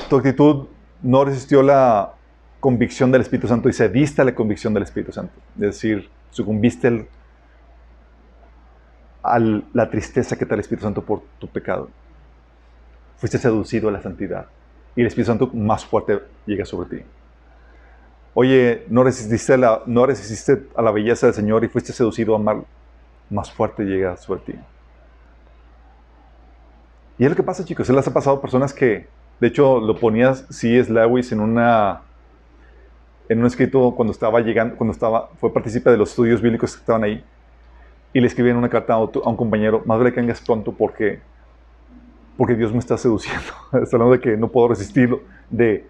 [0.08, 0.66] tu actitud
[1.02, 2.14] no resistió la
[2.58, 5.32] convicción del Espíritu Santo y cediste a la convicción del Espíritu Santo.
[5.54, 7.08] Es decir, sucumbiste
[9.22, 11.88] a la tristeza que trae el Espíritu Santo por tu pecado.
[13.18, 14.46] Fuiste seducido a la santidad
[14.96, 17.04] y el Espíritu Santo más fuerte llega sobre ti.
[18.34, 22.38] Oye, no resististe, la, no resististe a la belleza del Señor y fuiste seducido a
[22.38, 22.62] amar,
[23.28, 24.54] más fuerte llega sobre ti.
[27.18, 27.86] Y es lo que pasa, chicos.
[27.86, 29.06] Se les ha pasado a personas que,
[29.40, 32.02] de hecho, lo ponías es Lewis en una
[33.28, 36.80] en un escrito cuando estaba llegando, cuando estaba, fue partícipe de los estudios bíblicos que
[36.80, 37.22] estaban ahí,
[38.12, 41.20] y le escribían una carta a, un compañero, más vale que vengas pronto porque,
[42.36, 43.52] porque Dios me está seduciendo.
[43.82, 45.86] está hablando de que no puedo resistirlo, de,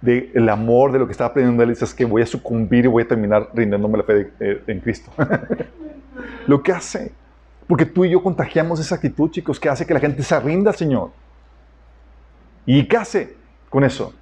[0.00, 2.88] de el amor, de lo que estaba aprendiendo él, dices que voy a sucumbir y
[2.88, 5.10] voy a terminar rindiéndome la fe eh, en Cristo.
[6.46, 7.12] lo que hace,
[7.66, 10.70] porque tú y yo contagiamos esa actitud, chicos, que hace que la gente se rinda
[10.70, 11.10] al Señor.
[12.66, 13.36] ¿Y qué hace
[13.70, 14.12] con eso?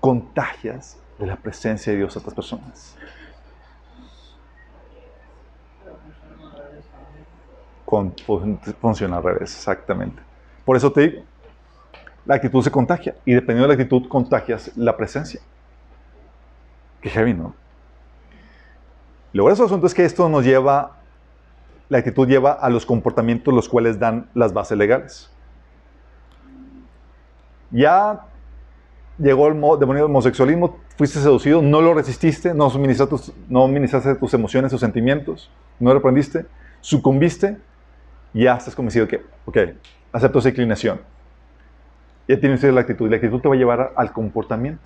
[0.00, 2.96] Contagias de la presencia de Dios a otras personas.
[7.86, 10.20] Funciona al revés, exactamente.
[10.64, 11.22] Por eso te digo,
[12.24, 15.40] la actitud se contagia y dependiendo de la actitud contagias la presencia.
[17.00, 17.54] Qué heavy, ¿no?
[19.32, 20.96] Lo grueso asunto es que esto nos lleva,
[21.88, 25.30] la actitud lleva a los comportamientos los cuales dan las bases legales.
[27.70, 28.26] Ya
[29.18, 33.68] llegó el demonio del homosexualismo, fuiste seducido, no lo resististe, no administraste tus, no
[34.18, 36.46] tus emociones, tus sentimientos, no lo aprendiste,
[36.80, 37.58] sucumbiste,
[38.42, 39.58] ya estás convencido que, ok,
[40.12, 41.00] acepto esa inclinación.
[42.28, 44.82] Ya tienes la actitud, la actitud te va a llevar al comportamiento.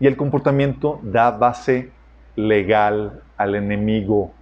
[0.00, 1.90] Y el comportamiento da base
[2.36, 4.32] legal al enemigo.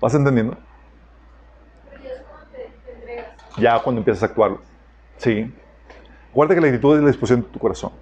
[0.00, 0.56] ¿Vas entendiendo?
[3.56, 4.58] Ya cuando empiezas a actuar.
[5.16, 5.52] Sí.
[6.28, 7.92] Recuerda que la actitud es la disposición de tu corazón.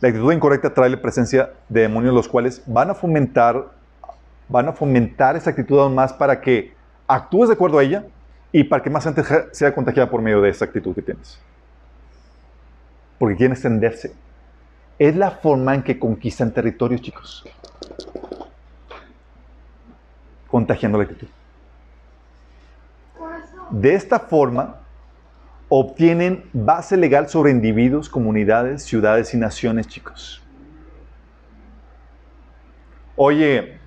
[0.00, 3.72] La actitud incorrecta trae la presencia de demonios los cuales van a fomentar,
[4.48, 6.79] van a fomentar esa actitud aún más para que
[7.14, 8.04] actúes de acuerdo a ella
[8.52, 9.22] y para que más gente
[9.52, 11.38] sea contagiada por medio de esa actitud que tienes.
[13.18, 14.14] Porque quieren extenderse.
[14.98, 17.44] Es la forma en que conquistan territorios, chicos.
[20.48, 21.28] Contagiando la actitud.
[23.70, 24.76] De esta forma,
[25.68, 30.42] obtienen base legal sobre individuos, comunidades, ciudades y naciones, chicos.
[33.16, 33.79] Oye,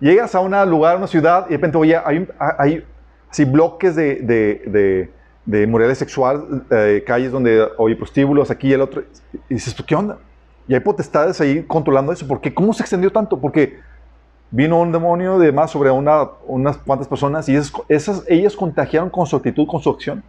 [0.00, 4.16] llegas a un lugar, a una ciudad, y de repente, oye, hay, hay bloques de,
[4.16, 5.10] de,
[5.44, 9.02] de, moralidad sexual, eh, calles donde, oye, prostíbulos, aquí y el otro.
[9.48, 10.18] Y dices, ¿tú qué onda?
[10.66, 12.26] Y hay potestades ahí controlando eso.
[12.26, 12.52] ¿Por qué?
[12.52, 13.38] ¿Cómo se extendió tanto?
[13.40, 13.78] Porque
[14.50, 19.10] vino un demonio de más sobre una, unas cuantas personas y esas, esas, ellas contagiaron
[19.10, 20.22] con su actitud, con su acción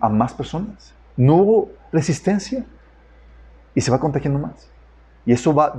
[0.00, 0.94] a más personas.
[1.16, 2.64] No hubo resistencia
[3.74, 4.68] y se va contagiando más.
[5.26, 5.72] Y eso va,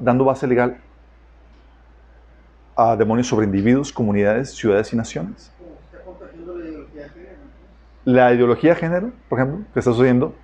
[0.00, 0.78] dando base legal
[2.80, 5.52] a demonios sobre individuos, comunidades, ciudades y naciones.
[8.06, 10.34] La ideología de género, por ejemplo, que está sucediendo,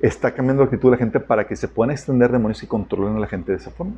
[0.00, 3.16] está cambiando la actitud de la gente para que se puedan extender demonios y controlen
[3.16, 3.96] a la gente de esa forma.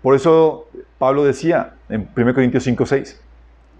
[0.00, 3.20] Por eso Pablo decía en 1 Corintios 5, 6,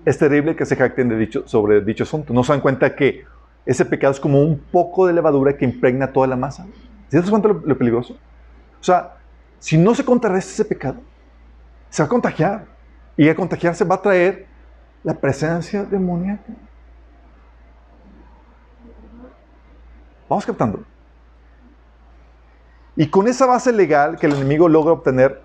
[0.05, 2.35] es terrible que se jacten de dicho, sobre dicho asunto.
[2.35, 3.25] No se dan cuenta que
[3.65, 6.67] ese pecado es como un poco de levadura que impregna toda la masa.
[7.09, 8.15] ¿Se das cuenta lo, lo peligroso?
[8.81, 9.15] O sea,
[9.61, 10.97] si no se contrarresta ese pecado,
[11.93, 12.67] se va a contagiar.
[13.17, 14.47] Y al contagiarse va a traer
[15.05, 16.53] la presencia demoníaca.
[20.27, 20.83] Vamos captando.
[22.97, 25.43] Y con esa base legal que el enemigo logra obtener,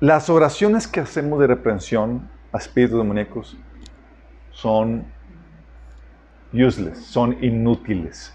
[0.00, 3.56] Las oraciones que hacemos de reprensión a espíritus demoníacos
[4.52, 5.04] son
[6.52, 8.32] useless, son inútiles.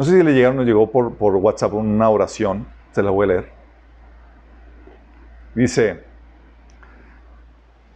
[0.00, 3.24] No sé si le llegaron o llegó por, por WhatsApp una oración, se la voy
[3.24, 3.52] a leer.
[5.54, 6.00] Dice,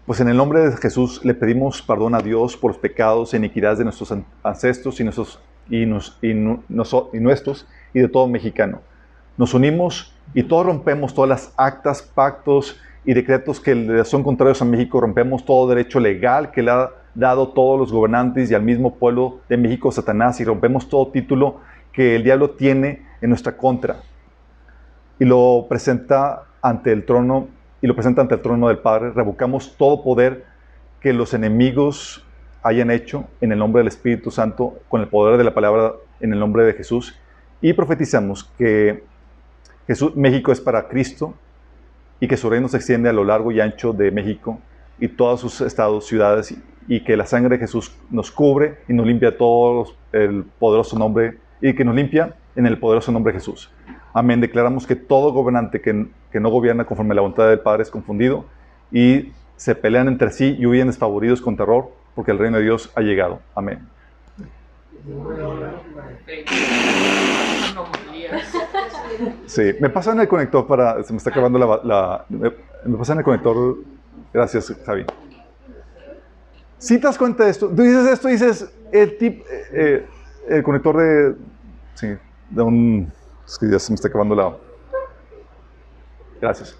[0.05, 3.39] pues en el nombre de Jesús le pedimos perdón a Dios por los pecados e
[3.39, 4.13] iniquidades de nuestros
[4.43, 5.41] ancestros y, nuestros,
[5.71, 8.83] y, y nuestros y de todo mexicano.
[9.39, 14.67] Nos unimos y todos rompemos todas las actas, pactos y decretos que son contrarios a
[14.67, 18.97] México, rompemos todo derecho legal que le ha dado todos los gobernantes y al mismo
[18.97, 21.61] pueblo de México Satanás y rompemos todo título
[21.95, 24.03] que el diablo tiene en nuestra contra
[25.19, 27.49] y lo presenta ante el trono
[27.81, 29.11] y lo presenta ante el trono del Padre.
[29.11, 30.45] Revocamos todo poder
[31.01, 32.25] que los enemigos
[32.63, 36.33] hayan hecho en el nombre del Espíritu Santo con el poder de la palabra en
[36.33, 37.15] el nombre de Jesús
[37.61, 39.05] y profetizamos que
[39.87, 41.35] Jesús, México es para Cristo
[42.21, 44.59] y que su reino se extiende a lo largo y ancho de México
[44.99, 46.55] y todos sus estados, ciudades,
[46.87, 51.39] y, que la sangre de Jesús nos cubre y nos limpia todos el poderoso nombre,
[51.69, 53.73] y que nos limpia en el poderoso nombre de Jesús.
[54.13, 54.39] Amén.
[54.41, 57.91] Declaramos que todo gobernante que, que no gobierna conforme a la voluntad del Padre es
[57.91, 58.45] confundido
[58.93, 62.93] y se pelean entre sí y huyen desfavoridos con terror porque el reino de Dios
[62.95, 63.41] ha llegado.
[63.55, 63.79] Amén.
[69.47, 71.03] Sí, me pasan el conector para.
[71.03, 72.27] Se me está acabando la.
[72.29, 72.53] me,
[72.85, 73.79] me pasan el conector.
[74.35, 75.07] Gracias, Javi.
[76.77, 80.07] Si te das cuenta de esto, tú dices esto, dices el tip, eh, eh,
[80.49, 81.54] el conector de.
[81.95, 82.09] Sí,
[82.51, 83.13] de un.
[83.47, 84.57] Es que ya se me está acabando la.
[86.41, 86.77] Gracias.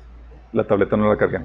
[0.53, 1.41] La tableta no la cargué.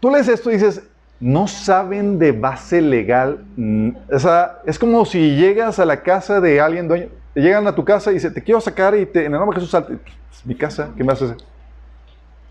[0.00, 0.82] Tú lees esto y dices,
[1.20, 3.44] no saben de base legal.
[3.56, 7.74] mm, O sea, es como si llegas a la casa de alguien, dueño, llegan a
[7.74, 9.96] tu casa y dicen, te quiero sacar y te, en el nombre de Jesús salte.
[9.96, 11.34] "Pues, mi casa, ¿qué me haces?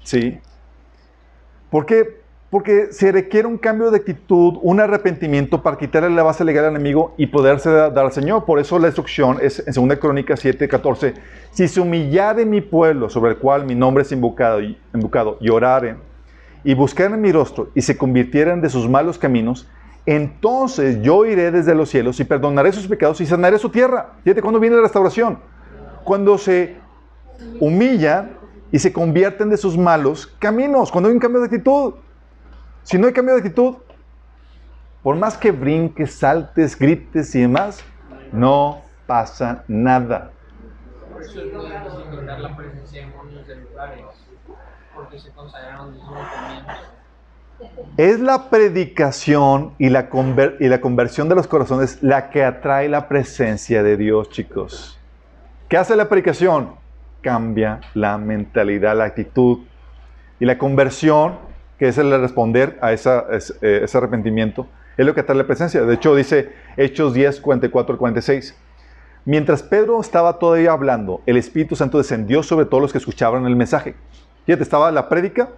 [0.04, 0.40] Sí.
[1.70, 2.21] ¿Por qué?
[2.52, 6.72] Porque se requiere un cambio de actitud, un arrepentimiento para quitarle la base legal al
[6.72, 8.44] enemigo y poderse dar al Señor.
[8.44, 11.14] Por eso la instrucción es en 2 Crónicas 7, 14.
[11.52, 14.60] Si se humillare mi pueblo sobre el cual mi nombre es invocado
[14.94, 16.00] invocado, y oraren
[16.66, 19.70] y buscaran mi rostro y se convirtieran de sus malos caminos,
[20.06, 24.16] entonces yo iré desde los cielos y perdonaré sus pecados y sanaré su tierra.
[24.26, 25.40] Fíjate cuándo viene la restauración.
[26.04, 26.76] Cuando se
[27.62, 28.32] humillan
[28.74, 31.94] y se convierten de sus malos caminos, cuando hay un cambio de actitud.
[32.84, 33.76] Si no hay cambio de actitud,
[35.04, 37.84] por más que brinques, saltes, grites y demás,
[38.32, 40.32] no pasa nada.
[41.20, 42.56] Es la.
[47.98, 52.90] Es la predicación y la, conver- y la conversión de los corazones la que atrae
[52.90, 55.00] la presencia de Dios, chicos.
[55.70, 56.76] ¿Qué hace la predicación?
[57.22, 59.60] Cambia la mentalidad, la actitud.
[60.40, 61.38] Y la conversión,
[61.82, 64.68] que es el responder a esa- es- eh, ese arrepentimiento,
[64.98, 65.82] es lo que atrae la presencia.
[65.82, 68.56] De hecho, dice Hechos 10, 44 al 46.
[69.26, 73.56] Mientras Pedro estaba todavía hablando, el Espíritu Santo descendió sobre todos los que escuchaban el
[73.56, 73.96] mensaje.
[74.46, 75.50] Fíjate, estaba la prédica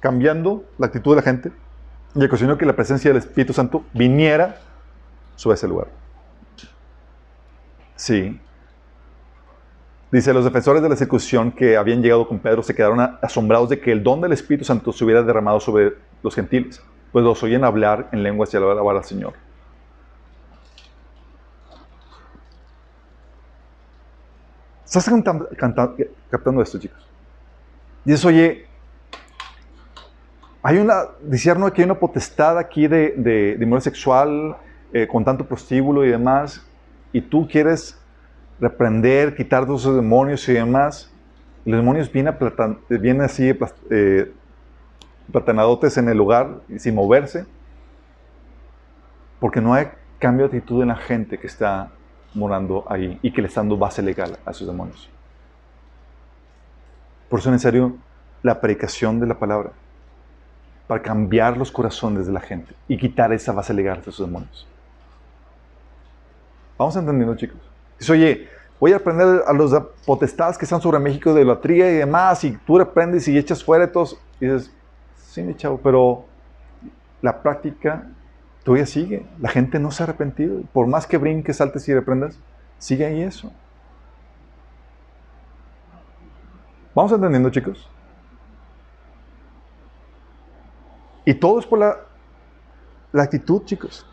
[0.00, 1.52] cambiando la actitud de la gente
[2.14, 4.56] y ocasionó que la presencia del Espíritu Santo viniera
[5.36, 5.88] sobre ese lugar.
[7.94, 8.40] Sí.
[10.10, 13.78] Dice, los defensores de la circuncisión que habían llegado con Pedro se quedaron asombrados de
[13.78, 16.82] que el don del Espíritu Santo se hubiera derramado sobre los gentiles,
[17.12, 19.34] pues los oían hablar en lenguas y alabar al Señor.
[24.82, 25.94] ¿Estás canta- canta-
[26.30, 27.06] captando esto, chicos?
[28.02, 28.66] Dices, oye,
[30.62, 34.56] hay una, discierno que hay una potestad aquí de, de, de sexual
[34.94, 36.66] eh, con tanto prostíbulo y demás,
[37.12, 38.00] y tú quieres
[38.60, 41.10] reprender, quitar todos esos demonios y demás,
[41.64, 43.56] los demonios vienen, así,
[43.90, 44.32] eh,
[45.30, 47.46] platanadotes en el lugar, sin moverse,
[49.38, 51.90] porque no hay cambio de actitud en la gente que está
[52.34, 55.08] morando ahí y que le está dando base legal a esos demonios.
[57.28, 57.96] Por eso es necesario
[58.42, 59.72] la predicación de la palabra
[60.86, 64.66] para cambiar los corazones de la gente y quitar esa base legal de esos demonios.
[66.78, 67.67] Vamos entendiendo, chicos.
[67.98, 68.48] Dice, oye,
[68.78, 69.72] voy a aprender a los
[70.06, 73.86] potestades que están sobre México de idolatría y demás, y tú reprendes y echas fuera
[73.86, 74.18] de todos.
[74.40, 74.72] Y dices,
[75.16, 76.24] sí, mi chavo, pero
[77.20, 78.06] la práctica
[78.62, 79.26] todavía sigue.
[79.40, 80.62] La gente no se ha arrepentido.
[80.72, 82.38] Por más que brinques, saltes y reprendas,
[82.78, 83.52] sigue ahí eso.
[86.94, 87.88] ¿Vamos entendiendo, chicos?
[91.24, 91.96] Y todo es por la,
[93.12, 94.06] la actitud, chicos.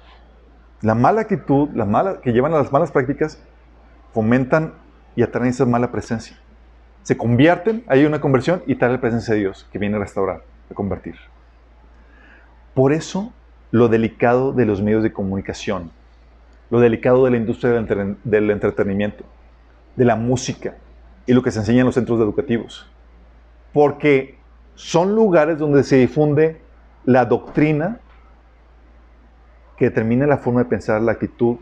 [0.81, 3.41] La mala actitud, la mala, que llevan a las malas prácticas,
[4.15, 4.73] fomentan
[5.17, 6.37] y atraen esa mala presencia.
[7.03, 10.41] Se convierten, hay una conversión y trae la presencia de Dios que viene a restaurar,
[10.71, 11.15] a convertir.
[12.73, 13.33] Por eso,
[13.71, 15.91] lo delicado de los medios de comunicación,
[16.69, 19.25] lo delicado de la industria del, entre- del entretenimiento,
[19.97, 20.75] de la música
[21.25, 22.89] y lo que se enseña en los centros educativos.
[23.73, 24.37] Porque
[24.75, 26.61] son lugares donde se difunde
[27.03, 27.99] la doctrina
[29.77, 31.57] que determina la forma de pensar, la actitud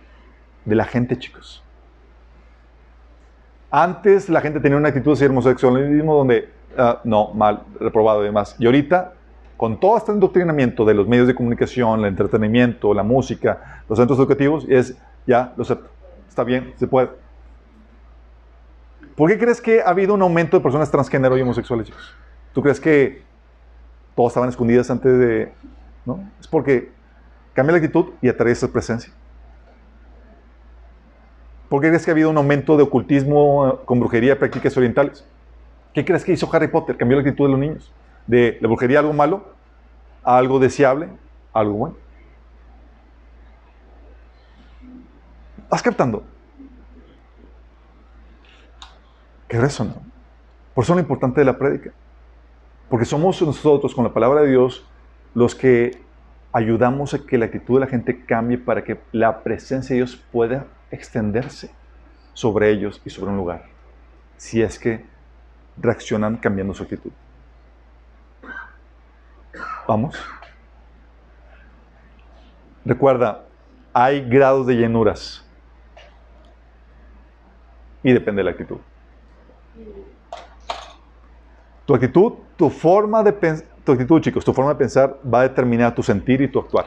[0.66, 1.64] de la gente, chicos.
[3.76, 6.48] Antes la gente tenía una actitud hacia el homosexualismo donde,
[6.78, 8.56] ah, no, mal, reprobado y demás.
[8.60, 9.14] Y ahorita,
[9.58, 14.20] con todo este endoctrinamiento de los medios de comunicación, el entretenimiento, la música, los centros
[14.20, 14.95] educativos, es,
[15.26, 15.90] ya, lo acepto.
[16.30, 17.10] Está bien, se puede.
[19.16, 22.16] ¿Por qué crees que ha habido un aumento de personas transgénero y homosexuales, chicos?
[22.54, 23.24] ¿Tú crees que
[24.16, 25.52] todas estaban escondidas antes de...?
[26.06, 26.20] ¿No?
[26.40, 26.91] Es porque
[27.54, 29.12] cambia la actitud y atrae esa presencia.
[31.74, 34.78] ¿Por qué crees que ha habido un aumento de ocultismo eh, con brujería y prácticas
[34.78, 35.26] orientales?
[35.91, 36.95] ¿Qué crees que hizo Harry Potter?
[36.95, 37.91] Cambió la actitud de los niños.
[38.28, 39.44] De la brujería algo malo,
[40.24, 41.10] a algo deseable,
[41.52, 41.95] a algo bueno.
[45.68, 46.24] ¿Vas captando?
[49.48, 49.95] Qué eso, ¿no?
[50.76, 51.90] Por eso es lo importante de la prédica.
[52.88, 54.86] Porque somos nosotros, con la palabra de Dios,
[55.34, 56.00] los que
[56.52, 60.24] ayudamos a que la actitud de la gente cambie para que la presencia de Dios
[60.32, 61.72] pueda extenderse
[62.34, 63.65] sobre ellos y sobre un lugar.
[64.38, 65.06] Si es que
[65.78, 67.11] reaccionan cambiando su actitud.
[69.88, 70.15] Vamos.
[72.86, 73.45] Recuerda,
[73.94, 75.45] hay grados de llenuras.
[78.02, 78.78] Y depende de la actitud.
[81.86, 85.44] Tu actitud, tu forma de pensar, tu actitud, chicos, tu forma de pensar va a
[85.44, 86.86] determinar tu sentir y tu actuar.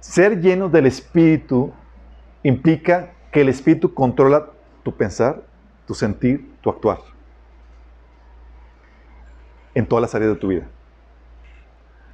[0.00, 1.72] Ser lleno del Espíritu
[2.42, 4.50] implica que el Espíritu controla
[4.82, 5.42] tu pensar,
[5.86, 6.98] tu sentir, tu actuar.
[9.74, 10.66] En todas las áreas de tu vida.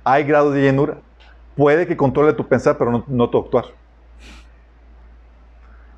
[0.04, 0.98] Hay grados de llenura.
[1.56, 3.66] Puede que controle tu pensar, pero no, tu actuar.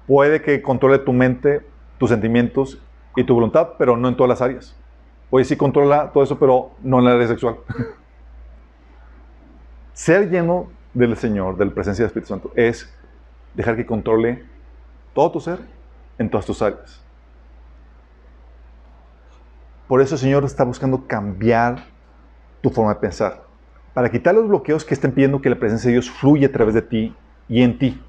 [0.06, 1.66] Puede que controle tu mente,
[1.98, 2.78] tus sentimientos
[3.16, 4.76] y tu voluntad, pero no en todas las áreas.
[5.30, 7.56] Oye, sí controla todo eso, pero no en la área sexual.
[9.94, 12.92] Ser lleno del Señor, de la presencia del Espíritu Santo, es
[13.54, 14.44] dejar que controle
[15.12, 15.58] todo tu ser
[16.18, 17.02] en todas tus áreas.
[19.88, 21.84] Por eso el Señor está buscando cambiar
[22.62, 23.42] tu forma de pensar,
[23.92, 26.74] para quitar los bloqueos que estén pidiendo que la presencia de Dios fluya a través
[26.74, 27.14] de ti
[27.48, 28.00] y en ti.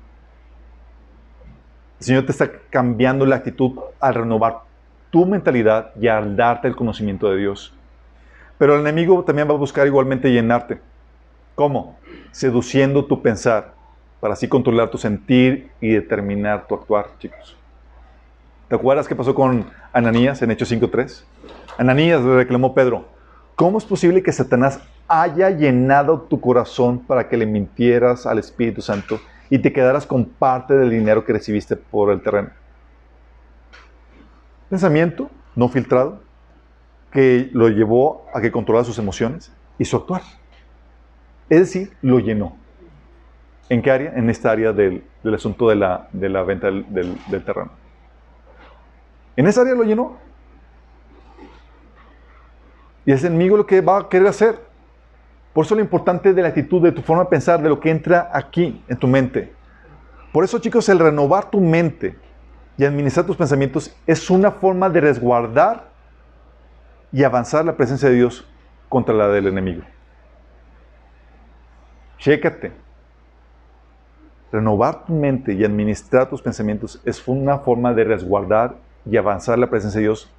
[1.99, 4.61] El Señor te está cambiando la actitud al renovar
[5.09, 7.73] tu mentalidad y al darte el conocimiento de Dios.
[8.57, 10.79] Pero el enemigo también va a buscar igualmente llenarte.
[11.55, 11.97] ¿Cómo?
[12.31, 13.73] Seduciendo tu pensar
[14.19, 17.55] para así controlar tu sentir y determinar tu actuar, chicos.
[18.67, 21.23] ¿Te acuerdas qué pasó con Ananías en Hechos 5.3?
[21.77, 23.05] Ananías le reclamó Pedro,
[23.55, 28.81] ¿cómo es posible que Satanás haya llenado tu corazón para que le mintieras al Espíritu
[28.81, 29.19] Santo
[29.49, 32.49] y te quedaras con parte del dinero que recibiste por el terreno?
[34.69, 36.19] Pensamiento no filtrado
[37.11, 40.21] que lo llevó a que controlara sus emociones y su actuar.
[41.49, 42.55] Es decir, lo llenó.
[43.69, 44.13] ¿En qué área?
[44.15, 45.03] En esta área del,
[45.33, 46.85] asunto de la, de la venta del,
[47.27, 47.71] del, terreno.
[49.35, 50.17] En esa área lo llenó.
[53.05, 54.59] Y es el enemigo lo que va a querer hacer.
[55.53, 57.89] Por eso lo importante de la actitud, de tu forma de pensar, de lo que
[57.89, 59.53] entra aquí en tu mente.
[60.31, 62.15] Por eso, chicos, el renovar tu mente
[62.77, 65.89] y administrar tus pensamientos es una forma de resguardar
[67.11, 68.45] y avanzar la presencia de Dios
[68.89, 69.83] contra la del enemigo.
[72.17, 72.71] Chécate.
[74.51, 78.75] Renovar tu mente y administrar tus pensamientos es una forma de resguardar
[79.05, 80.31] y avanzar la presencia de Dios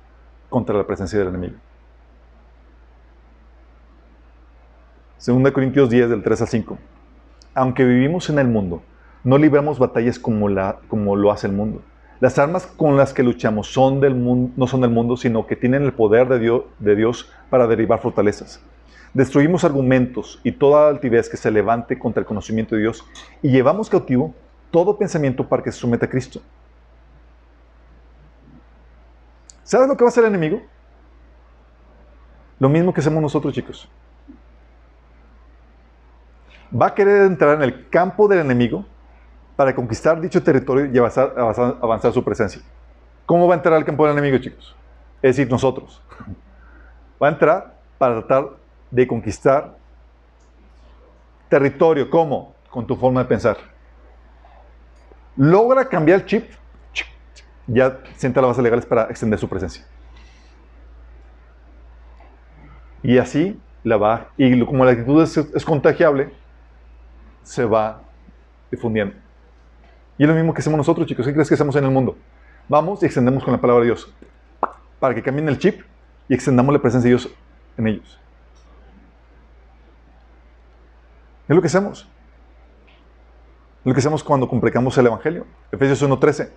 [0.48, 1.56] contra la presencia del enemigo.
[5.24, 6.78] 2 Corintios 10, del 3 al 5.
[7.54, 8.82] Aunque vivimos en el mundo,
[9.24, 11.82] no libramos batallas como, la, como lo hace el mundo.
[12.20, 15.56] Las armas con las que luchamos son del mundo, no son del mundo, sino que
[15.56, 18.62] tienen el poder de Dios, de Dios para derribar fortalezas.
[19.14, 23.04] Destruimos argumentos y toda altivez que se levante contra el conocimiento de Dios
[23.42, 24.34] y llevamos cautivo
[24.70, 26.40] todo pensamiento para que se someta a Cristo.
[29.62, 30.62] ¿Sabes lo que va a hacer el enemigo?
[32.58, 33.88] Lo mismo que hacemos nosotros, chicos.
[36.78, 38.84] Va a querer entrar en el campo del enemigo
[39.56, 42.60] para conquistar dicho territorio y avanzar, su presencia.
[43.24, 44.76] ¿Cómo va a entrar al campo del enemigo, chicos?
[45.22, 46.02] Es decir, nosotros.
[47.22, 48.50] Va a entrar para tratar
[48.90, 49.76] de conquistar
[51.48, 52.08] territorio.
[52.10, 52.54] ¿Cómo?
[52.70, 53.56] Con tu forma de pensar.
[55.36, 56.50] Logra cambiar el chip,
[57.66, 59.84] ya sienta las bases legales para extender su presencia.
[63.02, 66.32] Y así la va, y como la actitud es contagiable,
[67.42, 68.02] se va
[68.70, 69.14] difundiendo.
[70.18, 71.26] Y es lo mismo que hacemos nosotros, chicos.
[71.26, 72.16] ¿Qué crees que hacemos en el mundo?
[72.68, 74.12] Vamos y extendemos con la palabra de Dios.
[74.98, 75.82] Para que cambien el chip
[76.28, 77.28] y extendamos la presencia de Dios
[77.76, 78.18] en ellos.
[81.48, 82.08] Es lo que hacemos.
[83.80, 85.46] Es lo que hacemos cuando complicamos el Evangelio.
[85.70, 86.50] Efesios 1.13.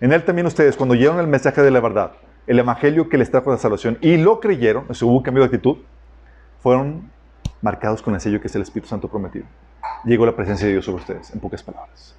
[0.00, 2.12] En él también ustedes, cuando oyeron el mensaje de la verdad,
[2.46, 5.46] el Evangelio que les trajo la salvación, y lo creyeron, eso hubo un cambio de
[5.46, 5.78] actitud,
[6.60, 7.10] fueron
[7.62, 9.46] marcados con el sello que es el Espíritu Santo prometido.
[10.04, 12.14] Llegó la presencia de Dios sobre ustedes, en pocas palabras.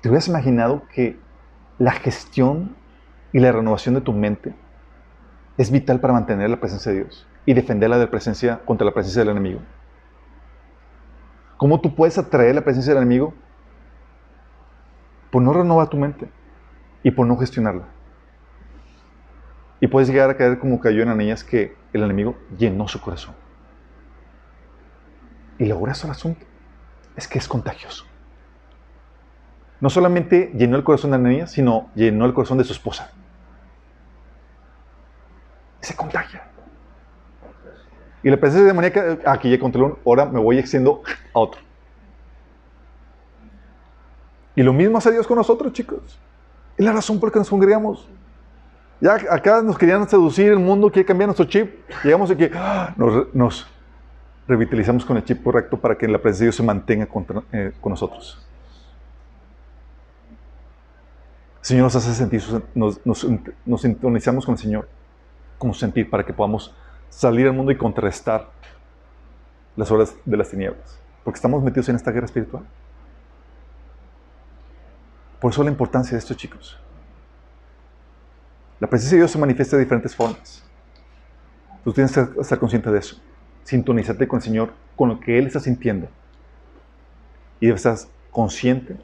[0.00, 1.18] ¿Te hubieras imaginado que
[1.78, 2.74] la gestión
[3.32, 4.54] y la renovación de tu mente
[5.58, 9.22] es vital para mantener la presencia de Dios y defenderla de presencia contra la presencia
[9.22, 9.60] del enemigo?
[11.56, 13.34] ¿Cómo tú puedes atraer la presencia del enemigo?
[15.30, 16.28] Por no renovar tu mente
[17.02, 17.84] y por no gestionarla.
[19.80, 23.34] Y puedes llegar a caer como cayó en Ananías que el enemigo llenó su corazón.
[25.58, 26.44] Y lo grueso del asunto
[27.16, 28.04] es que es contagioso.
[29.80, 33.10] No solamente llenó el corazón de Ananías, sino llenó el corazón de su esposa.
[35.80, 36.51] Se contagia.
[38.22, 41.02] Y la presencia demoníaca, aquí ya controló, ahora me voy extiendo
[41.34, 41.60] a otro.
[44.54, 46.18] Y lo mismo hace Dios con nosotros, chicos.
[46.76, 48.08] Es la razón por la que nos congregamos.
[49.00, 51.74] Ya acá nos querían seducir, el mundo quiere cambiar nuestro chip.
[52.04, 52.94] Llegamos aquí, ¡ah!
[52.96, 53.66] nos, nos
[54.46, 57.08] revitalizamos con el chip correcto para que la presencia de Dios se mantenga
[57.52, 58.46] eh, con nosotros.
[61.60, 62.42] El Señor nos hace sentir,
[62.74, 63.26] nos, nos,
[63.64, 64.88] nos sintonizamos con el Señor,
[65.58, 66.74] como sentir, para que podamos
[67.12, 68.48] salir al mundo y contrarrestar
[69.76, 70.98] las horas de las tinieblas.
[71.22, 72.64] Porque estamos metidos en esta guerra espiritual.
[75.38, 76.78] Por eso la importancia de esto, chicos.
[78.80, 80.64] La presencia de Dios se manifiesta de diferentes formas.
[81.84, 83.20] Tú tienes que estar consciente de eso.
[83.64, 86.08] Sintonizarte con el Señor, con lo que Él está sintiendo.
[87.60, 88.96] Y debes estar consciente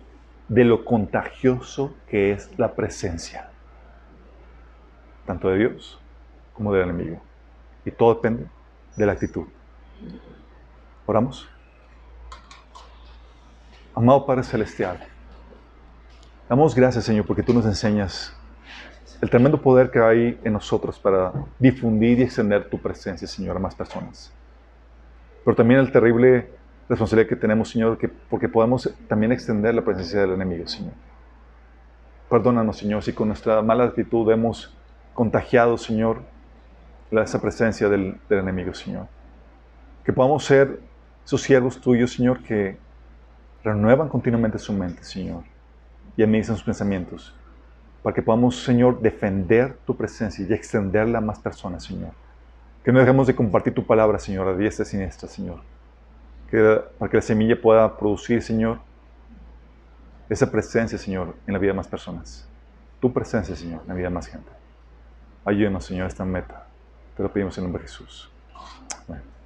[0.49, 3.51] de lo contagioso que es la presencia,
[5.27, 6.01] tanto de Dios
[6.55, 7.28] como del enemigo.
[7.89, 8.47] Y todo depende
[8.97, 9.47] de la actitud.
[11.06, 11.48] Oramos.
[13.94, 14.98] Amado Padre Celestial,
[16.48, 18.36] damos gracias, Señor, porque tú nos enseñas
[19.23, 23.59] el tremendo poder que hay en nosotros para difundir y extender tu presencia, Señor, a
[23.59, 24.32] más personas.
[25.44, 26.51] Pero también el terrible
[26.90, 30.93] responsabilidad que tenemos, Señor, que, porque podemos también extender la presencia del enemigo, Señor.
[32.28, 34.77] Perdónanos, Señor, si con nuestra mala actitud hemos
[35.15, 36.23] contagiado, Señor,
[37.11, 39.07] esa presencia del, enemigo, Señor.
[40.05, 40.81] Que podamos ser
[41.25, 42.77] esos siervos tuyos, Señor, que
[43.63, 45.43] renuevan continuamente su mente, Señor,
[46.17, 47.35] y administran sus pensamientos
[48.03, 52.13] para que podamos, Señor, defender tu presencia y extenderla a más personas, Señor.
[52.85, 55.61] Que no dejemos de compartir tu palabra, Señor, a diestra y siniestra, Señor.
[56.51, 58.79] Que, para que la semilla pueda producir, Señor,
[60.29, 62.49] esa presencia, Señor, en la vida de más personas.
[63.01, 64.51] Tu presencia, Señor, en la vida de más gente.
[65.45, 66.68] Ayúdanos, Señor, a esta meta.
[67.19, 68.31] Te lo pedimos en nombre de Jesús.
[69.09, 69.38] Amén.